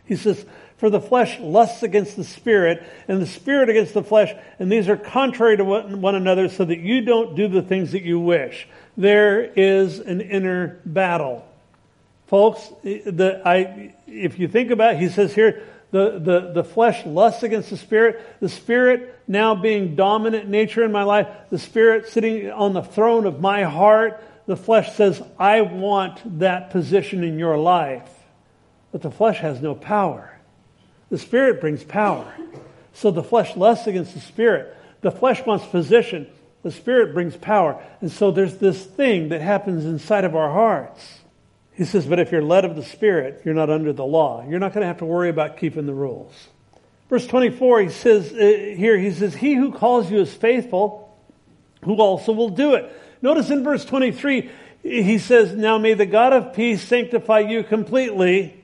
He 0.07 0.17
says, 0.17 0.45
For 0.77 0.91
the 0.91 1.01
flesh 1.01 1.39
lusts 1.41 1.83
against 1.83 2.17
the 2.17 2.25
spirit, 2.25 2.83
and 3.09 3.21
the 3.21 3.27
spirit 3.27 3.69
against 3.69 3.95
the 3.95 4.03
flesh, 4.03 4.35
and 4.59 4.71
these 4.71 4.89
are 4.89 4.97
contrary 4.97 5.57
to 5.57 5.65
one 5.65 6.15
another, 6.15 6.49
so 6.49 6.65
that 6.65 6.79
you 6.79 7.03
don't 7.03 7.37
do 7.37 7.49
the 7.49 7.63
things 7.63 7.93
that 7.93 8.03
you 8.03 8.21
wish. 8.21 8.69
There 8.97 9.43
is 9.43 9.99
an 9.99 10.21
inner 10.21 10.81
battle. 10.85 11.47
Folks, 12.27 12.67
the, 12.83 13.43
I, 13.45 13.95
if 14.07 14.39
you 14.39 14.49
think 14.49 14.71
about 14.71 14.95
it, 14.95 15.01
he 15.01 15.09
says 15.09 15.35
here, 15.35 15.63
the, 15.91 16.19
the, 16.19 16.53
the 16.53 16.65
flesh 16.65 17.07
lusts 17.07 17.45
against 17.45 17.71
the 17.71 17.77
spirit, 17.77 18.41
the 18.41 18.49
spirit 18.49 19.21
now 19.29 19.55
being 19.55 19.95
dominant 19.95 20.49
nature 20.49 20.83
in 20.85 20.91
my 20.91 21.05
life, 21.05 21.29
the 21.51 21.59
spirit 21.59 22.09
sitting 22.09 22.51
on 22.51 22.73
the 22.73 22.83
throne 22.83 23.27
of 23.27 23.41
my 23.41 23.63
heart, 23.63 24.23
the 24.47 24.57
flesh 24.57 24.95
says, 24.97 25.23
I 25.39 25.61
want 25.61 26.41
that 26.41 26.71
position 26.71 27.23
in 27.23 27.39
your 27.39 27.57
life. 27.57 28.09
But 28.95 29.03
the 29.03 29.11
flesh 29.11 29.41
has 29.41 29.61
no 29.61 29.75
power. 29.75 30.39
The 31.11 31.19
spirit 31.19 31.61
brings 31.61 31.83
power. 31.83 32.33
So 32.93 33.11
the 33.11 33.25
flesh 33.25 33.57
lusts 33.57 33.89
against 33.89 34.15
the 34.15 34.21
spirit. 34.21 34.77
The 35.01 35.11
flesh 35.11 35.45
wants 35.45 35.67
position. 35.67 36.29
The 36.63 36.71
spirit 36.71 37.13
brings 37.13 37.37
power. 37.37 37.83
And 38.01 38.13
so 38.13 38.31
there's 38.31 38.59
this 38.59 38.85
thing 38.85 39.31
that 39.31 39.41
happens 39.41 39.85
inside 39.85 40.23
of 40.23 40.37
our 40.37 40.49
hearts. 40.49 41.05
He 41.73 41.85
says, 41.85 42.07
but 42.07 42.21
if 42.21 42.31
you're 42.31 42.41
led 42.41 42.65
of 42.65 42.77
the 42.77 42.85
Spirit, 42.85 43.43
you're 43.45 43.53
not 43.53 43.69
under 43.69 43.93
the 43.93 44.05
law. 44.05 44.47
You're 44.49 44.61
not 44.61 44.73
going 44.73 44.83
to 44.83 44.87
have 44.87 44.99
to 44.99 45.07
worry 45.07 45.29
about 45.29 45.57
keeping 45.57 45.87
the 45.87 45.93
rules. 45.93 46.33
Verse 47.11 47.27
24, 47.27 47.81
he 47.81 47.89
says, 47.89 48.33
uh, 48.33 48.37
here, 48.77 48.97
he 48.97 49.11
says, 49.11 49.35
He 49.35 49.55
who 49.55 49.73
calls 49.73 50.09
you 50.09 50.21
is 50.21 50.33
faithful, 50.33 51.13
who 51.83 51.97
also 51.97 52.31
will 52.31 52.51
do 52.51 52.75
it. 52.75 52.93
Notice 53.23 53.51
in 53.51 53.65
verse 53.65 53.85
23, 53.85 54.51
he 54.85 55.19
says, 55.19 55.53
Now 55.53 55.79
may 55.79 55.95
the 55.95 56.07
God 56.07 56.33
of 56.33 56.55
peace 56.55 56.81
sanctify 56.81 57.41
you 57.41 57.65
completely. 57.65 58.61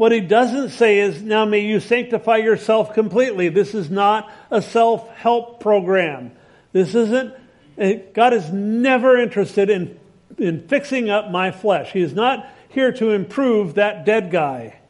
What 0.00 0.12
he 0.12 0.20
doesn't 0.20 0.70
say 0.70 1.00
is, 1.00 1.20
Now 1.20 1.44
may 1.44 1.58
you 1.58 1.78
sanctify 1.78 2.38
yourself 2.38 2.94
completely. 2.94 3.50
This 3.50 3.74
is 3.74 3.90
not 3.90 4.32
a 4.50 4.62
self 4.62 5.06
help 5.10 5.60
program. 5.60 6.32
This 6.72 6.94
isn't, 6.94 7.34
uh, 7.78 7.92
God 8.14 8.32
is 8.32 8.50
never 8.50 9.18
interested 9.18 9.68
in 9.68 10.00
in 10.38 10.66
fixing 10.68 11.10
up 11.10 11.30
my 11.30 11.50
flesh. 11.50 11.92
He 11.92 12.00
is 12.00 12.14
not 12.14 12.48
here 12.70 12.92
to 12.92 13.10
improve 13.10 13.74
that 13.74 14.06
dead 14.06 14.30
guy. 14.30 14.80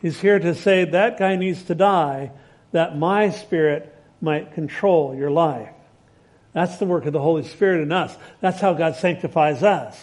He's 0.00 0.18
here 0.18 0.38
to 0.38 0.54
say 0.54 0.86
that 0.86 1.18
guy 1.18 1.36
needs 1.36 1.64
to 1.64 1.74
die 1.74 2.32
that 2.72 2.96
my 2.96 3.28
spirit 3.28 3.94
might 4.22 4.54
control 4.54 5.14
your 5.14 5.30
life. 5.30 5.74
That's 6.54 6.78
the 6.78 6.86
work 6.86 7.04
of 7.04 7.12
the 7.12 7.20
Holy 7.20 7.44
Spirit 7.44 7.82
in 7.82 7.92
us. 7.92 8.16
That's 8.40 8.62
how 8.62 8.72
God 8.72 8.96
sanctifies 8.96 9.62
us. 9.62 10.00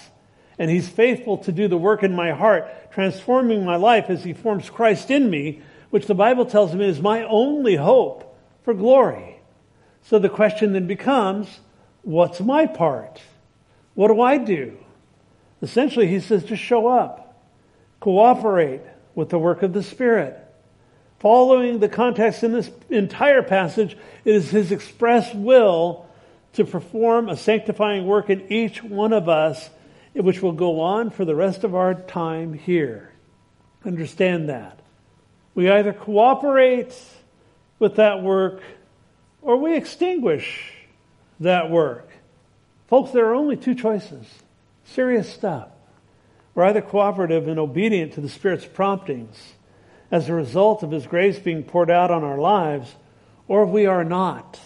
And 0.60 0.70
He's 0.70 0.88
faithful 0.88 1.40
to 1.40 1.52
do 1.52 1.68
the 1.68 1.78
work 1.78 2.04
in 2.04 2.14
my 2.14 2.32
heart, 2.32 2.68
transforming 2.96 3.66
my 3.66 3.76
life 3.76 4.10
as 4.10 4.24
He 4.24 4.32
forms 4.32 4.70
Christ 4.70 5.12
in 5.12 5.30
me, 5.30 5.62
which 5.90 6.08
the 6.08 6.16
Bible 6.16 6.46
tells 6.46 6.74
me 6.74 6.88
is 6.88 7.02
my 7.02 7.24
only 7.24 7.76
hope 7.76 8.40
for 8.64 8.74
glory. 8.74 9.42
So 10.04 10.18
the 10.18 10.30
question 10.30 10.72
then 10.72 10.88
becomes, 10.88 11.60
what's 12.04 12.40
my 12.40 12.66
part? 12.66 13.22
What 13.96 14.08
do 14.08 14.22
I 14.22 14.38
do? 14.38 14.78
Essentially, 15.62 16.08
he 16.08 16.22
says 16.22 16.46
to 16.46 16.56
show 16.56 16.88
up, 16.88 17.44
cooperate 18.00 18.82
with 19.14 19.30
the 19.30 19.40
work 19.40 19.62
of 19.62 19.74
the 19.74 19.84
Spirit. 19.84 20.42
Following 21.20 21.80
the 21.80 21.90
context 21.90 22.44
in 22.44 22.54
this 22.54 22.72
entire 22.90 23.44
passage, 23.44 23.98
it 24.24 24.36
is 24.36 24.52
his 24.52 24.72
express 24.72 25.34
will 25.34 26.06
to 26.54 26.64
perform 26.64 27.28
a 27.28 27.36
sanctifying 27.36 28.06
work 28.06 28.30
in 28.30 28.50
each 28.50 28.82
one 28.82 29.12
of 29.12 29.28
us, 29.28 29.70
which 30.24 30.42
will 30.42 30.54
go 30.54 30.80
on 30.80 31.10
for 31.10 31.26
the 31.26 31.36
rest 31.36 31.64
of 31.64 31.76
our 31.76 31.94
time 31.94 32.54
here. 32.54 33.12
Understand 33.84 34.50
that. 34.50 34.80
We 35.54 35.70
either 35.70 35.94
cooperate 35.94 36.94
with 37.80 37.96
that 37.96 38.24
work 38.24 38.62
or 39.42 39.58
we 39.58 39.76
extinguish 39.76 40.74
that 41.40 41.70
work. 41.70 42.10
Folks, 42.88 43.12
there 43.12 43.26
are 43.26 43.36
only 43.36 43.58
two 43.58 43.76
choices. 43.76 44.26
Serious 44.86 45.32
stuff. 45.32 45.70
We're 46.54 46.66
either 46.66 46.82
cooperative 46.82 47.48
and 47.48 47.60
obedient 47.60 48.14
to 48.14 48.22
the 48.22 48.30
Spirit's 48.30 48.66
promptings 48.66 49.54
as 50.10 50.30
a 50.30 50.34
result 50.34 50.84
of 50.84 50.92
His 50.92 51.06
grace 51.06 51.38
being 51.38 51.64
poured 51.64 51.92
out 51.92 52.12
on 52.12 52.24
our 52.24 52.38
lives, 52.38 52.96
or 53.48 53.66
we 53.66 53.86
are 53.86 54.06
not, 54.06 54.60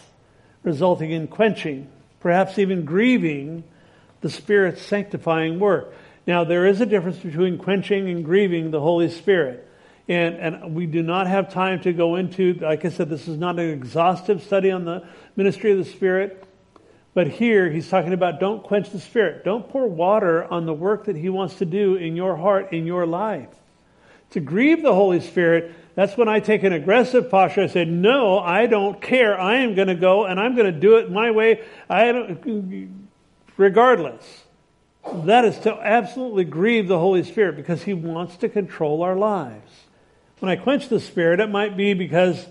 resulting 0.63 1.11
in 1.11 1.27
quenching, 1.27 1.89
perhaps 2.19 2.59
even 2.59 2.85
grieving 2.85 3.63
the 4.21 4.29
Spirit's 4.29 4.81
sanctifying 4.81 5.59
work. 5.59 5.93
Now, 6.27 6.43
there 6.43 6.65
is 6.67 6.81
a 6.81 6.85
difference 6.85 7.17
between 7.17 7.57
quenching 7.57 8.09
and 8.09 8.23
grieving 8.23 8.71
the 8.71 8.79
Holy 8.79 9.09
Spirit. 9.09 9.67
And, 10.07 10.35
and 10.35 10.75
we 10.75 10.85
do 10.85 11.03
not 11.03 11.27
have 11.27 11.53
time 11.53 11.81
to 11.81 11.93
go 11.93 12.15
into, 12.15 12.55
like 12.55 12.83
I 12.83 12.89
said, 12.89 13.09
this 13.09 13.27
is 13.27 13.37
not 13.37 13.59
an 13.59 13.69
exhaustive 13.69 14.43
study 14.43 14.71
on 14.71 14.85
the 14.85 15.07
ministry 15.35 15.71
of 15.71 15.77
the 15.77 15.85
Spirit. 15.85 16.43
But 17.13 17.27
here 17.27 17.69
he's 17.69 17.89
talking 17.89 18.13
about 18.13 18.39
don't 18.39 18.63
quench 18.63 18.91
the 18.91 18.99
spirit. 18.99 19.43
Don't 19.43 19.67
pour 19.67 19.87
water 19.87 20.45
on 20.45 20.65
the 20.65 20.73
work 20.73 21.05
that 21.05 21.15
he 21.15 21.29
wants 21.29 21.55
to 21.55 21.65
do 21.65 21.95
in 21.95 22.15
your 22.15 22.35
heart, 22.35 22.71
in 22.71 22.85
your 22.85 23.05
life. 23.05 23.49
To 24.31 24.39
grieve 24.39 24.83
the 24.83 24.93
Holy 24.93 25.19
Spirit, 25.19 25.73
that's 25.95 26.15
when 26.15 26.27
I 26.27 26.39
take 26.39 26.63
an 26.63 26.71
aggressive 26.71 27.31
posture. 27.31 27.63
I 27.63 27.67
say, 27.67 27.85
no, 27.85 28.39
I 28.39 28.67
don't 28.67 29.01
care. 29.01 29.39
I 29.39 29.57
am 29.57 29.73
going 29.73 29.87
to 29.87 29.95
go 29.95 30.25
and 30.25 30.39
I'm 30.39 30.55
going 30.55 30.71
to 30.71 30.79
do 30.79 30.97
it 30.97 31.11
my 31.11 31.31
way. 31.31 31.63
I 31.89 32.11
don't, 32.11 32.98
regardless. 33.59 34.23
That 35.13 35.45
is 35.45 35.57
to 35.59 35.73
absolutely 35.73 36.45
grieve 36.45 36.87
the 36.87 36.97
Holy 36.97 37.23
Spirit 37.23 37.55
because 37.55 37.83
he 37.83 37.93
wants 37.93 38.37
to 38.37 38.49
control 38.49 39.03
our 39.03 39.15
lives. 39.15 39.71
When 40.39 40.49
I 40.49 40.55
quench 40.55 40.87
the 40.87 40.99
Spirit, 40.99 41.39
it 41.39 41.49
might 41.49 41.75
be 41.75 41.93
because 41.93 42.45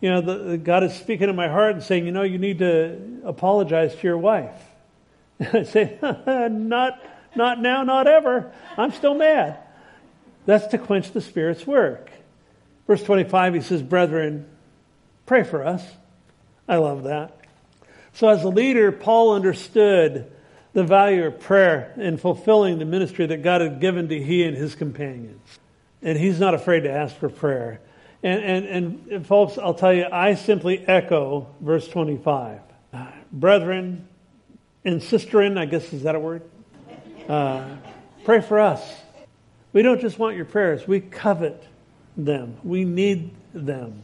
you 0.00 0.10
know, 0.10 0.20
the, 0.20 0.34
the 0.50 0.58
God 0.58 0.84
is 0.84 0.94
speaking 0.94 1.28
in 1.28 1.36
my 1.36 1.48
heart 1.48 1.74
and 1.74 1.82
saying, 1.82 2.04
you 2.04 2.12
know, 2.12 2.22
you 2.22 2.38
need 2.38 2.58
to 2.58 3.22
apologize 3.24 3.94
to 3.94 4.02
your 4.02 4.18
wife. 4.18 4.60
I 5.52 5.62
say, 5.62 5.98
not, 6.02 7.02
not 7.34 7.60
now, 7.60 7.84
not 7.84 8.06
ever. 8.06 8.52
I'm 8.76 8.92
still 8.92 9.14
mad. 9.14 9.58
That's 10.46 10.66
to 10.68 10.78
quench 10.78 11.12
the 11.12 11.20
Spirit's 11.20 11.66
work. 11.66 12.10
Verse 12.86 13.02
25, 13.02 13.54
he 13.54 13.60
says, 13.62 13.82
Brethren, 13.82 14.46
pray 15.24 15.42
for 15.42 15.66
us. 15.66 15.82
I 16.68 16.76
love 16.76 17.04
that. 17.04 17.38
So, 18.12 18.28
as 18.28 18.44
a 18.44 18.48
leader, 18.48 18.92
Paul 18.92 19.32
understood 19.32 20.30
the 20.74 20.84
value 20.84 21.24
of 21.24 21.40
prayer 21.40 21.94
in 21.96 22.18
fulfilling 22.18 22.78
the 22.78 22.84
ministry 22.84 23.26
that 23.26 23.42
God 23.42 23.60
had 23.60 23.80
given 23.80 24.08
to 24.08 24.22
he 24.22 24.44
and 24.44 24.56
his 24.56 24.74
companions. 24.74 25.40
And 26.02 26.18
he's 26.18 26.38
not 26.38 26.52
afraid 26.52 26.80
to 26.80 26.90
ask 26.90 27.16
for 27.16 27.30
prayer. 27.30 27.80
And, 28.22 28.66
and, 28.66 29.08
and 29.10 29.26
folks, 29.26 29.56
I'll 29.56 29.74
tell 29.74 29.94
you, 29.94 30.06
I 30.10 30.34
simply 30.34 30.86
echo 30.86 31.46
verse 31.60 31.88
25. 31.88 32.60
Brethren 33.32 34.08
and 34.84 35.00
sisterin, 35.00 35.58
I 35.58 35.64
guess, 35.64 35.92
is 35.92 36.02
that 36.02 36.14
a 36.14 36.20
word? 36.20 36.42
Uh, 37.28 37.64
pray 38.24 38.40
for 38.40 38.60
us. 38.60 38.82
We 39.72 39.82
don't 39.82 40.00
just 40.00 40.18
want 40.18 40.36
your 40.36 40.44
prayers, 40.44 40.86
we 40.86 41.00
covet 41.00 41.62
them. 42.16 42.56
We 42.62 42.84
need 42.84 43.34
them. 43.52 44.02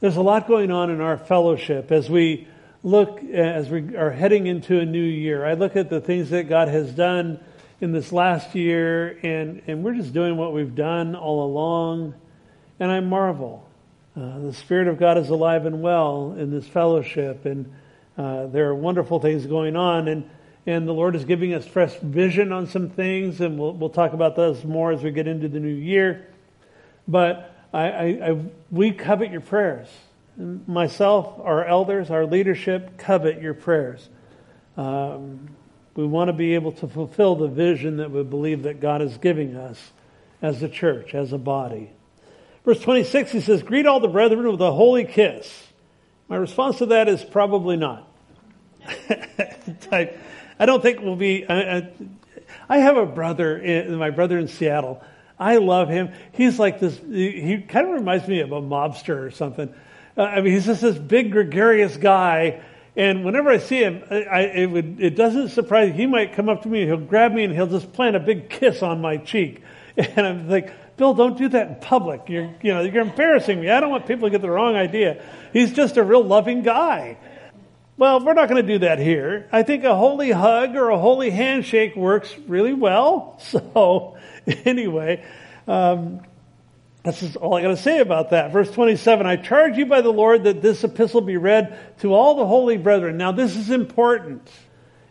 There's 0.00 0.16
a 0.16 0.22
lot 0.22 0.46
going 0.46 0.70
on 0.70 0.90
in 0.90 1.00
our 1.00 1.16
fellowship 1.16 1.90
as 1.90 2.10
we 2.10 2.48
look, 2.84 3.24
as 3.24 3.70
we 3.70 3.96
are 3.96 4.10
heading 4.10 4.46
into 4.46 4.78
a 4.78 4.84
new 4.84 5.02
year. 5.02 5.44
I 5.44 5.54
look 5.54 5.74
at 5.74 5.88
the 5.88 6.02
things 6.02 6.30
that 6.30 6.50
God 6.50 6.68
has 6.68 6.92
done 6.92 7.40
in 7.80 7.92
this 7.92 8.12
last 8.12 8.54
year, 8.54 9.18
and, 9.22 9.62
and 9.66 9.82
we're 9.82 9.94
just 9.94 10.12
doing 10.12 10.36
what 10.36 10.52
we've 10.52 10.74
done 10.74 11.16
all 11.16 11.46
along, 11.46 12.14
and 12.78 12.92
I 12.92 13.00
marvel. 13.00 13.66
Uh, 14.14 14.38
the 14.40 14.52
Spirit 14.52 14.86
of 14.86 14.98
God 14.98 15.16
is 15.16 15.30
alive 15.30 15.64
and 15.64 15.80
well 15.80 16.36
in 16.38 16.50
this 16.50 16.68
fellowship, 16.68 17.46
and 17.46 17.72
uh, 18.18 18.46
there 18.48 18.68
are 18.68 18.74
wonderful 18.74 19.18
things 19.18 19.46
going 19.46 19.74
on, 19.76 20.06
and 20.06 20.30
and 20.66 20.88
the 20.88 20.92
Lord 20.92 21.14
is 21.14 21.26
giving 21.26 21.52
us 21.52 21.66
fresh 21.66 21.94
vision 21.96 22.52
on 22.52 22.66
some 22.66 22.88
things, 22.88 23.40
and 23.40 23.58
we'll 23.58 23.72
we'll 23.72 23.90
talk 23.90 24.12
about 24.12 24.36
those 24.36 24.62
more 24.62 24.92
as 24.92 25.02
we 25.02 25.10
get 25.10 25.26
into 25.26 25.48
the 25.48 25.58
new 25.58 25.68
year. 25.68 26.26
But 27.08 27.54
I, 27.72 27.88
I, 27.88 28.04
I 28.04 28.40
we 28.70 28.92
covet 28.92 29.30
your 29.30 29.40
prayers. 29.40 29.88
Myself, 30.36 31.40
our 31.40 31.64
elders, 31.64 32.10
our 32.10 32.26
leadership 32.26 32.98
covet 32.98 33.40
your 33.40 33.54
prayers. 33.54 34.08
Um, 34.76 35.48
we 35.94 36.04
want 36.04 36.28
to 36.28 36.32
be 36.32 36.54
able 36.54 36.72
to 36.72 36.88
fulfill 36.88 37.36
the 37.36 37.46
vision 37.46 37.98
that 37.98 38.10
we 38.10 38.22
believe 38.24 38.64
that 38.64 38.80
God 38.80 39.00
is 39.00 39.16
giving 39.18 39.54
us 39.56 39.92
as 40.42 40.62
a 40.62 40.68
church, 40.68 41.14
as 41.14 41.32
a 41.32 41.38
body. 41.38 41.90
Verse 42.64 42.80
26, 42.80 43.30
he 43.30 43.40
says, 43.40 43.62
Greet 43.62 43.86
all 43.86 44.00
the 44.00 44.08
brethren 44.08 44.50
with 44.50 44.60
a 44.60 44.72
holy 44.72 45.04
kiss. 45.04 45.68
My 46.28 46.36
response 46.36 46.78
to 46.78 46.86
that 46.86 47.08
is 47.08 47.22
probably 47.22 47.76
not. 47.76 48.08
I, 49.92 50.14
I, 50.58 50.66
don't 50.66 50.82
think 50.82 51.00
we'll 51.00 51.16
be. 51.16 51.46
I, 51.48 51.90
I, 52.68 52.78
have 52.78 52.96
a 52.96 53.06
brother, 53.06 53.56
in, 53.56 53.94
my 53.96 54.10
brother 54.10 54.38
in 54.38 54.48
Seattle. 54.48 55.02
I 55.38 55.58
love 55.58 55.88
him. 55.88 56.12
He's 56.32 56.58
like 56.58 56.80
this. 56.80 56.98
He 56.98 57.64
kind 57.68 57.86
of 57.86 57.94
reminds 57.94 58.26
me 58.26 58.40
of 58.40 58.52
a 58.52 58.60
mobster 58.60 59.26
or 59.26 59.30
something. 59.30 59.72
Uh, 60.16 60.22
I 60.22 60.40
mean, 60.40 60.52
he's 60.52 60.66
just 60.66 60.82
this 60.82 60.96
big 60.96 61.32
gregarious 61.32 61.96
guy. 61.96 62.62
And 62.96 63.24
whenever 63.24 63.50
I 63.50 63.58
see 63.58 63.80
him, 63.80 64.04
I, 64.10 64.42
it, 64.42 64.66
would, 64.66 65.00
it 65.00 65.16
doesn't 65.16 65.48
surprise 65.48 65.90
me. 65.90 65.96
He 65.96 66.06
might 66.06 66.34
come 66.34 66.48
up 66.48 66.62
to 66.62 66.68
me, 66.68 66.86
he'll 66.86 66.96
grab 66.96 67.32
me, 67.32 67.42
and 67.42 67.52
he'll 67.52 67.66
just 67.66 67.92
plant 67.92 68.14
a 68.14 68.20
big 68.20 68.48
kiss 68.48 68.82
on 68.82 69.00
my 69.00 69.16
cheek. 69.16 69.62
And 69.96 70.26
I'm 70.26 70.48
like, 70.48 70.96
Bill, 70.96 71.14
don't 71.14 71.38
do 71.38 71.48
that 71.50 71.68
in 71.68 71.74
public. 71.76 72.22
You're, 72.28 72.52
you 72.62 72.74
know, 72.74 72.82
you're 72.82 73.02
embarrassing 73.02 73.60
me. 73.60 73.70
I 73.70 73.78
don't 73.78 73.90
want 73.90 74.06
people 74.06 74.26
to 74.26 74.30
get 74.30 74.42
the 74.42 74.50
wrong 74.50 74.74
idea. 74.74 75.24
He's 75.52 75.72
just 75.72 75.96
a 75.96 76.02
real 76.02 76.24
loving 76.24 76.62
guy. 76.62 77.16
Well, 77.96 78.24
we're 78.24 78.34
not 78.34 78.48
going 78.48 78.60
to 78.60 78.72
do 78.72 78.80
that 78.80 78.98
here. 78.98 79.48
I 79.52 79.62
think 79.62 79.84
a 79.84 79.94
holy 79.94 80.32
hug 80.32 80.74
or 80.74 80.90
a 80.90 80.98
holy 80.98 81.30
handshake 81.30 81.94
works 81.94 82.36
really 82.46 82.74
well. 82.74 83.40
So, 83.50 84.16
anyway, 84.46 85.24
um, 85.66 86.20
that's 87.04 87.22
is 87.22 87.36
all 87.36 87.54
I 87.54 87.60
got 87.60 87.68
to 87.68 87.76
say 87.76 88.00
about 88.00 88.30
that. 88.30 88.50
Verse 88.50 88.70
27 88.70 89.26
I 89.26 89.36
charge 89.36 89.76
you 89.76 89.86
by 89.86 90.00
the 90.00 90.12
Lord 90.12 90.44
that 90.44 90.62
this 90.62 90.82
epistle 90.82 91.20
be 91.20 91.36
read 91.36 91.78
to 92.00 92.14
all 92.14 92.34
the 92.34 92.46
holy 92.46 92.78
brethren. 92.78 93.18
Now, 93.18 93.30
this 93.30 93.56
is 93.56 93.70
important. 93.70 94.50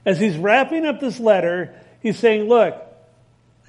As 0.04 0.20
he's 0.20 0.36
wrapping 0.36 0.86
up 0.86 1.00
this 1.00 1.20
letter, 1.20 1.80
he's 2.02 2.18
saying, 2.18 2.50
Look, 2.50 2.76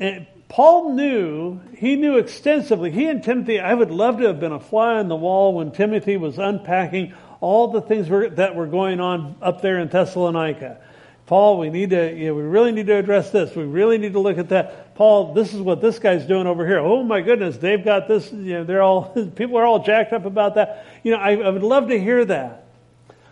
eh, 0.00 0.24
Paul 0.48 0.94
knew, 0.94 1.60
he 1.76 1.96
knew 1.96 2.16
extensively. 2.16 2.90
He 2.90 3.08
and 3.08 3.22
Timothy, 3.22 3.60
I 3.60 3.74
would 3.74 3.90
love 3.90 4.18
to 4.18 4.26
have 4.26 4.40
been 4.40 4.52
a 4.52 4.60
fly 4.60 4.94
on 4.94 5.08
the 5.08 5.16
wall 5.16 5.54
when 5.54 5.70
Timothy 5.70 6.16
was 6.16 6.38
unpacking 6.38 7.12
all 7.40 7.68
the 7.68 7.82
things 7.82 8.08
were, 8.08 8.30
that 8.30 8.54
were 8.54 8.66
going 8.66 9.00
on 9.00 9.36
up 9.42 9.60
there 9.60 9.78
in 9.78 9.88
Thessalonica. 9.88 10.80
Paul, 11.26 11.58
we 11.58 11.70
need 11.70 11.90
to, 11.90 12.14
you 12.14 12.28
know, 12.28 12.34
we 12.34 12.42
really 12.42 12.72
need 12.72 12.86
to 12.86 12.96
address 12.96 13.30
this. 13.30 13.54
We 13.54 13.64
really 13.64 13.98
need 13.98 14.12
to 14.12 14.20
look 14.20 14.38
at 14.38 14.50
that. 14.50 14.83
Paul, 14.94 15.34
this 15.34 15.52
is 15.52 15.60
what 15.60 15.80
this 15.80 15.98
guy's 15.98 16.26
doing 16.26 16.46
over 16.46 16.66
here. 16.66 16.78
Oh 16.78 17.02
my 17.02 17.20
goodness, 17.20 17.56
they've 17.56 17.84
got 17.84 18.06
this, 18.08 18.32
you 18.32 18.54
know, 18.54 18.64
they're 18.64 18.82
all, 18.82 19.04
people 19.36 19.56
are 19.56 19.66
all 19.66 19.82
jacked 19.82 20.12
up 20.12 20.24
about 20.24 20.54
that. 20.54 20.86
You 21.02 21.12
know, 21.12 21.18
I, 21.18 21.36
I 21.36 21.50
would 21.50 21.62
love 21.62 21.88
to 21.88 21.98
hear 21.98 22.24
that. 22.24 22.66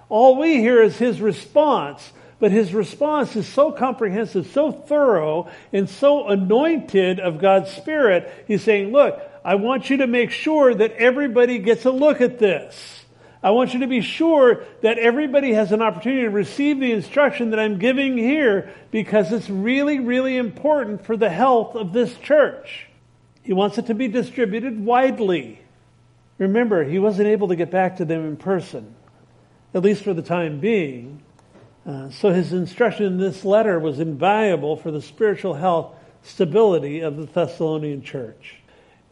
All 0.09 0.39
we 0.39 0.59
hear 0.59 0.83
is 0.83 0.99
his 0.99 1.21
response 1.21 2.13
but 2.43 2.51
his 2.51 2.75
response 2.75 3.37
is 3.37 3.47
so 3.47 3.71
comprehensive, 3.71 4.49
so 4.49 4.73
thorough, 4.73 5.49
and 5.73 5.89
so 5.89 6.27
anointed 6.27 7.21
of 7.21 7.39
God's 7.39 7.71
Spirit. 7.71 8.45
He's 8.49 8.65
saying, 8.65 8.91
Look, 8.91 9.23
I 9.45 9.55
want 9.55 9.91
you 9.91 9.99
to 9.99 10.09
make 10.09 10.33
sure 10.33 10.75
that 10.75 10.91
everybody 10.95 11.59
gets 11.59 11.85
a 11.85 11.93
look 11.93 12.21
at 12.21 12.41
this. 12.41 13.02
I 13.43 13.51
want 13.51 13.75
you 13.75 13.81
to 13.81 13.89
be 13.89 14.03
sure 14.03 14.65
that 14.83 14.99
everybody 14.99 15.53
has 15.53 15.73
an 15.73 15.83
opportunity 15.83 16.23
to 16.23 16.31
receive 16.31 16.79
the 16.79 16.93
instruction 16.93 17.51
that 17.51 17.59
I'm 17.59 17.79
giving 17.79 18.17
here 18.17 18.73
because 18.93 19.33
it's 19.33 19.51
really, 19.51 19.99
really 19.99 20.37
important 20.37 21.05
for 21.05 21.17
the 21.17 21.31
health 21.31 21.75
of 21.75 21.93
this 21.93 22.15
church. 22.19 22.87
He 23.43 23.53
wants 23.53 23.79
it 23.79 23.87
to 23.87 23.95
be 23.95 24.07
distributed 24.07 24.85
widely. 24.85 25.59
Remember, 26.39 26.85
he 26.85 27.01
wasn't 27.01 27.29
able 27.29 27.49
to 27.49 27.57
get 27.57 27.71
back 27.71 27.97
to 27.97 28.05
them 28.05 28.27
in 28.27 28.37
person, 28.37 28.95
at 29.75 29.83
least 29.83 30.05
for 30.05 30.15
the 30.15 30.23
time 30.23 30.61
being. 30.61 31.21
Uh, 31.85 32.11
so 32.11 32.31
his 32.31 32.53
instruction 32.53 33.07
in 33.07 33.19
this 33.19 33.45
letter 33.45 33.81
was 33.81 33.99
invaluable 33.99 34.77
for 34.77 34.93
the 34.93 35.03
spiritual 35.03 35.55
health 35.55 35.95
stability 36.23 37.01
of 37.01 37.17
the 37.17 37.27
Thessalonian 37.27 38.03
church. 38.03 38.57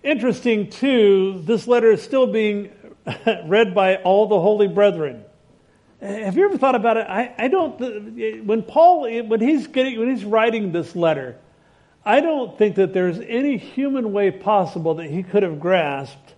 Interesting, 0.05 0.71
too, 0.71 1.43
this 1.45 1.67
letter 1.67 1.91
is 1.91 2.01
still 2.01 2.29
being 2.29 2.71
read 3.47 3.75
by 3.75 3.97
all 3.97 4.27
the 4.27 4.41
holy 4.41 4.69
brethren. 4.69 5.25
Have 6.01 6.37
you 6.37 6.47
ever 6.47 6.57
thought 6.57 6.75
about 6.75 6.97
it? 6.97 7.07
I, 7.09 7.35
I 7.37 7.49
don't. 7.49 8.47
When 8.47 8.63
Paul, 8.63 9.03
when 9.03 9.41
he's 9.41 9.67
getting, 9.67 9.99
when 9.99 10.09
he's 10.09 10.25
writing 10.25 10.73
this 10.73 10.97
letter, 10.97 11.37
I 12.05 12.21
don't 12.21 12.57
think 12.57 12.77
that 12.77 12.95
there's 12.95 13.21
any 13.21 13.59
human 13.59 14.13
way 14.13 14.31
possible 14.31 14.95
that 14.95 15.11
he 15.11 15.23
could 15.23 15.43
have 15.43 15.61
grasped 15.61 16.35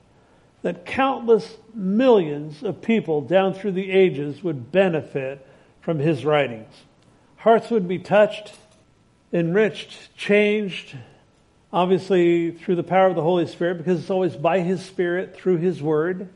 that 0.62 0.86
countless 0.86 1.56
millions 1.74 2.62
of 2.62 2.82
people 2.82 3.20
down 3.20 3.54
through 3.54 3.72
the 3.72 3.90
ages 3.90 4.42
would 4.42 4.72
benefit 4.72 5.46
from 5.80 5.98
his 5.98 6.24
writings. 6.24 6.72
Hearts 7.36 7.70
would 7.70 7.88
be 7.88 7.98
touched, 7.98 8.54
enriched, 9.32 10.16
changed, 10.16 10.96
obviously 11.72 12.52
through 12.52 12.76
the 12.76 12.84
power 12.84 13.06
of 13.06 13.16
the 13.16 13.22
Holy 13.22 13.46
Spirit, 13.46 13.78
because 13.78 14.00
it's 14.00 14.10
always 14.10 14.36
by 14.36 14.60
his 14.60 14.84
Spirit 14.84 15.34
through 15.34 15.56
his 15.56 15.82
word. 15.82 16.28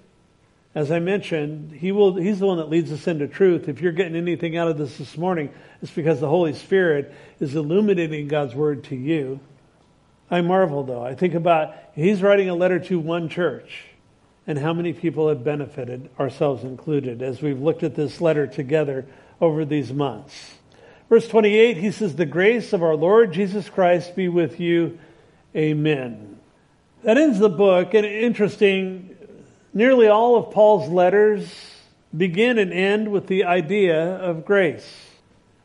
As 0.77 0.93
I 0.93 0.99
mentioned, 0.99 1.73
he 1.73 1.91
will, 1.91 2.17
he's 2.17 2.39
the 2.39 2.47
one 2.47 2.59
that 2.59 2.69
leads 2.69 2.93
us 2.93 3.07
into 3.07 3.27
truth. 3.27 3.67
If 3.67 3.81
you're 3.81 3.93
getting 3.93 4.15
anything 4.15 4.59
out 4.59 4.69
of 4.69 4.77
this 4.77 4.99
this 4.99 5.17
morning, 5.17 5.49
it's 5.81 5.91
because 5.91 6.21
the 6.21 6.29
Holy 6.29 6.53
Spirit 6.53 7.15
is 7.41 7.57
illuminating 7.57 8.29
God's 8.29 8.55
word 8.55 8.85
to 8.85 8.95
you. 8.95 9.41
I 10.31 10.43
marvel 10.43 10.85
though. 10.85 11.03
I 11.03 11.15
think 11.15 11.33
about 11.33 11.75
he's 11.95 12.21
writing 12.21 12.51
a 12.51 12.55
letter 12.55 12.79
to 12.79 12.99
one 12.99 13.31
church 13.31 13.87
and 14.47 14.59
how 14.59 14.75
many 14.75 14.93
people 14.93 15.31
have 15.31 15.43
benefited, 15.43 16.11
ourselves 16.21 16.63
included, 16.63 17.23
as 17.23 17.41
we've 17.41 17.63
looked 17.63 17.83
at 17.83 17.95
this 17.95 18.21
letter 18.21 18.47
together 18.47 19.07
over 19.41 19.65
these 19.65 19.95
months. 19.95 20.57
Verse 21.09 21.27
28, 21.27 21.79
he 21.79 21.91
says, 21.91 22.17
The 22.17 22.27
grace 22.27 22.75
of 22.75 22.83
our 22.83 22.97
Lord 22.97 23.33
Jesus 23.33 23.71
Christ 23.71 24.15
be 24.15 24.29
with 24.29 24.61
you. 24.61 24.99
Amen. 25.55 26.39
That 27.03 27.17
ends 27.17 27.39
the 27.39 27.49
book, 27.49 27.95
and 27.95 28.05
interesting, 28.05 29.16
nearly 29.77 30.09
all 30.09 30.37
of 30.37 30.53
Paul's 30.53 30.89
letters 30.89 31.47
begin 32.17 32.57
and 32.57 32.73
end 32.73 33.13
with 33.13 33.27
the 33.27 33.45
idea 33.45 34.17
of 34.17 34.47
grace. 34.47 34.91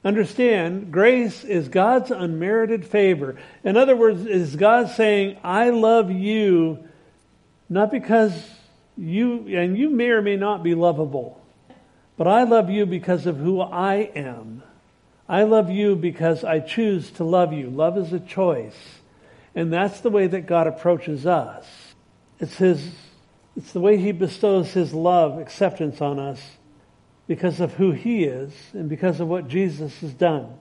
Understand, 0.03 0.91
grace 0.91 1.45
is 1.45 1.69
God's 1.69 2.11
unmerited 2.11 2.85
favor. 2.85 3.37
In 3.63 3.77
other 3.77 3.95
words, 3.95 4.25
is 4.25 4.57
God 4.57 4.89
saying, 4.89 5.37
I 5.45 5.69
love 5.69 6.11
you 6.11 6.83
not 7.69 7.89
because 7.89 8.33
you, 8.97 9.47
and 9.47 9.77
you 9.77 9.89
may 9.89 10.09
or 10.09 10.21
may 10.21 10.35
not 10.35 10.61
be 10.61 10.75
lovable. 10.75 11.41
But 12.17 12.27
I 12.27 12.43
love 12.43 12.69
you 12.69 12.85
because 12.85 13.27
of 13.27 13.37
who 13.37 13.61
I 13.61 14.11
am. 14.13 14.61
I 15.29 15.43
love 15.43 15.69
you 15.69 15.95
because 15.95 16.43
I 16.43 16.59
choose 16.59 17.09
to 17.11 17.23
love 17.23 17.53
you. 17.53 17.69
Love 17.69 17.97
is 17.97 18.11
a 18.11 18.19
choice. 18.19 18.75
And 19.55 19.71
that's 19.71 20.01
the 20.01 20.09
way 20.09 20.27
that 20.27 20.47
God 20.47 20.67
approaches 20.67 21.25
us. 21.25 21.65
It's 22.39 22.57
his 22.57 22.85
it's 23.55 23.73
the 23.73 23.79
way 23.79 23.97
he 23.97 24.11
bestows 24.11 24.71
his 24.71 24.93
love, 24.93 25.39
acceptance 25.39 26.01
on 26.01 26.19
us 26.19 26.41
because 27.27 27.59
of 27.59 27.73
who 27.73 27.91
he 27.91 28.23
is 28.23 28.53
and 28.73 28.89
because 28.89 29.19
of 29.19 29.27
what 29.27 29.47
Jesus 29.47 29.99
has 29.99 30.13
done. 30.13 30.53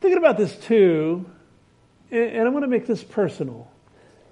Thinking 0.00 0.18
about 0.18 0.36
this 0.36 0.56
too, 0.56 1.30
and 2.10 2.46
I 2.46 2.48
want 2.50 2.64
to 2.64 2.68
make 2.68 2.86
this 2.86 3.02
personal. 3.02 3.70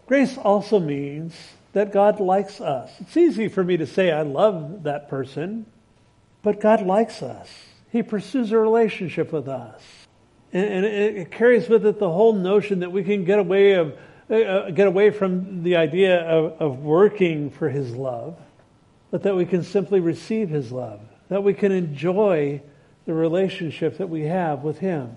Grace 0.07 0.37
also 0.37 0.79
means 0.79 1.35
that 1.73 1.93
God 1.93 2.21
likes 2.21 2.61
us. 2.61 2.91
It's 3.01 3.17
easy 3.17 3.49
for 3.49 3.65
me 3.65 3.77
to 3.79 3.87
say 3.87 4.13
I 4.13 4.23
love 4.23 4.85
that 4.85 5.09
person, 5.09 5.67
but 6.43 6.61
God 6.61 6.83
likes 6.83 7.23
us. 7.23 7.49
He 7.91 8.03
pursues 8.03 8.53
a 8.53 8.59
relationship 8.59 9.33
with 9.33 9.49
us. 9.49 9.83
And, 10.53 10.85
it, 10.85 11.33
carries 11.33 11.69
with 11.69 11.85
it 11.85 11.99
the 11.99 12.11
whole 12.11 12.33
notion 12.33 12.81
that 12.81 12.93
we 12.93 13.03
can 13.03 13.25
get 13.25 13.41
away 13.41 13.73
of 13.73 13.99
uh, 14.31 14.35
uh, 14.35 14.71
get 14.71 14.87
away 14.87 15.11
from 15.11 15.63
the 15.63 15.77
idea 15.77 16.21
of, 16.23 16.61
of 16.61 16.79
working 16.79 17.51
for 17.51 17.69
his 17.69 17.95
love, 17.95 18.39
but 19.11 19.23
that 19.23 19.37
we 19.37 19.45
can 19.45 19.63
simply 19.63 20.01
receive 20.01 20.49
his 20.49 20.73
love, 20.73 21.01
that 21.29 21.45
we 21.45 21.53
can 21.53 21.73
enjoy 21.73 22.61
the 23.05 23.13
relationship 23.13 23.99
that 23.99 24.09
we 24.09 24.23
have 24.23 24.63
with 24.63 24.79
him. 24.79 25.17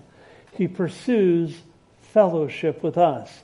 He 0.52 0.68
pursues 0.68 1.62
fellowship 2.02 2.82
with 2.82 2.98
us. 2.98 3.42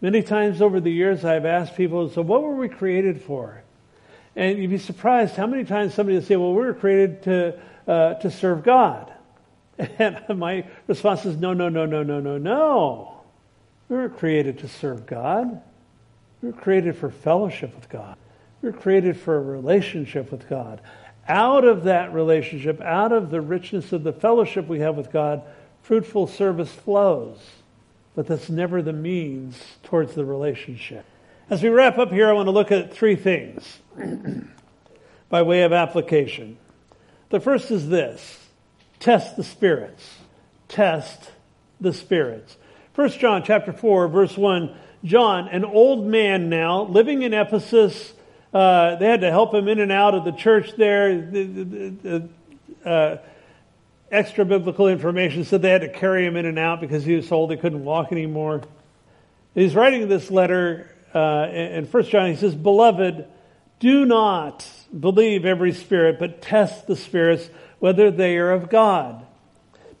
Many 0.00 0.22
times 0.22 0.62
over 0.62 0.80
the 0.80 0.90
years, 0.90 1.24
I've 1.24 1.44
asked 1.44 1.76
people, 1.76 2.08
so 2.08 2.22
what 2.22 2.42
were 2.42 2.56
we 2.56 2.68
created 2.68 3.20
for? 3.20 3.62
And 4.34 4.58
you'd 4.58 4.70
be 4.70 4.78
surprised 4.78 5.36
how 5.36 5.46
many 5.46 5.64
times 5.64 5.94
somebody 5.94 6.16
will 6.16 6.24
say, 6.24 6.36
well, 6.36 6.54
we 6.54 6.62
were 6.62 6.74
created 6.74 7.22
to, 7.24 7.60
uh, 7.86 8.14
to 8.14 8.30
serve 8.30 8.62
God. 8.62 9.12
And 9.98 10.38
my 10.38 10.66
response 10.86 11.24
is, 11.24 11.36
no, 11.36 11.52
no, 11.52 11.68
no, 11.68 11.86
no, 11.86 12.02
no, 12.02 12.20
no, 12.20 12.38
no. 12.38 13.21
We 13.92 13.98
were 13.98 14.08
created 14.08 14.58
to 14.60 14.68
serve 14.68 15.06
God. 15.06 15.60
We 16.40 16.50
were 16.50 16.56
created 16.56 16.96
for 16.96 17.10
fellowship 17.10 17.74
with 17.74 17.88
God. 17.88 18.16
We 18.62 18.70
were 18.70 18.76
created 18.78 19.18
for 19.18 19.36
a 19.36 19.42
relationship 19.42 20.32
with 20.32 20.48
God. 20.48 20.80
Out 21.28 21.64
of 21.64 21.84
that 21.84 22.12
relationship, 22.12 22.80
out 22.80 23.12
of 23.12 23.30
the 23.30 23.40
richness 23.40 23.92
of 23.92 24.02
the 24.02 24.12
fellowship 24.12 24.66
we 24.66 24.80
have 24.80 24.96
with 24.96 25.12
God, 25.12 25.42
fruitful 25.82 26.26
service 26.26 26.72
flows 26.72 27.38
but 28.14 28.26
that's 28.26 28.50
never 28.50 28.82
the 28.82 28.92
means 28.92 29.60
towards 29.82 30.14
the 30.14 30.24
relationship. 30.24 31.04
As 31.48 31.62
we 31.62 31.68
wrap 31.68 31.98
up 31.98 32.10
here, 32.10 32.28
I 32.28 32.32
want 32.32 32.46
to 32.46 32.52
look 32.52 32.72
at 32.72 32.94
three 32.94 33.16
things 33.16 33.78
by 35.28 35.42
way 35.42 35.62
of 35.62 35.72
application. 35.72 36.58
The 37.30 37.40
first 37.40 37.70
is 37.70 37.88
this 37.88 38.38
test 39.00 39.36
the 39.36 39.44
spirits. 39.44 40.18
Test 40.68 41.30
the 41.80 41.92
spirits. 41.92 42.56
1 42.94 43.08
John 43.12 43.42
chapter 43.42 43.72
4, 43.72 44.08
verse 44.08 44.36
1. 44.36 44.74
John, 45.02 45.48
an 45.48 45.64
old 45.64 46.06
man 46.06 46.50
now, 46.50 46.82
living 46.82 47.22
in 47.22 47.32
Ephesus, 47.32 48.12
uh, 48.52 48.96
they 48.96 49.06
had 49.06 49.22
to 49.22 49.30
help 49.30 49.54
him 49.54 49.66
in 49.66 49.80
and 49.80 49.90
out 49.90 50.14
of 50.14 50.24
the 50.24 50.32
church 50.32 50.72
there. 50.76 52.28
Uh, 52.84 53.16
extra 54.10 54.44
biblical 54.44 54.88
information 54.88 55.44
said 55.44 55.62
they 55.62 55.70
had 55.70 55.80
to 55.80 55.88
carry 55.88 56.26
him 56.26 56.36
in 56.36 56.44
and 56.44 56.58
out 56.58 56.80
because 56.80 57.02
he 57.04 57.16
was 57.16 57.26
told 57.26 57.50
he 57.50 57.56
couldn't 57.56 57.82
walk 57.82 58.12
anymore. 58.12 58.60
He's 59.54 59.74
writing 59.74 60.08
this 60.08 60.30
letter 60.30 60.94
uh, 61.14 61.48
in 61.50 61.86
First 61.86 62.10
John. 62.10 62.28
He 62.28 62.36
says, 62.36 62.54
"Beloved, 62.54 63.26
do 63.80 64.04
not 64.04 64.68
believe 64.98 65.46
every 65.46 65.72
spirit, 65.72 66.18
but 66.18 66.42
test 66.42 66.86
the 66.86 66.96
spirits 66.96 67.48
whether 67.78 68.10
they 68.10 68.36
are 68.36 68.52
of 68.52 68.68
God, 68.68 69.21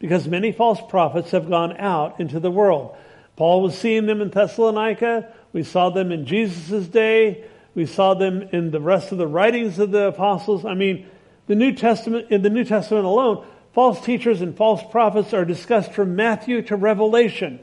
because 0.02 0.28
many 0.28 0.52
false 0.52 0.82
prophets 0.90 1.30
have 1.30 1.48
gone 1.48 1.74
out 1.78 2.20
into 2.20 2.38
the 2.38 2.50
world." 2.50 2.94
Paul 3.36 3.62
was 3.62 3.78
seeing 3.78 4.04
them 4.04 4.20
in 4.20 4.28
Thessalonica. 4.28 5.28
We 5.54 5.62
saw 5.62 5.88
them 5.88 6.12
in 6.12 6.26
Jesus' 6.26 6.86
day. 6.86 7.44
We 7.74 7.86
saw 7.86 8.12
them 8.12 8.50
in 8.52 8.70
the 8.70 8.80
rest 8.80 9.12
of 9.12 9.16
the 9.16 9.26
writings 9.26 9.78
of 9.78 9.90
the 9.90 10.08
apostles. 10.08 10.66
I 10.66 10.74
mean, 10.74 11.06
the 11.46 11.54
New 11.54 11.72
Testament, 11.72 12.26
in 12.28 12.42
the 12.42 12.50
New 12.50 12.64
Testament 12.64 13.06
alone, 13.06 13.42
False 13.72 14.04
teachers 14.04 14.42
and 14.42 14.54
false 14.54 14.82
prophets 14.90 15.32
are 15.32 15.44
discussed 15.44 15.92
from 15.92 16.14
Matthew 16.14 16.62
to 16.62 16.76
Revelation. 16.76 17.58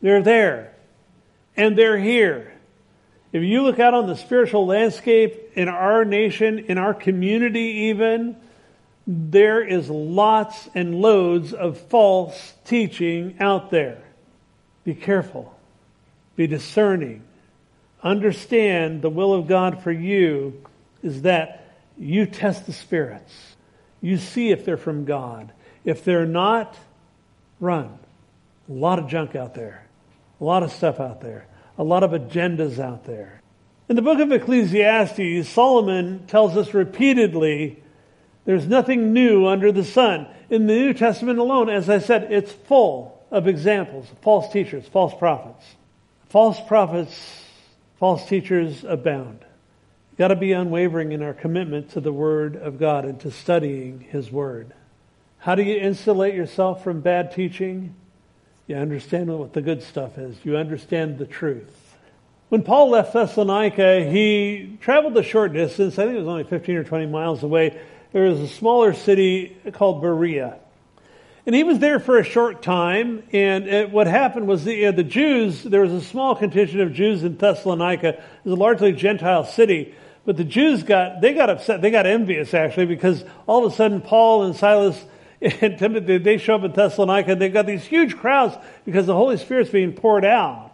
They're 0.00 0.22
there. 0.22 0.72
And 1.56 1.76
they're 1.76 1.98
here. 1.98 2.52
If 3.32 3.42
you 3.42 3.62
look 3.62 3.78
out 3.78 3.92
on 3.92 4.06
the 4.06 4.16
spiritual 4.16 4.66
landscape 4.66 5.52
in 5.54 5.68
our 5.68 6.04
nation, 6.06 6.60
in 6.60 6.78
our 6.78 6.94
community 6.94 7.90
even, 7.90 8.36
there 9.10 9.62
is 9.62 9.88
lots 9.88 10.68
and 10.74 11.00
loads 11.00 11.54
of 11.54 11.78
false 11.78 12.52
teaching 12.66 13.36
out 13.40 13.70
there. 13.70 14.02
Be 14.84 14.94
careful. 14.94 15.58
Be 16.36 16.46
discerning. 16.46 17.22
Understand 18.02 19.00
the 19.00 19.08
will 19.08 19.32
of 19.32 19.48
God 19.48 19.82
for 19.82 19.90
you 19.90 20.62
is 21.02 21.22
that 21.22 21.74
you 21.96 22.26
test 22.26 22.66
the 22.66 22.72
spirits. 22.74 23.32
You 24.02 24.18
see 24.18 24.50
if 24.50 24.66
they're 24.66 24.76
from 24.76 25.06
God. 25.06 25.52
If 25.86 26.04
they're 26.04 26.26
not, 26.26 26.76
run. 27.60 27.98
A 28.68 28.72
lot 28.72 28.98
of 28.98 29.08
junk 29.08 29.34
out 29.34 29.54
there. 29.54 29.86
A 30.38 30.44
lot 30.44 30.62
of 30.62 30.70
stuff 30.70 31.00
out 31.00 31.22
there. 31.22 31.46
A 31.78 31.82
lot 31.82 32.02
of 32.02 32.10
agendas 32.10 32.78
out 32.78 33.04
there. 33.04 33.40
In 33.88 33.96
the 33.96 34.02
book 34.02 34.20
of 34.20 34.30
Ecclesiastes, 34.30 35.48
Solomon 35.48 36.26
tells 36.26 36.58
us 36.58 36.74
repeatedly 36.74 37.82
there's 38.48 38.66
nothing 38.66 39.12
new 39.12 39.46
under 39.46 39.70
the 39.70 39.84
sun. 39.84 40.26
In 40.48 40.66
the 40.66 40.72
New 40.72 40.94
Testament 40.94 41.38
alone, 41.38 41.68
as 41.68 41.90
I 41.90 41.98
said, 41.98 42.32
it's 42.32 42.50
full 42.50 43.22
of 43.30 43.46
examples 43.46 44.10
of 44.10 44.16
false 44.20 44.50
teachers, 44.50 44.88
false 44.88 45.12
prophets. 45.18 45.62
False 46.30 46.58
prophets, 46.66 47.44
false 47.98 48.26
teachers 48.26 48.84
abound 48.84 49.40
You've 50.10 50.16
got 50.16 50.28
to 50.28 50.36
be 50.36 50.52
unwavering 50.52 51.12
in 51.12 51.22
our 51.22 51.34
commitment 51.34 51.90
to 51.90 52.00
the 52.00 52.10
Word 52.10 52.56
of 52.56 52.78
God 52.78 53.04
and 53.04 53.20
to 53.20 53.30
studying 53.30 54.00
His 54.08 54.32
Word. 54.32 54.72
How 55.40 55.54
do 55.54 55.62
you 55.62 55.76
insulate 55.76 56.34
yourself 56.34 56.82
from 56.82 57.02
bad 57.02 57.32
teaching? 57.32 57.94
You 58.66 58.76
understand 58.76 59.28
what 59.38 59.52
the 59.52 59.60
good 59.60 59.82
stuff 59.82 60.16
is. 60.16 60.38
You 60.42 60.56
understand 60.56 61.18
the 61.18 61.26
truth. 61.26 61.96
When 62.48 62.62
Paul 62.62 62.88
left 62.88 63.12
Thessalonica, 63.12 64.08
he 64.10 64.78
traveled 64.80 65.18
a 65.18 65.22
short 65.22 65.52
distance. 65.52 65.98
I 65.98 66.04
think 66.04 66.16
it 66.16 66.20
was 66.20 66.28
only 66.28 66.44
15 66.44 66.76
or 66.76 66.84
20 66.84 67.04
miles 67.04 67.42
away. 67.42 67.78
There 68.12 68.24
was 68.24 68.40
a 68.40 68.48
smaller 68.48 68.94
city 68.94 69.56
called 69.72 70.00
Berea. 70.00 70.58
And 71.46 71.54
he 71.54 71.64
was 71.64 71.78
there 71.78 71.98
for 71.98 72.18
a 72.18 72.24
short 72.24 72.62
time. 72.62 73.22
And 73.32 73.66
it, 73.66 73.90
what 73.90 74.06
happened 74.06 74.46
was 74.46 74.64
the, 74.64 74.86
uh, 74.86 74.92
the 74.92 75.02
Jews, 75.02 75.62
there 75.62 75.80
was 75.80 75.92
a 75.92 76.00
small 76.02 76.34
contingent 76.34 76.82
of 76.82 76.92
Jews 76.92 77.24
in 77.24 77.36
Thessalonica. 77.36 78.08
It 78.08 78.20
was 78.44 78.52
a 78.52 78.56
largely 78.56 78.92
Gentile 78.92 79.44
city. 79.44 79.94
But 80.26 80.36
the 80.36 80.44
Jews 80.44 80.82
got, 80.82 81.22
they 81.22 81.32
got 81.32 81.48
upset, 81.48 81.80
they 81.80 81.90
got 81.90 82.04
envious 82.04 82.52
actually, 82.52 82.84
because 82.84 83.24
all 83.46 83.64
of 83.64 83.72
a 83.72 83.76
sudden 83.76 84.02
Paul 84.02 84.42
and 84.42 84.54
Silas 84.54 85.02
and 85.40 85.78
Timothy, 85.78 86.18
they 86.18 86.36
show 86.36 86.56
up 86.56 86.64
in 86.64 86.72
Thessalonica 86.72 87.32
and 87.32 87.40
they've 87.40 87.52
got 87.52 87.64
these 87.64 87.84
huge 87.84 88.16
crowds 88.16 88.54
because 88.84 89.06
the 89.06 89.14
Holy 89.14 89.38
Spirit's 89.38 89.70
being 89.70 89.92
poured 89.92 90.26
out. 90.26 90.67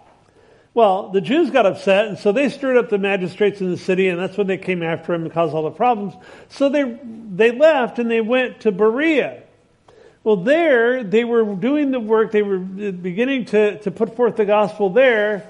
Well, 0.74 1.10
the 1.10 1.20
Jews 1.20 1.50
got 1.50 1.66
upset, 1.66 2.08
and 2.08 2.18
so 2.18 2.32
they 2.32 2.48
stirred 2.48 2.76
up 2.76 2.90
the 2.90 2.98
magistrates 2.98 3.60
in 3.60 3.70
the 3.70 3.76
city, 3.76 4.08
and 4.08 4.18
that's 4.18 4.36
when 4.36 4.48
they 4.48 4.58
came 4.58 4.82
after 4.82 5.14
him 5.14 5.22
and 5.22 5.32
caused 5.32 5.54
all 5.54 5.62
the 5.62 5.70
problems. 5.70 6.14
So 6.48 6.68
they, 6.68 6.98
they 7.32 7.52
left 7.52 8.00
and 8.00 8.10
they 8.10 8.20
went 8.20 8.60
to 8.62 8.72
Berea. 8.72 9.44
Well, 10.24 10.36
there, 10.36 11.04
they 11.04 11.22
were 11.22 11.54
doing 11.54 11.92
the 11.92 12.00
work, 12.00 12.32
they 12.32 12.42
were 12.42 12.58
beginning 12.58 13.44
to, 13.46 13.78
to 13.82 13.90
put 13.92 14.16
forth 14.16 14.34
the 14.34 14.46
gospel 14.46 14.90
there, 14.90 15.48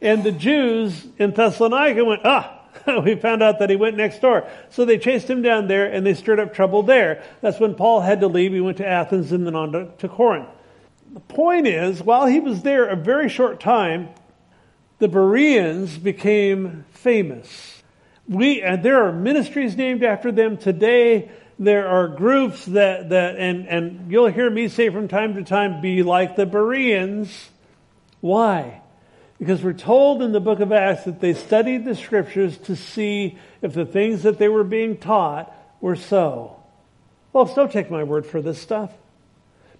and 0.00 0.24
the 0.24 0.32
Jews 0.32 1.06
in 1.18 1.30
Thessalonica 1.30 2.04
went, 2.04 2.22
ah, 2.24 2.60
we 3.04 3.14
found 3.14 3.44
out 3.44 3.60
that 3.60 3.70
he 3.70 3.76
went 3.76 3.96
next 3.96 4.20
door. 4.20 4.48
So 4.70 4.84
they 4.84 4.98
chased 4.98 5.30
him 5.30 5.40
down 5.40 5.68
there 5.68 5.86
and 5.90 6.04
they 6.04 6.14
stirred 6.14 6.40
up 6.40 6.52
trouble 6.52 6.82
there. 6.82 7.22
That's 7.40 7.60
when 7.60 7.74
Paul 7.74 8.00
had 8.00 8.20
to 8.20 8.26
leave. 8.26 8.52
He 8.52 8.60
went 8.60 8.78
to 8.78 8.86
Athens 8.86 9.32
and 9.32 9.46
then 9.46 9.54
on 9.54 9.72
to, 9.72 9.88
to 9.98 10.08
Corinth. 10.08 10.48
The 11.12 11.20
point 11.20 11.66
is, 11.66 12.02
while 12.02 12.26
he 12.26 12.40
was 12.40 12.62
there 12.62 12.86
a 12.86 12.96
very 12.96 13.28
short 13.28 13.60
time, 13.60 14.08
the 14.98 15.08
Bereans 15.08 15.96
became 15.98 16.84
famous. 16.92 17.82
We, 18.28 18.62
and 18.62 18.82
there 18.82 19.04
are 19.04 19.12
ministries 19.12 19.76
named 19.76 20.02
after 20.02 20.32
them 20.32 20.56
today. 20.56 21.30
There 21.58 21.86
are 21.86 22.08
groups 22.08 22.64
that, 22.66 23.10
that 23.10 23.36
and, 23.36 23.66
and 23.68 24.10
you'll 24.10 24.28
hear 24.28 24.48
me 24.48 24.68
say 24.68 24.88
from 24.90 25.08
time 25.08 25.34
to 25.34 25.44
time, 25.44 25.80
be 25.80 26.02
like 26.02 26.36
the 26.36 26.46
Bereans. 26.46 27.50
Why? 28.20 28.80
Because 29.38 29.62
we're 29.62 29.72
told 29.72 30.22
in 30.22 30.32
the 30.32 30.40
book 30.40 30.60
of 30.60 30.72
Acts 30.72 31.04
that 31.04 31.20
they 31.20 31.34
studied 31.34 31.84
the 31.84 31.94
scriptures 31.94 32.56
to 32.58 32.76
see 32.76 33.38
if 33.60 33.74
the 33.74 33.84
things 33.84 34.22
that 34.22 34.38
they 34.38 34.48
were 34.48 34.64
being 34.64 34.96
taught 34.96 35.54
were 35.80 35.96
so. 35.96 36.62
Well, 37.32 37.44
don't 37.46 37.70
take 37.70 37.90
my 37.90 38.04
word 38.04 38.26
for 38.26 38.40
this 38.40 38.60
stuff. 38.60 38.90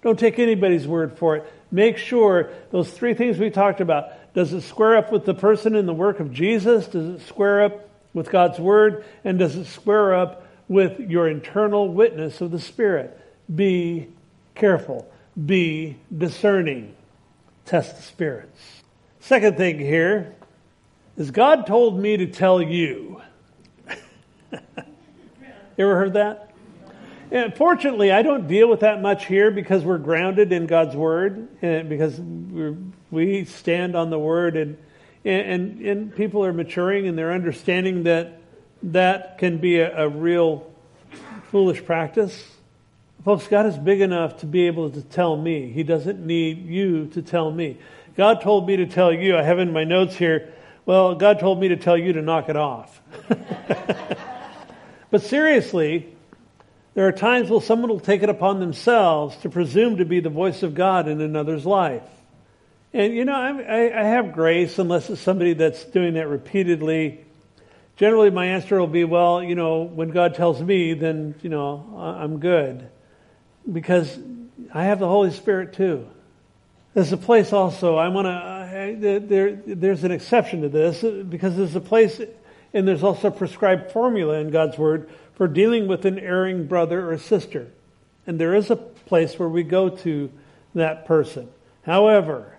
Don't 0.02 0.18
take 0.18 0.38
anybody's 0.38 0.86
word 0.86 1.16
for 1.16 1.36
it. 1.36 1.52
Make 1.74 1.98
sure 1.98 2.50
those 2.70 2.88
three 2.88 3.14
things 3.14 3.36
we 3.36 3.50
talked 3.50 3.80
about 3.80 4.32
does 4.32 4.52
it 4.52 4.60
square 4.60 4.96
up 4.96 5.10
with 5.10 5.24
the 5.24 5.34
person 5.34 5.74
and 5.74 5.88
the 5.88 5.92
work 5.92 6.20
of 6.20 6.32
Jesus? 6.32 6.86
Does 6.86 7.20
it 7.20 7.26
square 7.26 7.64
up 7.64 7.90
with 8.12 8.30
God's 8.30 8.60
word? 8.60 9.04
And 9.24 9.40
does 9.40 9.56
it 9.56 9.64
square 9.64 10.14
up 10.14 10.46
with 10.68 11.00
your 11.00 11.28
internal 11.28 11.88
witness 11.92 12.40
of 12.40 12.52
the 12.52 12.60
Spirit? 12.60 13.20
Be 13.52 14.06
careful. 14.54 15.10
Be 15.44 15.96
discerning. 16.16 16.94
Test 17.64 17.96
the 17.96 18.02
spirits. 18.02 18.84
Second 19.18 19.56
thing 19.56 19.80
here 19.80 20.32
is 21.16 21.32
God 21.32 21.66
told 21.66 21.98
me 21.98 22.16
to 22.18 22.26
tell 22.28 22.62
you. 22.62 23.20
you 24.52 24.58
ever 25.78 25.96
heard 25.96 26.12
that? 26.12 26.53
And 27.30 27.56
fortunately, 27.56 28.12
I 28.12 28.22
don't 28.22 28.46
deal 28.46 28.68
with 28.68 28.80
that 28.80 29.00
much 29.00 29.26
here 29.26 29.50
because 29.50 29.82
we're 29.82 29.98
grounded 29.98 30.52
in 30.52 30.66
God's 30.66 30.94
Word, 30.94 31.48
and 31.62 31.88
because 31.88 32.20
we 33.10 33.44
stand 33.44 33.96
on 33.96 34.10
the 34.10 34.18
Word 34.18 34.56
and, 34.56 34.76
and, 35.24 35.80
and 35.80 36.14
people 36.14 36.44
are 36.44 36.52
maturing 36.52 37.08
and 37.08 37.16
they're 37.16 37.32
understanding 37.32 38.02
that 38.04 38.40
that 38.82 39.38
can 39.38 39.58
be 39.58 39.78
a, 39.78 40.04
a 40.04 40.08
real 40.08 40.70
foolish 41.50 41.84
practice. 41.84 42.50
Folks, 43.24 43.46
God 43.46 43.64
is 43.66 43.78
big 43.78 44.02
enough 44.02 44.38
to 44.40 44.46
be 44.46 44.66
able 44.66 44.90
to 44.90 45.00
tell 45.00 45.36
me. 45.36 45.70
He 45.70 45.82
doesn't 45.82 46.24
need 46.24 46.66
you 46.66 47.06
to 47.08 47.22
tell 47.22 47.50
me. 47.50 47.78
God 48.16 48.42
told 48.42 48.66
me 48.66 48.76
to 48.76 48.86
tell 48.86 49.12
you, 49.12 49.36
I 49.36 49.42
have 49.42 49.58
in 49.58 49.72
my 49.72 49.84
notes 49.84 50.14
here, 50.14 50.52
well, 50.84 51.14
God 51.14 51.40
told 51.40 51.58
me 51.58 51.68
to 51.68 51.76
tell 51.76 51.96
you 51.96 52.12
to 52.12 52.20
knock 52.20 52.50
it 52.50 52.56
off. 52.56 53.00
but 55.10 55.22
seriously, 55.22 56.13
there 56.94 57.08
are 57.08 57.12
times 57.12 57.50
when 57.50 57.60
someone 57.60 57.90
will 57.90 58.00
take 58.00 58.22
it 58.22 58.28
upon 58.28 58.60
themselves 58.60 59.36
to 59.38 59.50
presume 59.50 59.98
to 59.98 60.04
be 60.04 60.20
the 60.20 60.30
voice 60.30 60.62
of 60.62 60.74
God 60.74 61.08
in 61.08 61.20
another's 61.20 61.66
life. 61.66 62.02
And, 62.92 63.12
you 63.12 63.24
know, 63.24 63.34
I, 63.34 64.00
I 64.00 64.04
have 64.04 64.32
grace 64.32 64.78
unless 64.78 65.10
it's 65.10 65.20
somebody 65.20 65.54
that's 65.54 65.84
doing 65.84 66.14
that 66.14 66.28
repeatedly. 66.28 67.24
Generally, 67.96 68.30
my 68.30 68.46
answer 68.46 68.78
will 68.78 68.86
be, 68.86 69.02
well, 69.02 69.42
you 69.42 69.56
know, 69.56 69.82
when 69.82 70.10
God 70.10 70.36
tells 70.36 70.62
me, 70.62 70.94
then, 70.94 71.34
you 71.42 71.50
know, 71.50 72.16
I'm 72.20 72.38
good. 72.38 72.88
Because 73.70 74.16
I 74.72 74.84
have 74.84 75.00
the 75.00 75.08
Holy 75.08 75.32
Spirit 75.32 75.72
too. 75.72 76.06
There's 76.94 77.12
a 77.12 77.16
place 77.16 77.52
also, 77.52 77.96
I 77.96 78.08
want 78.08 78.26
to, 78.26 78.96
there, 79.20 79.52
there's 79.52 80.04
an 80.04 80.12
exception 80.12 80.62
to 80.62 80.68
this 80.68 81.02
because 81.02 81.56
there's 81.56 81.74
a 81.74 81.80
place, 81.80 82.20
and 82.72 82.86
there's 82.86 83.02
also 83.02 83.28
a 83.28 83.32
prescribed 83.32 83.90
formula 83.90 84.34
in 84.38 84.50
God's 84.50 84.78
Word 84.78 85.10
for 85.34 85.48
dealing 85.48 85.86
with 85.86 86.04
an 86.04 86.18
erring 86.18 86.66
brother 86.66 87.10
or 87.10 87.18
sister. 87.18 87.68
And 88.26 88.38
there 88.38 88.54
is 88.54 88.70
a 88.70 88.76
place 88.76 89.38
where 89.38 89.48
we 89.48 89.62
go 89.62 89.88
to 89.88 90.30
that 90.74 91.06
person. 91.06 91.48
However, 91.82 92.58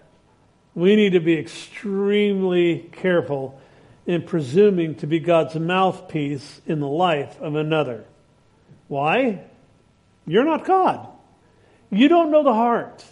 we 0.73 0.95
need 0.95 1.13
to 1.13 1.19
be 1.19 1.37
extremely 1.37 2.89
careful 2.91 3.59
in 4.05 4.21
presuming 4.21 4.95
to 4.95 5.07
be 5.07 5.19
God's 5.19 5.55
mouthpiece 5.55 6.61
in 6.67 6.79
the 6.79 6.87
life 6.87 7.39
of 7.41 7.55
another. 7.55 8.05
Why? 8.87 9.41
You're 10.27 10.45
not 10.45 10.65
God. 10.65 11.07
You 11.89 12.07
don't 12.07 12.29
know 12.29 12.43
the 12.43 12.53
heart. 12.53 13.03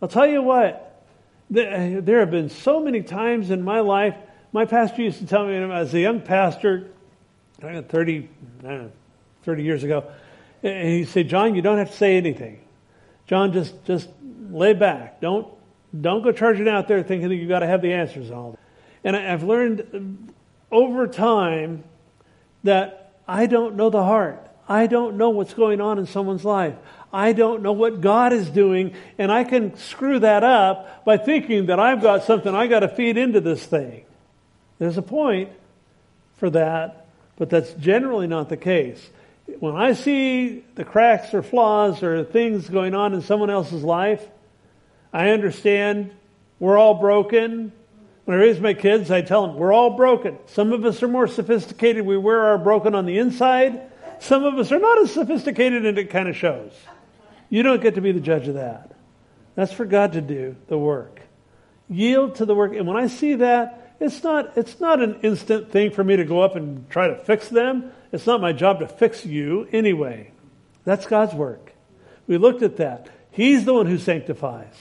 I'll 0.00 0.08
tell 0.08 0.26
you 0.26 0.42
what, 0.42 1.04
there 1.50 2.20
have 2.20 2.30
been 2.30 2.48
so 2.48 2.80
many 2.80 3.02
times 3.02 3.50
in 3.50 3.62
my 3.62 3.80
life. 3.80 4.16
My 4.52 4.64
pastor 4.64 5.02
used 5.02 5.18
to 5.20 5.26
tell 5.26 5.46
me 5.46 5.54
as 5.54 5.94
a 5.94 6.00
young 6.00 6.22
pastor, 6.22 6.90
30, 7.60 8.28
know, 8.62 8.90
30 9.44 9.62
years 9.62 9.84
ago, 9.84 10.04
and 10.62 10.88
he 10.88 11.04
said, 11.04 11.28
John, 11.28 11.54
you 11.54 11.62
don't 11.62 11.78
have 11.78 11.90
to 11.90 11.96
say 11.96 12.16
anything. 12.16 12.60
John, 13.26 13.52
just, 13.52 13.84
just 13.84 14.08
lay 14.50 14.72
back. 14.72 15.20
Don't 15.20 15.48
don't 16.00 16.22
go 16.22 16.32
charging 16.32 16.68
out 16.68 16.88
there 16.88 17.02
thinking 17.02 17.28
that 17.28 17.34
you've 17.36 17.48
got 17.48 17.60
to 17.60 17.66
have 17.66 17.82
the 17.82 17.92
answers 17.92 18.28
and 18.28 18.34
all. 18.34 18.50
That. 18.52 18.58
And 19.04 19.16
I've 19.16 19.42
learned 19.42 20.32
over 20.70 21.06
time 21.06 21.84
that 22.64 23.14
I 23.26 23.46
don't 23.46 23.76
know 23.76 23.90
the 23.90 24.02
heart. 24.02 24.42
I 24.68 24.88
don't 24.88 25.16
know 25.16 25.30
what's 25.30 25.54
going 25.54 25.80
on 25.80 25.98
in 25.98 26.06
someone's 26.06 26.44
life. 26.44 26.74
I 27.12 27.32
don't 27.32 27.62
know 27.62 27.72
what 27.72 28.00
God 28.00 28.32
is 28.32 28.48
doing, 28.50 28.94
and 29.16 29.30
I 29.30 29.44
can 29.44 29.76
screw 29.76 30.18
that 30.18 30.42
up 30.42 31.04
by 31.04 31.16
thinking 31.16 31.66
that 31.66 31.78
I've 31.78 32.02
got 32.02 32.24
something 32.24 32.52
I 32.52 32.66
got 32.66 32.80
to 32.80 32.88
feed 32.88 33.16
into 33.16 33.40
this 33.40 33.64
thing. 33.64 34.04
There's 34.78 34.98
a 34.98 35.02
point 35.02 35.50
for 36.36 36.50
that, 36.50 37.05
but 37.36 37.50
that's 37.50 37.72
generally 37.74 38.26
not 38.26 38.48
the 38.48 38.56
case. 38.56 39.10
When 39.60 39.76
I 39.76 39.92
see 39.92 40.64
the 40.74 40.84
cracks 40.84 41.32
or 41.32 41.42
flaws 41.42 42.02
or 42.02 42.24
things 42.24 42.68
going 42.68 42.94
on 42.94 43.14
in 43.14 43.22
someone 43.22 43.50
else's 43.50 43.84
life, 43.84 44.26
I 45.12 45.30
understand 45.30 46.10
we're 46.58 46.78
all 46.78 46.94
broken. 46.94 47.72
When 48.24 48.36
I 48.36 48.40
raise 48.40 48.58
my 48.58 48.74
kids, 48.74 49.10
I 49.10 49.22
tell 49.22 49.46
them 49.46 49.56
we're 49.56 49.72
all 49.72 49.90
broken. 49.90 50.38
Some 50.46 50.72
of 50.72 50.84
us 50.84 51.02
are 51.02 51.08
more 51.08 51.28
sophisticated. 51.28 52.04
We 52.04 52.16
wear 52.16 52.46
our 52.46 52.58
broken 52.58 52.94
on 52.94 53.06
the 53.06 53.18
inside. 53.18 53.82
Some 54.20 54.44
of 54.44 54.54
us 54.54 54.72
are 54.72 54.80
not 54.80 54.98
as 54.98 55.12
sophisticated, 55.12 55.86
and 55.86 55.96
it 55.96 56.10
kind 56.10 56.28
of 56.28 56.36
shows. 56.36 56.72
You 57.50 57.62
don't 57.62 57.80
get 57.80 57.94
to 57.94 58.00
be 58.00 58.12
the 58.12 58.20
judge 58.20 58.48
of 58.48 58.54
that. 58.54 58.92
That's 59.54 59.72
for 59.72 59.84
God 59.84 60.14
to 60.14 60.20
do 60.20 60.56
the 60.68 60.78
work. 60.78 61.20
Yield 61.88 62.36
to 62.36 62.44
the 62.44 62.54
work. 62.54 62.74
And 62.74 62.86
when 62.86 62.96
I 62.96 63.06
see 63.06 63.36
that, 63.36 63.85
it's 64.00 64.22
not, 64.22 64.56
it's 64.56 64.80
not 64.80 65.02
an 65.02 65.20
instant 65.22 65.70
thing 65.70 65.90
for 65.90 66.04
me 66.04 66.16
to 66.16 66.24
go 66.24 66.42
up 66.42 66.56
and 66.56 66.88
try 66.90 67.08
to 67.08 67.16
fix 67.16 67.48
them. 67.48 67.92
It's 68.12 68.26
not 68.26 68.40
my 68.40 68.52
job 68.52 68.80
to 68.80 68.88
fix 68.88 69.24
you 69.24 69.68
anyway. 69.72 70.32
That's 70.84 71.06
God's 71.06 71.34
work. 71.34 71.72
We 72.26 72.38
looked 72.38 72.62
at 72.62 72.76
that. 72.76 73.08
He's 73.30 73.64
the 73.64 73.74
one 73.74 73.86
who 73.86 73.98
sanctifies 73.98 74.74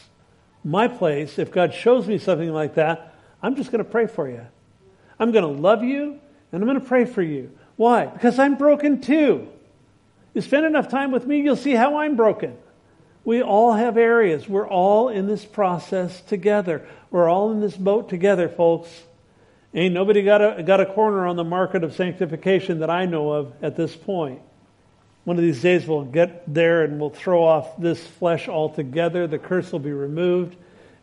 my 0.65 0.87
place, 0.87 1.37
if 1.37 1.51
God 1.51 1.73
shows 1.73 2.07
me 2.07 2.17
something 2.17 2.51
like 2.51 2.73
that, 2.75 3.13
I'm 3.41 3.55
just 3.55 3.71
going 3.71 3.83
to 3.83 3.89
pray 3.89 4.07
for 4.07 4.27
you. 4.27 4.41
I'm 5.19 5.31
going 5.31 5.43
to 5.43 5.61
love 5.61 5.83
you 5.83 6.19
and 6.51 6.63
I'm 6.63 6.67
going 6.67 6.79
to 6.79 6.85
pray 6.85 7.05
for 7.05 7.21
you. 7.21 7.51
Why? 7.75 8.07
Because 8.07 8.39
I'm 8.39 8.55
broken 8.55 8.99
too. 8.99 9.47
You 10.33 10.41
spend 10.41 10.65
enough 10.65 10.89
time 10.89 11.11
with 11.11 11.25
me, 11.27 11.41
you'll 11.41 11.55
see 11.55 11.75
how 11.75 11.99
I'm 11.99 12.15
broken. 12.15 12.57
We 13.25 13.41
all 13.41 13.73
have 13.73 13.97
areas. 13.97 14.47
We're 14.47 14.67
all 14.67 15.09
in 15.09 15.27
this 15.27 15.43
process 15.43 16.21
together. 16.21 16.87
We're 17.09 17.27
all 17.27 17.51
in 17.51 17.59
this 17.59 17.75
boat 17.75 18.07
together, 18.07 18.47
folks. 18.47 18.89
Ain't 19.73 19.93
nobody 19.93 20.23
got 20.23 20.59
a, 20.59 20.63
got 20.63 20.79
a 20.79 20.85
corner 20.85 21.25
on 21.25 21.35
the 21.35 21.43
market 21.43 21.83
of 21.83 21.93
sanctification 21.95 22.79
that 22.79 22.89
I 22.89 23.05
know 23.05 23.31
of 23.31 23.53
at 23.61 23.75
this 23.75 23.93
point. 23.95 24.41
One 25.25 25.37
of 25.37 25.43
these 25.43 25.61
days 25.61 25.87
we'll 25.87 26.05
get 26.05 26.53
there 26.53 26.83
and 26.83 26.99
we'll 26.99 27.09
throw 27.09 27.43
off 27.43 27.77
this 27.77 28.05
flesh 28.05 28.47
altogether. 28.47 29.25
The 29.25 29.39
curse 29.39 29.71
will 29.71 29.79
be 29.79 29.91
removed 29.91 30.55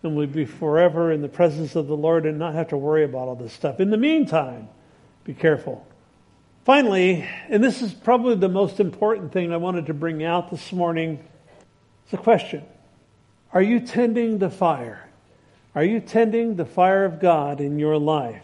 and 0.02 0.16
we'll 0.16 0.28
be 0.28 0.44
forever 0.44 1.12
in 1.12 1.22
the 1.22 1.28
presence 1.28 1.74
of 1.74 1.88
the 1.88 1.96
Lord 1.96 2.24
and 2.24 2.38
not 2.38 2.54
have 2.54 2.68
to 2.68 2.76
worry 2.76 3.04
about 3.04 3.28
all 3.28 3.34
this 3.34 3.52
stuff. 3.52 3.80
In 3.80 3.90
the 3.90 3.96
meantime, 3.96 4.68
be 5.24 5.34
careful. 5.34 5.86
Finally, 6.64 7.28
and 7.48 7.62
this 7.62 7.82
is 7.82 7.92
probably 7.92 8.36
the 8.36 8.48
most 8.48 8.78
important 8.78 9.32
thing 9.32 9.52
I 9.52 9.56
wanted 9.56 9.86
to 9.86 9.94
bring 9.94 10.22
out 10.22 10.50
this 10.50 10.72
morning, 10.72 11.22
it's 12.04 12.12
a 12.12 12.16
question. 12.16 12.64
Are 13.52 13.62
you 13.62 13.80
tending 13.80 14.38
the 14.38 14.50
fire? 14.50 15.08
Are 15.74 15.84
you 15.84 16.00
tending 16.00 16.56
the 16.56 16.64
fire 16.64 17.04
of 17.04 17.20
God 17.20 17.60
in 17.60 17.78
your 17.78 17.98
life? 17.98 18.42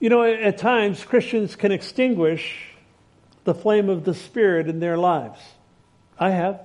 You 0.00 0.10
know, 0.10 0.22
at 0.22 0.58
times 0.58 1.04
Christians 1.04 1.56
can 1.56 1.72
extinguish 1.72 2.72
the 3.44 3.54
flame 3.54 3.88
of 3.88 4.04
the 4.04 4.14
Spirit 4.14 4.68
in 4.68 4.80
their 4.80 4.96
lives. 4.96 5.40
I 6.18 6.30
have. 6.30 6.60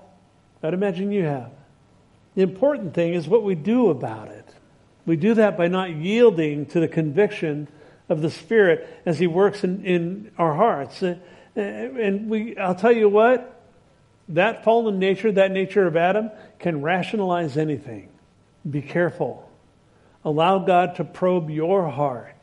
I'd 0.61 0.73
imagine 0.73 1.11
you 1.11 1.23
have. 1.23 1.51
The 2.35 2.41
important 2.41 2.93
thing 2.93 3.13
is 3.13 3.27
what 3.27 3.43
we 3.43 3.55
do 3.55 3.89
about 3.89 4.29
it. 4.29 4.47
We 5.05 5.17
do 5.17 5.33
that 5.33 5.57
by 5.57 5.67
not 5.67 5.91
yielding 5.91 6.65
to 6.67 6.79
the 6.79 6.87
conviction 6.87 7.67
of 8.07 8.21
the 8.21 8.29
Spirit 8.29 8.87
as 9.05 9.19
He 9.19 9.27
works 9.27 9.63
in, 9.63 9.85
in 9.85 10.31
our 10.37 10.53
hearts. 10.53 11.03
Uh, 11.03 11.17
uh, 11.55 11.59
and 11.59 12.29
we, 12.29 12.57
I'll 12.57 12.75
tell 12.75 12.91
you 12.91 13.09
what, 13.09 13.62
that 14.29 14.63
fallen 14.63 14.99
nature, 14.99 15.31
that 15.31 15.51
nature 15.51 15.85
of 15.85 15.95
Adam, 15.95 16.31
can 16.59 16.81
rationalize 16.81 17.57
anything. 17.57 18.09
Be 18.69 18.81
careful. 18.81 19.49
Allow 20.23 20.59
God 20.59 20.95
to 20.95 21.03
probe 21.03 21.49
your 21.49 21.89
heart. 21.89 22.35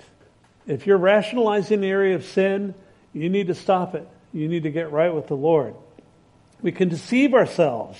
If 0.66 0.86
you're 0.86 0.98
rationalizing 0.98 1.80
the 1.80 1.88
area 1.88 2.14
of 2.14 2.24
sin, 2.24 2.74
you 3.12 3.30
need 3.30 3.46
to 3.46 3.54
stop 3.54 3.94
it. 3.94 4.06
You 4.32 4.48
need 4.48 4.64
to 4.64 4.70
get 4.70 4.92
right 4.92 5.12
with 5.12 5.26
the 5.26 5.36
Lord. 5.36 5.74
We 6.60 6.72
can 6.72 6.88
deceive 6.88 7.34
ourselves. 7.34 7.98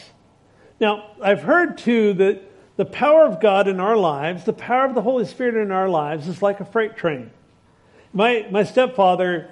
Now, 0.81 1.11
I've 1.23 1.43
heard 1.43 1.79
too 1.79 2.13
that 2.15 2.43
the 2.77 2.85
power 2.85 3.27
of 3.27 3.41
God 3.41 3.69
in 3.69 3.81
our 3.81 3.97
lives, 3.97 4.45
the 4.45 4.53
power 4.53 4.85
of 4.85 4.95
the 4.95 5.03
Holy 5.03 5.25
Spirit 5.25 5.57
in 5.57 5.71
our 5.71 5.89
lives, 5.89 6.29
is 6.29 6.43
like 6.43 6.61
a 6.61 6.65
freight 6.65 6.97
train. 6.97 7.31
My, 8.13 8.47
my 8.51 8.65
stepfather, 8.65 9.51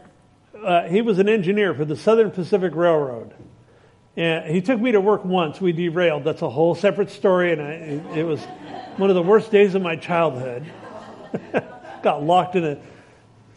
uh, 0.63 0.85
he 0.85 1.01
was 1.03 1.19
an 1.19 1.29
engineer 1.29 1.75
for 1.75 1.85
the 1.85 1.97
Southern 1.97 2.31
Pacific 2.31 2.75
Railroad. 2.75 3.35
And 4.19 4.53
he 4.53 4.61
took 4.61 4.81
me 4.81 4.91
to 4.91 5.01
work 5.01 5.25
once. 5.25 5.61
We 5.61 5.71
derailed. 5.71 6.25
That's 6.25 6.43
a 6.43 6.51
whole 6.51 6.75
separate 6.75 7.11
story, 7.11 7.53
and 7.53 7.63
I, 7.63 7.71
it, 7.71 8.19
it 8.19 8.25
was 8.25 8.45
one 8.97 9.11
of 9.11 9.15
the 9.15 9.23
worst 9.23 9.53
days 9.53 9.77
of 9.77 9.83
my 9.83 9.95
childhood. 9.95 10.67
Got 12.03 12.25
locked 12.25 12.57
in 12.57 12.65
a 12.65 12.79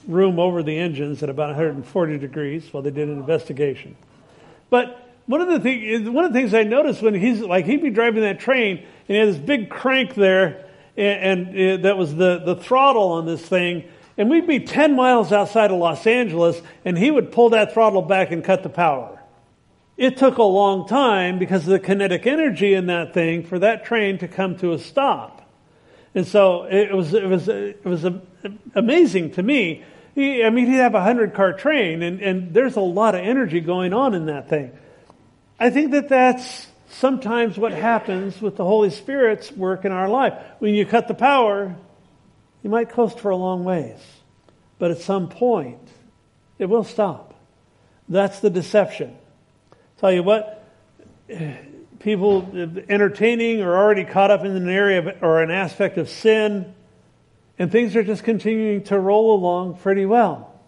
room 0.07 0.37
over 0.37 0.61
the 0.61 0.77
engines 0.77 1.23
at 1.23 1.31
about 1.31 1.47
140 1.47 2.19
degrees 2.19 2.71
while 2.71 2.83
they 2.83 2.91
did 2.91 3.09
an 3.09 3.17
investigation. 3.17 3.95
But 4.69 5.09
one 5.25 5.41
of 5.41 5.47
the 5.47 5.59
things, 5.59 6.07
one 6.07 6.25
of 6.25 6.31
the 6.31 6.39
things 6.39 6.53
I 6.53 6.61
noticed 6.61 7.01
when 7.01 7.15
he's 7.15 7.39
like 7.39 7.65
he'd 7.65 7.81
be 7.81 7.89
driving 7.89 8.21
that 8.21 8.39
train 8.39 8.77
and 8.77 8.87
he 9.07 9.15
had 9.15 9.29
this 9.29 9.37
big 9.37 9.67
crank 9.67 10.13
there, 10.13 10.69
and, 10.95 11.47
and 11.55 11.79
uh, 11.79 11.81
that 11.87 11.97
was 11.97 12.13
the 12.15 12.37
the 12.37 12.55
throttle 12.55 13.13
on 13.13 13.25
this 13.25 13.41
thing, 13.41 13.85
and 14.15 14.29
we'd 14.29 14.45
be 14.45 14.59
10 14.59 14.95
miles 14.95 15.31
outside 15.31 15.71
of 15.71 15.79
Los 15.79 16.05
Angeles, 16.05 16.61
and 16.85 16.99
he 16.99 17.09
would 17.09 17.31
pull 17.31 17.49
that 17.49 17.73
throttle 17.73 18.03
back 18.03 18.31
and 18.31 18.43
cut 18.43 18.61
the 18.61 18.69
power. 18.69 19.17
It 20.01 20.17
took 20.17 20.39
a 20.39 20.43
long 20.43 20.87
time 20.87 21.37
because 21.37 21.61
of 21.67 21.73
the 21.73 21.79
kinetic 21.79 22.25
energy 22.25 22.73
in 22.73 22.87
that 22.87 23.13
thing 23.13 23.43
for 23.43 23.59
that 23.59 23.85
train 23.85 24.17
to 24.17 24.27
come 24.27 24.57
to 24.57 24.73
a 24.73 24.79
stop. 24.79 25.47
And 26.15 26.25
so 26.25 26.63
it 26.63 26.91
was, 26.91 27.13
it 27.13 27.23
was, 27.23 27.47
it 27.47 27.85
was 27.85 28.03
amazing 28.73 29.33
to 29.33 29.43
me. 29.43 29.83
I 30.17 30.49
mean, 30.49 30.65
he'd 30.65 30.77
have 30.77 30.95
a 30.95 31.03
hundred 31.03 31.35
car 31.35 31.53
train 31.53 32.01
and, 32.01 32.19
and 32.19 32.51
there's 32.51 32.77
a 32.77 32.81
lot 32.81 33.13
of 33.13 33.21
energy 33.21 33.59
going 33.59 33.93
on 33.93 34.15
in 34.15 34.25
that 34.25 34.49
thing. 34.49 34.71
I 35.59 35.69
think 35.69 35.91
that 35.91 36.09
that's 36.09 36.65
sometimes 36.89 37.59
what 37.59 37.71
happens 37.71 38.41
with 38.41 38.55
the 38.55 38.65
Holy 38.65 38.89
Spirit's 38.89 39.51
work 39.51 39.85
in 39.85 39.91
our 39.91 40.09
life. 40.09 40.33
When 40.57 40.73
you 40.73 40.83
cut 40.83 41.09
the 41.09 41.13
power, 41.13 41.75
You 42.63 42.69
might 42.69 42.89
coast 42.89 43.19
for 43.19 43.31
a 43.31 43.35
long 43.35 43.63
ways, 43.63 43.99
but 44.77 44.91
at 44.91 44.99
some 44.99 45.29
point, 45.29 45.79
it 46.59 46.65
will 46.65 46.83
stop. 46.83 47.33
That's 48.07 48.39
the 48.39 48.49
deception. 48.49 49.15
Tell 50.01 50.11
you 50.11 50.23
what, 50.23 50.67
people 51.99 52.49
entertaining 52.89 53.61
or 53.61 53.77
already 53.77 54.03
caught 54.03 54.31
up 54.31 54.43
in 54.43 54.55
an 54.55 54.67
area 54.67 54.97
of, 54.97 55.21
or 55.21 55.43
an 55.43 55.51
aspect 55.51 55.99
of 55.99 56.09
sin, 56.09 56.73
and 57.59 57.71
things 57.71 57.95
are 57.95 58.01
just 58.03 58.23
continuing 58.23 58.83
to 58.85 58.99
roll 58.99 59.35
along 59.35 59.77
pretty 59.77 60.07
well. 60.07 60.59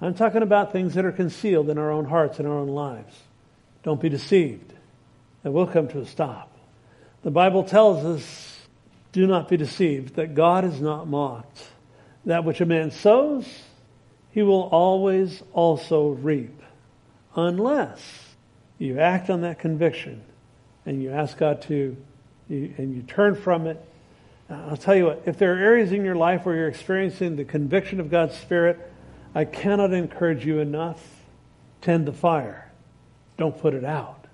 I'm 0.00 0.14
talking 0.14 0.42
about 0.42 0.70
things 0.70 0.94
that 0.94 1.04
are 1.04 1.10
concealed 1.10 1.68
in 1.68 1.78
our 1.78 1.90
own 1.90 2.04
hearts 2.04 2.38
and 2.38 2.46
our 2.46 2.58
own 2.58 2.68
lives. 2.68 3.12
Don't 3.82 4.00
be 4.00 4.08
deceived. 4.08 4.72
It 5.42 5.48
will 5.48 5.66
come 5.66 5.88
to 5.88 5.98
a 5.98 6.06
stop. 6.06 6.56
The 7.24 7.32
Bible 7.32 7.64
tells 7.64 8.04
us, 8.04 8.60
do 9.10 9.26
not 9.26 9.48
be 9.48 9.56
deceived, 9.56 10.14
that 10.14 10.36
God 10.36 10.64
is 10.64 10.80
not 10.80 11.08
mocked. 11.08 11.60
That 12.24 12.44
which 12.44 12.60
a 12.60 12.66
man 12.66 12.92
sows, 12.92 13.48
he 14.30 14.42
will 14.42 14.68
always 14.70 15.42
also 15.52 16.10
reap, 16.10 16.62
unless 17.34 18.29
you 18.80 18.98
act 18.98 19.30
on 19.30 19.42
that 19.42 19.58
conviction 19.58 20.22
and 20.86 21.02
you 21.02 21.10
ask 21.10 21.36
God 21.36 21.62
to, 21.62 21.96
you, 22.48 22.74
and 22.78 22.94
you 22.96 23.02
turn 23.02 23.34
from 23.34 23.66
it. 23.66 23.78
Uh, 24.48 24.54
I'll 24.70 24.76
tell 24.76 24.96
you 24.96 25.04
what, 25.04 25.22
if 25.26 25.38
there 25.38 25.54
are 25.54 25.58
areas 25.58 25.92
in 25.92 26.04
your 26.04 26.16
life 26.16 26.46
where 26.46 26.56
you're 26.56 26.68
experiencing 26.68 27.36
the 27.36 27.44
conviction 27.44 28.00
of 28.00 28.10
God's 28.10 28.36
Spirit, 28.36 28.80
I 29.34 29.44
cannot 29.44 29.92
encourage 29.92 30.44
you 30.46 30.58
enough. 30.58 31.04
Tend 31.82 32.06
the 32.06 32.12
fire. 32.12 32.72
Don't 33.36 33.56
put 33.56 33.74
it 33.74 33.84
out. 33.84 34.26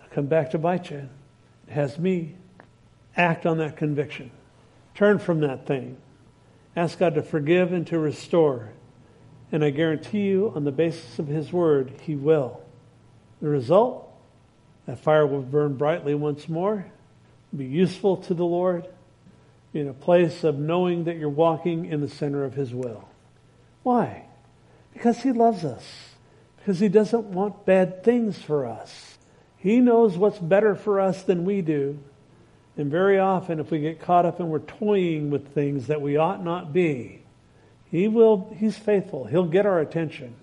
I'll 0.00 0.08
come 0.10 0.26
back 0.26 0.52
to 0.52 0.58
bite 0.58 0.90
you. 0.90 1.08
It 1.66 1.72
has 1.72 1.98
me. 1.98 2.36
Act 3.16 3.46
on 3.46 3.58
that 3.58 3.76
conviction. 3.76 4.30
Turn 4.94 5.18
from 5.18 5.40
that 5.40 5.66
thing. 5.66 5.96
Ask 6.76 7.00
God 7.00 7.16
to 7.16 7.22
forgive 7.22 7.72
and 7.72 7.86
to 7.88 7.98
restore. 7.98 8.70
And 9.50 9.64
I 9.64 9.70
guarantee 9.70 10.22
you, 10.22 10.52
on 10.54 10.62
the 10.62 10.72
basis 10.72 11.18
of 11.18 11.26
His 11.26 11.52
Word, 11.52 11.92
He 12.02 12.14
will. 12.14 12.60
The 13.40 13.48
result? 13.48 14.04
That 14.86 14.98
fire 14.98 15.26
will 15.26 15.42
burn 15.42 15.76
brightly 15.76 16.14
once 16.14 16.48
more, 16.48 16.86
be 17.54 17.66
useful 17.66 18.16
to 18.16 18.34
the 18.34 18.44
Lord, 18.44 18.86
in 19.74 19.86
a 19.86 19.92
place 19.92 20.44
of 20.44 20.58
knowing 20.58 21.04
that 21.04 21.18
you're 21.18 21.28
walking 21.28 21.86
in 21.86 22.00
the 22.00 22.08
center 22.08 22.44
of 22.44 22.54
His 22.54 22.72
will. 22.72 23.06
Why? 23.82 24.24
Because 24.92 25.22
He 25.22 25.32
loves 25.32 25.64
us. 25.64 25.84
Because 26.56 26.80
He 26.80 26.88
doesn't 26.88 27.24
want 27.24 27.66
bad 27.66 28.02
things 28.02 28.38
for 28.38 28.66
us. 28.66 29.18
He 29.58 29.80
knows 29.80 30.16
what's 30.16 30.38
better 30.38 30.74
for 30.74 31.00
us 31.00 31.22
than 31.22 31.44
we 31.44 31.60
do. 31.60 31.98
And 32.76 32.90
very 32.90 33.18
often, 33.18 33.60
if 33.60 33.70
we 33.70 33.80
get 33.80 34.00
caught 34.00 34.24
up 34.24 34.40
and 34.40 34.48
we're 34.48 34.60
toying 34.60 35.30
with 35.30 35.52
things 35.52 35.88
that 35.88 36.00
we 36.00 36.16
ought 36.16 36.42
not 36.42 36.72
be, 36.72 37.22
He 37.90 38.08
will, 38.08 38.54
He's 38.56 38.78
faithful. 38.78 39.24
He'll 39.24 39.44
get 39.44 39.66
our 39.66 39.80
attention. 39.80 40.34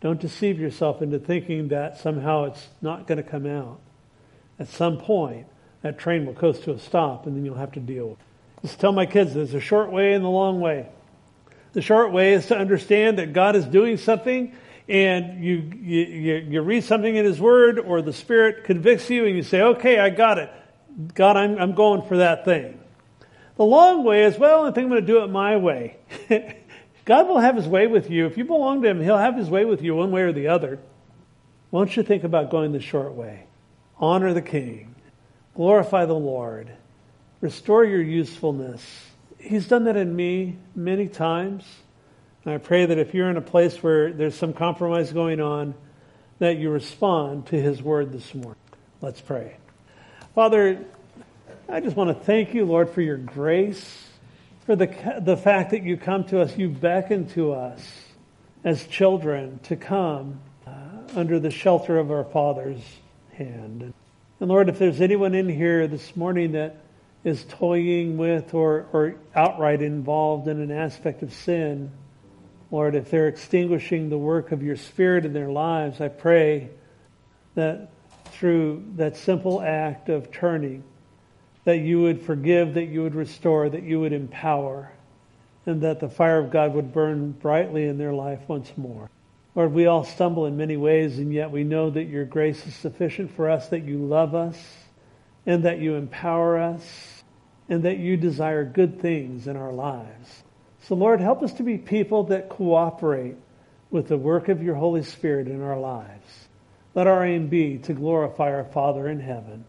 Don't 0.00 0.20
deceive 0.20 0.60
yourself 0.60 1.02
into 1.02 1.18
thinking 1.18 1.68
that 1.68 1.98
somehow 1.98 2.44
it's 2.44 2.68
not 2.80 3.06
going 3.06 3.18
to 3.18 3.28
come 3.28 3.46
out. 3.46 3.80
At 4.58 4.68
some 4.68 4.98
point, 4.98 5.46
that 5.82 5.98
train 5.98 6.26
will 6.26 6.34
coast 6.34 6.64
to 6.64 6.72
a 6.72 6.78
stop 6.78 7.26
and 7.26 7.36
then 7.36 7.44
you'll 7.44 7.56
have 7.56 7.72
to 7.72 7.80
deal 7.80 8.10
with 8.10 8.18
it. 8.18 8.66
Just 8.66 8.80
tell 8.80 8.92
my 8.92 9.06
kids 9.06 9.34
there's 9.34 9.54
a 9.54 9.60
short 9.60 9.92
way 9.92 10.14
and 10.14 10.24
the 10.24 10.28
long 10.28 10.60
way. 10.60 10.88
The 11.72 11.82
short 11.82 12.12
way 12.12 12.32
is 12.32 12.46
to 12.46 12.56
understand 12.56 13.18
that 13.18 13.32
God 13.32 13.54
is 13.54 13.64
doing 13.64 13.96
something 13.96 14.54
and 14.88 15.44
you, 15.44 15.70
you, 15.80 16.34
you, 16.48 16.62
read 16.62 16.82
something 16.82 17.14
in 17.14 17.24
His 17.24 17.38
Word 17.38 17.78
or 17.78 18.00
the 18.00 18.12
Spirit 18.12 18.64
convicts 18.64 19.10
you 19.10 19.26
and 19.26 19.36
you 19.36 19.42
say, 19.42 19.60
okay, 19.60 19.98
I 19.98 20.10
got 20.10 20.38
it. 20.38 20.50
God, 21.14 21.36
I'm, 21.36 21.58
I'm 21.58 21.74
going 21.74 22.02
for 22.08 22.16
that 22.16 22.44
thing. 22.44 22.80
The 23.56 23.64
long 23.64 24.02
way 24.02 24.24
is, 24.24 24.38
well, 24.38 24.64
I 24.64 24.70
think 24.70 24.84
I'm 24.84 24.88
going 24.88 25.02
to 25.02 25.06
do 25.06 25.22
it 25.22 25.28
my 25.28 25.56
way. 25.56 25.96
God 27.08 27.26
will 27.26 27.40
have 27.40 27.56
his 27.56 27.66
way 27.66 27.86
with 27.86 28.10
you. 28.10 28.26
If 28.26 28.36
you 28.36 28.44
belong 28.44 28.82
to 28.82 28.88
him, 28.90 29.00
he'll 29.00 29.16
have 29.16 29.34
his 29.34 29.48
way 29.48 29.64
with 29.64 29.80
you 29.80 29.94
one 29.94 30.10
way 30.10 30.20
or 30.20 30.32
the 30.32 30.48
other. 30.48 30.78
Won't 31.70 31.96
you 31.96 32.02
think 32.02 32.22
about 32.22 32.50
going 32.50 32.72
the 32.72 32.82
short 32.82 33.14
way? 33.14 33.46
Honor 33.96 34.34
the 34.34 34.42
king. 34.42 34.94
Glorify 35.54 36.04
the 36.04 36.12
Lord. 36.12 36.70
Restore 37.40 37.86
your 37.86 38.02
usefulness. 38.02 38.84
He's 39.38 39.66
done 39.66 39.84
that 39.84 39.96
in 39.96 40.14
me 40.14 40.58
many 40.74 41.08
times. 41.08 41.64
And 42.44 42.52
I 42.52 42.58
pray 42.58 42.84
that 42.84 42.98
if 42.98 43.14
you're 43.14 43.30
in 43.30 43.38
a 43.38 43.42
place 43.42 43.82
where 43.82 44.12
there's 44.12 44.34
some 44.34 44.52
compromise 44.52 45.10
going 45.10 45.40
on, 45.40 45.72
that 46.40 46.58
you 46.58 46.68
respond 46.68 47.46
to 47.46 47.58
his 47.58 47.82
word 47.82 48.12
this 48.12 48.34
morning. 48.34 48.60
Let's 49.00 49.22
pray. 49.22 49.56
Father, 50.34 50.84
I 51.70 51.80
just 51.80 51.96
want 51.96 52.10
to 52.10 52.24
thank 52.26 52.52
you, 52.52 52.66
Lord, 52.66 52.90
for 52.90 53.00
your 53.00 53.16
grace 53.16 54.07
for 54.68 54.76
the, 54.76 55.20
the 55.22 55.38
fact 55.38 55.70
that 55.70 55.82
you 55.82 55.96
come 55.96 56.24
to 56.24 56.42
us, 56.42 56.54
you 56.58 56.68
beckon 56.68 57.26
to 57.26 57.54
us 57.54 57.80
as 58.62 58.86
children 58.86 59.58
to 59.60 59.76
come 59.76 60.42
uh, 60.66 60.70
under 61.16 61.40
the 61.40 61.50
shelter 61.50 61.96
of 61.96 62.10
our 62.10 62.24
Father's 62.24 62.82
hand. 63.32 63.94
And 64.40 64.48
Lord, 64.50 64.68
if 64.68 64.78
there's 64.78 65.00
anyone 65.00 65.34
in 65.34 65.48
here 65.48 65.86
this 65.86 66.14
morning 66.14 66.52
that 66.52 66.76
is 67.24 67.46
toying 67.48 68.18
with 68.18 68.52
or, 68.52 68.88
or 68.92 69.14
outright 69.34 69.80
involved 69.80 70.48
in 70.48 70.60
an 70.60 70.70
aspect 70.70 71.22
of 71.22 71.32
sin, 71.32 71.90
Lord, 72.70 72.94
if 72.94 73.10
they're 73.10 73.28
extinguishing 73.28 74.10
the 74.10 74.18
work 74.18 74.52
of 74.52 74.62
your 74.62 74.76
Spirit 74.76 75.24
in 75.24 75.32
their 75.32 75.48
lives, 75.50 75.98
I 76.02 76.08
pray 76.08 76.68
that 77.54 77.88
through 78.32 78.84
that 78.96 79.16
simple 79.16 79.62
act 79.62 80.10
of 80.10 80.30
turning, 80.30 80.84
that 81.68 81.80
you 81.80 82.00
would 82.00 82.22
forgive, 82.22 82.72
that 82.72 82.86
you 82.86 83.02
would 83.02 83.14
restore, 83.14 83.68
that 83.68 83.82
you 83.82 84.00
would 84.00 84.14
empower, 84.14 84.90
and 85.66 85.82
that 85.82 86.00
the 86.00 86.08
fire 86.08 86.38
of 86.38 86.50
God 86.50 86.72
would 86.72 86.94
burn 86.94 87.32
brightly 87.32 87.84
in 87.84 87.98
their 87.98 88.14
life 88.14 88.40
once 88.48 88.72
more. 88.78 89.10
Lord, 89.54 89.74
we 89.74 89.84
all 89.84 90.02
stumble 90.02 90.46
in 90.46 90.56
many 90.56 90.78
ways, 90.78 91.18
and 91.18 91.30
yet 91.30 91.50
we 91.50 91.64
know 91.64 91.90
that 91.90 92.04
your 92.04 92.24
grace 92.24 92.66
is 92.66 92.74
sufficient 92.74 93.30
for 93.36 93.50
us, 93.50 93.68
that 93.68 93.84
you 93.84 93.98
love 93.98 94.34
us, 94.34 94.56
and 95.44 95.62
that 95.64 95.78
you 95.78 95.96
empower 95.96 96.56
us, 96.56 97.22
and 97.68 97.82
that 97.82 97.98
you 97.98 98.16
desire 98.16 98.64
good 98.64 99.02
things 99.02 99.46
in 99.46 99.58
our 99.58 99.74
lives. 99.74 100.42
So, 100.84 100.94
Lord, 100.94 101.20
help 101.20 101.42
us 101.42 101.52
to 101.52 101.62
be 101.62 101.76
people 101.76 102.24
that 102.24 102.48
cooperate 102.48 103.36
with 103.90 104.08
the 104.08 104.16
work 104.16 104.48
of 104.48 104.62
your 104.62 104.76
Holy 104.76 105.02
Spirit 105.02 105.48
in 105.48 105.62
our 105.62 105.78
lives. 105.78 106.48
Let 106.94 107.06
our 107.06 107.26
aim 107.26 107.48
be 107.48 107.76
to 107.80 107.92
glorify 107.92 108.54
our 108.54 108.64
Father 108.64 109.06
in 109.06 109.20
heaven. 109.20 109.66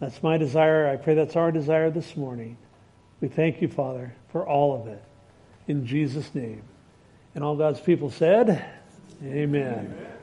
That's 0.00 0.22
my 0.22 0.38
desire. 0.38 0.88
I 0.88 0.96
pray 0.96 1.14
that's 1.14 1.36
our 1.36 1.50
desire 1.50 1.90
this 1.90 2.16
morning. 2.16 2.56
We 3.20 3.28
thank 3.28 3.60
you, 3.60 3.68
Father, 3.68 4.14
for 4.30 4.46
all 4.46 4.80
of 4.80 4.86
it. 4.86 5.02
In 5.66 5.86
Jesus' 5.86 6.34
name. 6.34 6.62
And 7.34 7.42
all 7.42 7.56
God's 7.56 7.80
people 7.80 8.10
said, 8.10 8.64
Amen. 9.22 9.90
Amen. 9.90 10.08